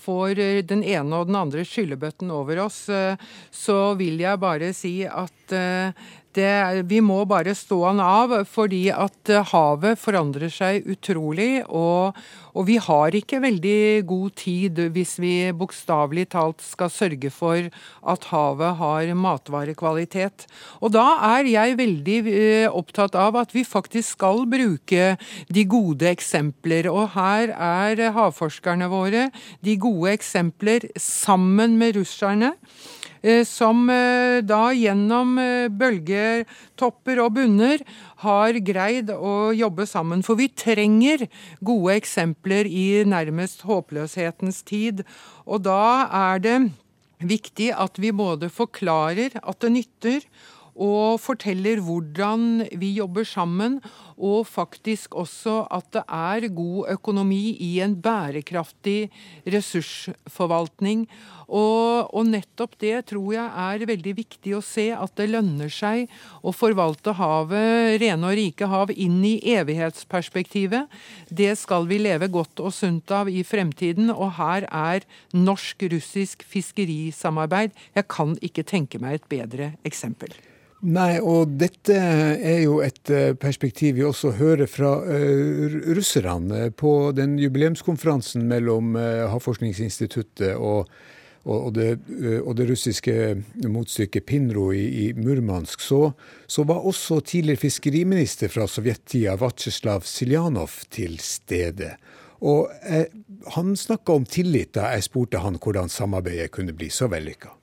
får 0.10 0.40
eh, 0.40 0.62
den 0.66 0.84
ene 0.84 1.22
og 1.22 1.30
den 1.30 1.38
andre 1.40 1.66
skyllebøtten 1.68 2.32
over 2.34 2.64
oss, 2.66 2.82
eh, 2.90 3.20
så 3.52 3.94
vil 4.00 4.20
jeg 4.22 4.42
bare 4.42 4.72
si 4.78 4.96
at 5.06 5.56
eh, 5.56 6.08
det, 6.38 6.84
vi 6.90 7.00
må 7.02 7.24
bare 7.30 7.56
stå 7.58 7.80
han 7.88 8.00
av, 8.04 8.34
fordi 8.50 8.88
at 8.94 9.32
havet 9.52 10.00
forandrer 10.00 10.52
seg 10.54 10.86
utrolig. 10.90 11.64
Og, 11.66 12.18
og 12.54 12.68
vi 12.68 12.78
har 12.82 13.16
ikke 13.18 13.42
veldig 13.44 14.06
god 14.10 14.36
tid 14.40 14.82
hvis 14.94 15.16
vi 15.22 15.34
bokstavelig 15.56 16.28
talt 16.36 16.62
skal 16.66 16.92
sørge 16.94 17.32
for 17.34 17.70
at 18.14 18.28
havet 18.32 18.78
har 18.82 19.14
matvarekvalitet. 19.18 20.46
Og 20.84 20.94
da 20.96 21.08
er 21.32 21.50
jeg 21.50 21.80
veldig 21.80 22.20
eh, 22.34 22.68
opptatt 22.70 23.18
av 23.20 23.40
at 23.40 23.56
vi 23.56 23.66
faktisk 23.68 24.20
skal 24.20 24.46
bruke 24.50 25.16
de 25.50 25.66
gode 25.70 26.10
eksempler. 26.14 26.92
Og 26.94 27.14
her 27.18 27.56
er 27.56 28.06
havforskerne 28.16 28.90
våre 28.92 29.30
de 29.66 29.78
gode 29.82 30.14
eksempler 30.18 30.90
sammen 31.00 31.78
med 31.82 31.98
russerne. 32.00 32.54
Eh, 33.22 33.44
som 33.44 33.90
eh, 33.92 34.40
da 34.48 34.70
gjennom 34.72 35.34
eh, 35.42 35.68
bølgetopper 35.68 37.20
og 37.20 37.34
bunner 37.36 37.82
har 38.24 38.60
greid 38.64 39.12
å 39.12 39.52
jobbe 39.56 39.88
sammen. 39.90 40.24
For 40.24 40.40
vi 40.40 40.48
trenger 40.48 41.26
gode 41.60 41.98
eksempler 42.00 42.70
i 42.70 43.04
nærmest 43.04 43.66
håpløshetens 43.68 44.64
tid. 44.68 45.04
Og 45.44 45.66
da 45.68 46.08
er 46.08 46.46
det 46.46 46.58
viktig 47.20 47.74
at 47.76 48.00
vi 48.00 48.14
både 48.16 48.48
forklarer 48.48 49.36
at 49.44 49.60
det 49.60 49.74
nytter, 49.76 50.24
og 50.80 51.20
forteller 51.20 51.82
hvordan 51.84 52.66
vi 52.80 52.94
jobber 52.98 53.28
sammen, 53.28 53.80
og 54.20 54.48
faktisk 54.48 55.16
også 55.20 55.64
at 55.72 55.92
det 55.96 56.06
er 56.08 56.48
god 56.56 56.94
økonomi 56.96 57.58
i 57.60 57.80
en 57.84 57.98
bærekraftig 58.00 59.10
ressursforvaltning. 59.48 61.06
Og, 61.50 62.10
og, 62.14 62.28
nettopp 62.30 62.76
det 62.82 63.08
tror 63.10 63.32
jeg 63.34 63.62
er 63.64 63.86
veldig 63.90 64.12
viktig 64.20 64.54
å 64.54 64.62
se, 64.62 64.90
at 64.94 65.16
det 65.18 65.32
lønner 65.32 65.72
seg 65.74 66.12
å 66.46 66.54
forvalte 66.54 67.16
havet, 67.18 67.98
rene 68.04 68.30
og 68.30 68.38
rike 68.38 68.70
hav, 68.70 68.94
inn 68.94 69.18
i 69.26 69.40
evighetsperspektivet. 69.56 70.92
Det 71.30 71.56
skal 71.58 71.90
vi 71.90 71.98
leve 72.04 72.30
godt 72.30 72.62
og 72.62 72.76
sunt 72.76 73.10
av 73.16 73.32
i 73.32 73.42
fremtiden, 73.48 74.14
og 74.14 74.36
her 74.38 74.70
er 74.70 75.10
norsk-russisk 75.34 76.46
fiskerisamarbeid. 76.46 77.74
Jeg 77.98 78.10
kan 78.14 78.38
ikke 78.46 78.68
tenke 78.68 79.02
meg 79.02 79.18
et 79.20 79.30
bedre 79.34 79.74
eksempel. 79.88 80.38
Nei, 80.80 81.18
og 81.20 81.58
dette 81.60 81.96
er 81.96 82.62
jo 82.64 82.78
et 82.80 83.12
eh, 83.12 83.34
perspektiv 83.36 83.98
vi 83.98 84.06
også 84.08 84.32
hører 84.38 84.70
fra 84.72 84.94
uh, 85.04 85.74
russerne 85.92 86.70
på 86.72 87.12
den 87.18 87.34
jubileumskonferansen 87.42 88.46
mellom 88.48 88.96
uh, 88.96 89.28
Havforskningsinstituttet 89.28 90.56
og, 90.56 90.88
og, 91.44 91.74
det, 91.76 91.90
og, 92.46 92.54
det, 92.56 92.70
russiske 92.72 93.18
motstykket 93.68 94.24
Pinro 94.24 94.70
i, 94.72 94.86
i 95.04 95.06
Murmansk. 95.20 95.84
Så, 95.84 96.02
så, 96.48 96.64
var 96.64 96.88
også 96.88 97.20
tidligere 97.28 97.66
fiskeriminister 97.66 98.48
fra 98.48 98.68
sovjettida, 98.68 99.36
Vatsjeslav 99.40 100.08
Siljanov, 100.08 100.86
til 100.96 101.20
stede. 101.20 101.98
Og 102.40 102.72
han 103.56 103.76
snakka 103.76 104.16
om 104.16 104.28
tillit 104.28 104.78
da 104.80 104.94
jeg 104.94 105.10
spurte 105.10 105.44
han 105.44 105.60
hvordan 105.60 105.92
samarbeidet 105.92 106.54
kunne 106.56 106.76
bli 106.78 106.88
så 106.94 107.12
vellykka. 107.12 107.59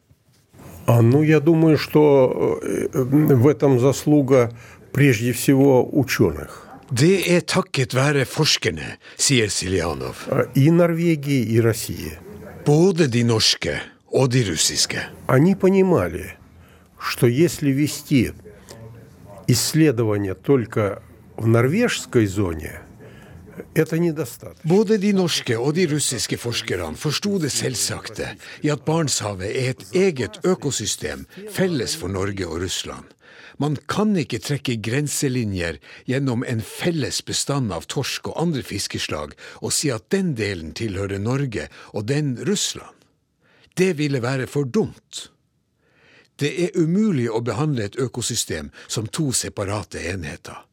Ну, 0.87 1.23
я 1.23 1.41
думаю, 1.41 1.79
что 1.79 2.61
в 2.93 3.49
этом 3.49 3.81
заслуга 3.81 4.53
прежде 4.93 5.33
всего 5.33 5.89
ученых. 5.91 6.63
Det 6.91 7.27
er 7.35 7.41
takket 7.41 7.95
være 7.95 8.25
forskerne, 8.25 8.99
sier 9.19 9.51
Siljanov. 9.51 10.23
И 10.55 10.71
Норвегии, 10.71 11.43
и 11.43 11.61
России. 11.61 12.13
Både 12.65 13.09
de 13.09 13.25
norske 13.25 13.81
og 14.13 14.31
de 14.31 14.45
russiske. 14.45 15.03
Они 15.27 15.57
понимали, 15.57 16.37
что 17.01 17.27
если 17.27 17.71
вести 17.71 18.33
исследования 19.49 20.35
только 20.35 21.03
в 21.37 21.49
норвежской 21.49 22.27
зоне– 22.27 22.81
både 24.65 24.97
de 24.99 25.13
norske 25.13 25.59
og 25.59 25.75
de 25.77 25.87
russiske 25.91 26.39
forskerne 26.41 26.97
forsto 26.97 27.37
det 27.43 27.53
selvsagte 27.53 28.31
i 28.65 28.71
at 28.73 28.87
Barentshavet 28.87 29.51
er 29.51 29.75
et 29.75 29.85
eget 29.95 30.41
økosystem 30.45 31.27
felles 31.53 31.97
for 31.97 32.09
Norge 32.09 32.47
og 32.47 32.63
Russland. 32.65 33.05
Man 33.59 33.77
kan 33.89 34.17
ikke 34.17 34.41
trekke 34.45 34.77
grenselinjer 34.85 35.79
gjennom 36.09 36.45
en 36.45 36.61
felles 36.61 37.23
bestand 37.25 37.73
av 37.73 37.89
torsk 37.89 38.29
og 38.33 38.41
andre 38.43 38.65
fiskeslag 38.65 39.33
og 39.61 39.73
si 39.73 39.93
at 39.93 40.11
den 40.13 40.35
delen 40.37 40.75
tilhører 40.77 41.21
Norge 41.21 41.69
og 41.93 42.09
den 42.09 42.37
Russland. 42.49 42.93
Det 43.77 43.97
ville 43.99 44.23
være 44.23 44.47
for 44.47 44.65
dumt. 44.65 45.31
Det 46.37 46.53
er 46.65 46.77
umulig 46.77 47.31
å 47.33 47.41
behandle 47.41 47.89
et 47.89 47.97
økosystem 48.01 48.69
som 48.89 49.09
to 49.09 49.31
separate 49.33 50.01
enheter. 50.13 50.65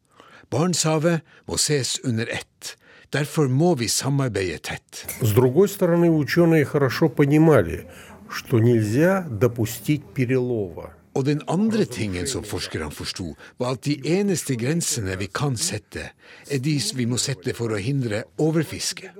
Barentshavet 0.51 1.23
må 1.47 1.57
ses 1.57 1.97
under 2.03 2.27
ett. 2.27 2.75
Derfor 3.12 3.48
må 3.48 3.74
vi 3.74 3.88
samarbeide 3.88 4.58
tett. 4.58 5.06
С 5.20 5.32
другой 5.32 5.68
стороны, 5.68 6.10
ученые 6.10 6.64
хорошо 6.64 7.08
понимали, 7.08 7.86
что 8.30 8.58
нельзя 8.58 9.26
допустить 9.30 10.04
перелова. 10.14 10.94
Og 11.18 11.24
den 11.24 11.42
andre 11.48 11.84
tingen 11.84 12.26
som 12.26 12.44
forskerne 12.44 12.92
forsto, 12.94 13.34
var 13.58 13.74
at 13.74 13.82
de 13.82 13.96
eneste 14.06 14.54
grensene 14.54 15.16
vi 15.18 15.26
kan 15.26 15.56
sette, 15.56 16.12
er 16.46 16.60
de 16.62 16.76
vi 16.94 17.06
må 17.10 17.18
sette 17.18 17.54
for 17.58 17.74
å 17.74 17.80
hindre 17.82 18.22
overfiske. 18.38 19.10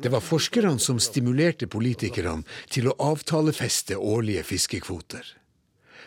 Det 0.00 0.12
var 0.14 0.24
forskerne 0.24 0.78
som 0.80 1.02
stimulerte 1.02 1.66
politikerne 1.66 2.46
til 2.70 2.88
å 2.88 2.96
avtalefeste 3.10 3.98
årlige 3.98 4.46
fiskekvoter. 4.54 5.26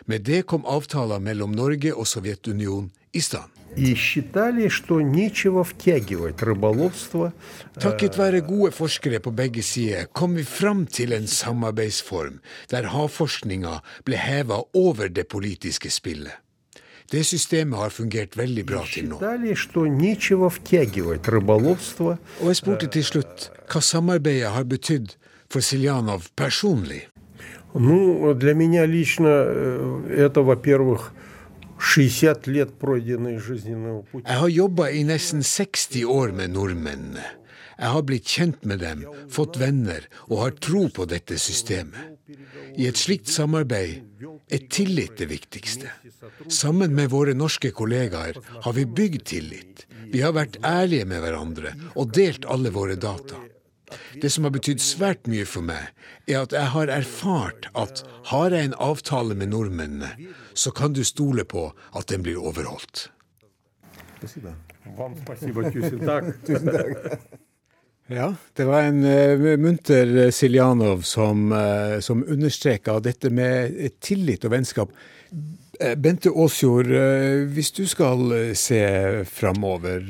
Med 0.06 0.26
det 0.26 0.42
kom 0.50 0.66
avtaler 0.66 1.22
mellom 1.22 1.54
Norge 1.54 1.94
og 1.94 2.06
Sovjetunionen 2.10 2.90
i 3.12 3.20
stand. 3.20 3.50
И 3.76 3.94
считали, 3.94 4.68
что 4.68 5.00
нечего 5.00 5.62
втягивать 5.64 6.42
рыболовство. 6.42 7.32
Takket 7.74 8.16
være 8.16 8.40
gode 8.40 8.72
forskere 8.72 9.20
på 9.20 9.30
begge 9.30 9.62
sider 9.62 10.06
kom 10.12 10.34
vi 10.34 10.44
fram 10.44 10.86
til 10.86 11.12
en 11.12 11.26
samarbeidsform 11.26 12.40
der 12.70 12.88
havforskninga 12.88 13.80
ble 14.04 14.16
heva 14.16 14.62
over 14.72 15.08
det 15.08 15.28
politiske 15.28 15.90
spillet. 15.90 16.32
Det 17.10 17.26
systemet 17.26 17.78
har 17.78 17.90
fungert 17.90 18.36
veldig 18.36 18.66
bra 18.66 18.82
til 18.92 19.08
nå. 19.08 19.16
Og 22.40 22.46
jeg 22.48 22.56
spurte 22.56 22.86
til 22.86 23.04
slutt 23.04 23.50
hva 23.70 23.80
samarbeidet 23.80 24.50
har 24.56 24.64
betydd 24.64 25.14
for 25.52 25.60
Siljanov 25.60 26.30
personlig. 26.36 27.08
Ну, 27.74 28.32
для 28.34 28.54
меня 28.54 28.86
лично 28.86 29.28
это, 30.08 30.40
во-первых, 30.42 31.12
jeg 34.21 34.37
har 34.43 34.51
jobba 34.53 34.89
i 34.93 35.03
nesten 35.07 35.41
60 35.43 36.03
år 36.05 36.33
med 36.37 36.53
nordmennene. 36.53 37.23
Jeg 37.81 37.89
har 37.95 38.03
blitt 38.05 38.29
kjent 38.29 38.65
med 38.69 38.83
dem, 38.83 38.99
fått 39.33 39.57
venner 39.57 40.05
og 40.27 40.43
har 40.43 40.57
tro 40.61 40.83
på 40.93 41.07
dette 41.09 41.39
systemet. 41.41 42.19
I 42.77 42.85
et 42.87 42.99
slikt 42.99 43.31
samarbeid 43.33 44.21
er 44.53 44.67
tillit 44.69 45.17
det 45.17 45.31
viktigste. 45.31 45.89
Sammen 46.47 46.93
med 46.93 47.09
våre 47.09 47.33
norske 47.33 47.73
kollegaer 47.73 48.37
har 48.37 48.77
vi 48.77 48.85
bygd 48.85 49.25
tillit. 49.33 49.87
Vi 50.13 50.21
har 50.21 50.35
vært 50.37 50.59
ærlige 50.61 51.07
med 51.09 51.23
hverandre 51.23 51.73
og 51.95 52.13
delt 52.13 52.45
alle 52.45 52.69
våre 52.75 52.99
data. 52.99 53.41
Det 54.21 54.29
som 54.31 54.47
har 54.47 54.53
betydd 54.55 54.81
svært 54.83 55.27
mye 55.31 55.45
for 55.49 55.65
meg, 55.65 55.91
er 56.27 56.41
at 56.43 56.55
jeg 56.55 56.73
har 56.73 56.91
erfart 56.93 57.69
at 57.77 58.03
har 58.31 58.55
jeg 58.55 58.71
en 58.71 58.77
avtale 58.79 59.37
med 59.37 59.51
nordmennene, 59.53 60.11
så 60.53 60.71
kan 60.75 60.93
du 60.93 61.03
stole 61.07 61.45
på 61.45 61.69
at 61.97 62.09
den 62.11 62.23
blir 62.25 62.41
overholdt. 62.41 63.09
Ja, 68.11 68.33
det 68.53 68.65
var 68.67 68.81
en 68.83 69.05
uh, 69.07 69.57
munter 69.61 70.31
Siljanov 70.35 71.05
som, 71.07 71.51
uh, 71.55 71.99
som 72.03 72.25
understreka 72.27 72.97
dette 72.99 73.29
med 73.31 73.77
tillit 74.03 74.43
og 74.43 74.51
vennskap. 74.51 74.91
Uh, 75.31 75.93
Bente 75.95 76.33
Aasjord, 76.33 76.91
hvis 77.55 77.71
du 77.77 77.85
skal 77.87 78.33
se 78.59 78.81
framover 79.31 80.03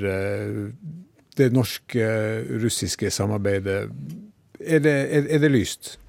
det 1.38 1.51
norsk-russiske 1.53 3.11
samarbeidet, 3.11 3.89
er 4.59 4.79
det, 4.79 4.95
er, 5.15 5.27
er 5.29 5.39
det, 5.39 5.51
lyst? 5.51 5.99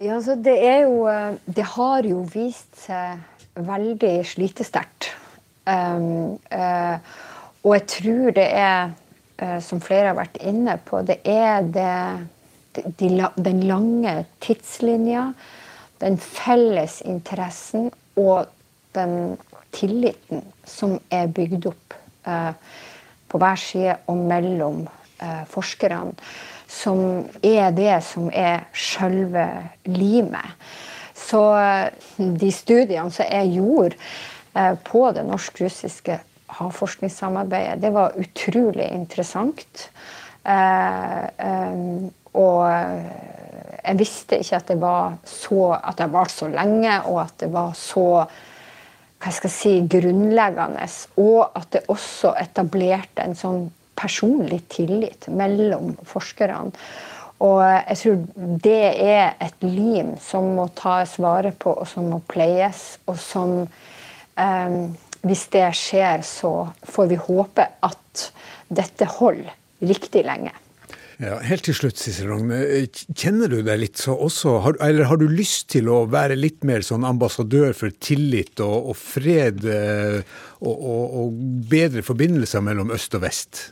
Ja, 0.00 0.14
altså 0.14 0.34
det 0.34 0.54
er 0.66 0.84
jo 0.86 1.08
Det 1.56 1.64
har 1.64 2.06
jo 2.06 2.22
vist 2.32 2.84
seg 2.84 3.18
veldig 3.58 4.20
slitesterkt. 4.26 5.10
Um, 5.66 6.38
uh, 6.54 6.96
og 7.66 7.74
jeg 7.74 7.86
tror 7.90 8.30
det 8.36 8.46
er, 8.46 8.92
uh, 9.42 9.58
som 9.60 9.80
flere 9.82 10.12
har 10.12 10.16
vært 10.16 10.38
inne 10.40 10.78
på, 10.86 11.02
det 11.02 11.18
er 11.26 11.66
det, 11.66 12.86
de, 13.00 13.10
den 13.36 13.64
lange 13.66 14.14
tidslinja, 14.40 15.32
den 16.00 16.16
felles 16.22 17.00
interessen 17.02 17.90
og 18.16 18.46
den 18.94 19.36
tilliten 19.74 20.46
som 20.64 21.00
er 21.10 21.26
bygd 21.34 21.66
opp 21.72 21.88
Eh, 21.88 21.97
på 23.28 23.40
hver 23.40 23.60
side 23.60 23.96
og 24.08 24.22
mellom 24.28 24.84
eh, 25.22 25.44
forskerne, 25.50 26.14
som 26.68 27.02
er 27.44 27.70
det 27.76 27.98
som 28.04 28.28
er 28.32 28.66
selve 28.76 29.46
limet. 29.88 30.56
Så 31.16 31.42
eh, 31.60 31.88
de 32.16 32.50
studiene 32.54 33.12
som 33.14 33.28
jeg 33.28 33.54
gjorde 33.58 33.96
på 34.88 35.00
det 35.14 35.22
norsk-russiske 35.28 36.16
havforskningssamarbeidet, 36.56 37.82
det 37.82 37.92
var 37.94 38.16
utrolig 38.18 38.88
interessant. 38.90 39.84
Og 42.32 42.64
jeg 43.84 43.98
visste 44.00 44.40
ikke 44.40 44.58
at 44.58 44.72
det 44.72 44.78
var 44.80 45.18
så, 45.28 45.62
at 45.78 46.00
det 46.00 46.08
var 46.12 46.32
så 46.32 46.48
lenge, 46.50 46.96
og 47.06 47.20
at 47.22 47.36
det 47.44 47.52
var 47.52 47.76
så 47.78 48.24
hva 49.18 49.32
skal 49.34 49.50
jeg 49.50 49.56
si, 49.56 49.74
grunnleggende, 49.90 50.86
og 51.18 51.58
at 51.58 51.72
det 51.74 51.86
også 51.90 52.36
etablerte 52.38 53.24
en 53.24 53.36
sånn 53.38 53.64
personlig 53.98 54.62
tillit 54.70 55.26
mellom 55.34 55.96
forskerne. 56.06 56.70
Og 57.42 57.60
jeg 57.62 57.98
tror 58.00 58.22
det 58.62 58.84
er 59.02 59.36
et 59.42 59.62
lim 59.62 60.16
som 60.22 60.52
må 60.56 60.66
tas 60.78 61.16
vare 61.22 61.52
på, 61.54 61.70
og 61.70 61.86
som 61.86 62.08
må 62.10 62.18
pleies. 62.30 62.98
Og 63.06 63.18
som 63.22 63.60
eh, 63.62 64.80
Hvis 65.18 65.48
det 65.50 65.66
skjer, 65.74 66.22
så 66.22 66.68
får 66.86 67.06
vi 67.10 67.16
håpe 67.18 67.64
at 67.82 68.24
dette 68.70 69.06
holder 69.18 69.50
riktig 69.82 70.22
lenge. 70.26 70.52
Ja, 71.18 71.40
helt 71.42 71.64
til 71.66 71.74
slutt, 71.74 71.98
Sissel 71.98 72.28
Rogne. 72.30 72.60
Kjenner 73.18 73.50
du 73.50 73.58
deg 73.66 73.80
litt 73.80 73.98
så 73.98 74.14
også, 74.14 74.52
har, 74.62 74.76
eller 74.86 75.08
har 75.10 75.18
du 75.18 75.24
lyst 75.26 75.66
til 75.74 75.90
å 75.90 76.04
være 76.06 76.36
litt 76.38 76.62
mer 76.68 76.84
sånn 76.86 77.06
ambassadør 77.08 77.74
for 77.74 77.90
tillit 77.98 78.62
og, 78.62 78.92
og 78.92 78.94
fred 79.00 79.66
eh, 79.66 80.20
og, 80.62 80.76
og, 80.76 81.16
og 81.18 81.42
bedre 81.72 82.06
forbindelser 82.06 82.62
mellom 82.62 82.94
øst 82.94 83.18
og 83.18 83.26
vest? 83.26 83.64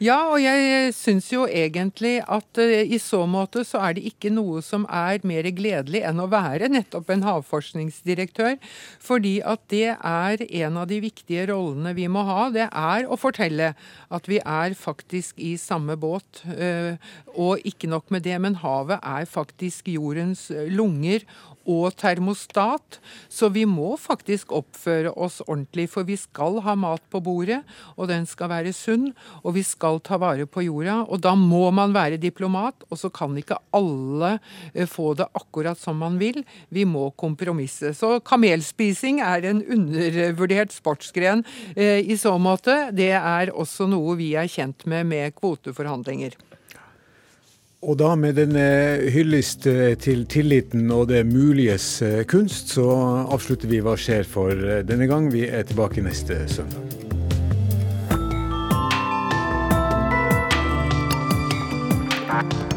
Ja, 0.00 0.30
og 0.32 0.38
jeg 0.40 0.94
syns 0.96 1.26
jo 1.28 1.42
egentlig 1.44 2.22
at 2.24 2.56
uh, 2.56 2.70
i 2.88 2.96
så 2.96 3.18
måte 3.28 3.66
så 3.68 3.82
er 3.84 3.98
det 3.98 4.06
ikke 4.08 4.30
noe 4.32 4.62
som 4.64 4.86
er 4.88 5.20
mer 5.28 5.44
gledelig 5.52 6.00
enn 6.08 6.22
å 6.24 6.28
være 6.32 6.70
nettopp 6.72 7.12
en 7.12 7.26
havforskningsdirektør. 7.26 8.56
Fordi 9.04 9.34
at 9.44 9.60
det 9.68 9.90
er 9.92 10.44
en 10.62 10.78
av 10.80 10.88
de 10.88 11.02
viktige 11.04 11.44
rollene 11.52 11.92
vi 11.98 12.08
må 12.08 12.24
ha. 12.24 12.48
Det 12.48 12.70
er 12.70 13.04
å 13.12 13.20
fortelle 13.20 13.74
at 14.08 14.30
vi 14.32 14.40
er 14.40 14.72
faktisk 14.72 15.36
i 15.36 15.52
samme 15.60 15.98
båt. 16.00 16.46
Uh, 16.48 16.96
og 17.36 17.60
ikke 17.68 17.92
nok 17.92 18.08
med 18.08 18.24
det, 18.24 18.38
men 18.40 18.56
havet 18.64 19.04
er 19.04 19.28
faktisk 19.28 19.92
jordens 19.92 20.48
lunger 20.72 21.28
og 21.68 21.94
termostat. 22.00 22.98
Så 23.28 23.50
vi 23.52 23.66
må 23.68 23.94
faktisk 24.00 24.52
oppføre 24.56 25.12
oss 25.12 25.40
ordentlig, 25.46 25.88
for 25.92 26.08
vi 26.08 26.16
skal 26.20 26.60
ha 26.64 26.76
mat 26.78 27.02
på 27.12 27.22
bordet, 27.24 27.60
og 27.96 28.10
den 28.10 28.26
skal 28.28 28.50
være 28.52 28.74
sunn, 28.76 29.10
og 29.42 29.54
vi 29.58 29.64
skal 29.66 30.00
ta 30.04 30.18
vare 30.20 30.46
på 30.46 30.64
jorda. 30.66 31.00
Og 31.08 31.22
da 31.24 31.34
må 31.38 31.66
man 31.74 31.94
være 31.96 32.20
diplomat, 32.20 32.86
og 32.90 33.00
så 33.00 33.10
kan 33.12 33.36
ikke 33.38 33.60
alle 33.76 34.36
eh, 34.74 34.88
få 34.88 35.12
det 35.18 35.28
akkurat 35.36 35.78
som 35.80 36.00
man 36.00 36.18
vil. 36.20 36.42
Vi 36.70 36.86
må 36.88 37.10
kompromisse. 37.20 37.94
Så 37.96 38.18
kamelspising 38.26 39.20
er 39.24 39.48
en 39.50 39.64
undervurdert 39.64 40.74
sportsgren 40.74 41.44
eh, 41.76 42.00
i 42.00 42.18
så 42.20 42.36
måte. 42.40 42.90
Det 42.96 43.12
er 43.16 43.54
også 43.54 43.88
noe 43.90 44.16
vi 44.20 44.32
er 44.38 44.50
kjent 44.50 44.86
med 44.90 45.10
med 45.10 45.36
kvoteforhandlinger. 45.38 46.36
Og 47.80 47.96
da 47.96 48.10
med 48.12 48.36
denne 48.36 48.60
eh, 48.60 49.06
hyllest 49.14 49.64
eh, 49.70 49.94
til 49.96 50.26
tilliten 50.28 50.90
og 50.92 51.06
det 51.08 51.22
muliges 51.24 51.86
eh, 52.04 52.24
kunst, 52.28 52.74
så 52.76 52.84
avslutter 53.32 53.72
vi 53.72 53.80
Hva 53.80 53.96
skjer 53.96 54.28
for 54.28 54.52
denne 54.84 55.08
gang. 55.08 55.30
Vi 55.32 55.46
er 55.48 55.64
tilbake 55.64 56.04
neste 56.04 56.44
søndag. 56.48 56.84
Thank 62.30 62.69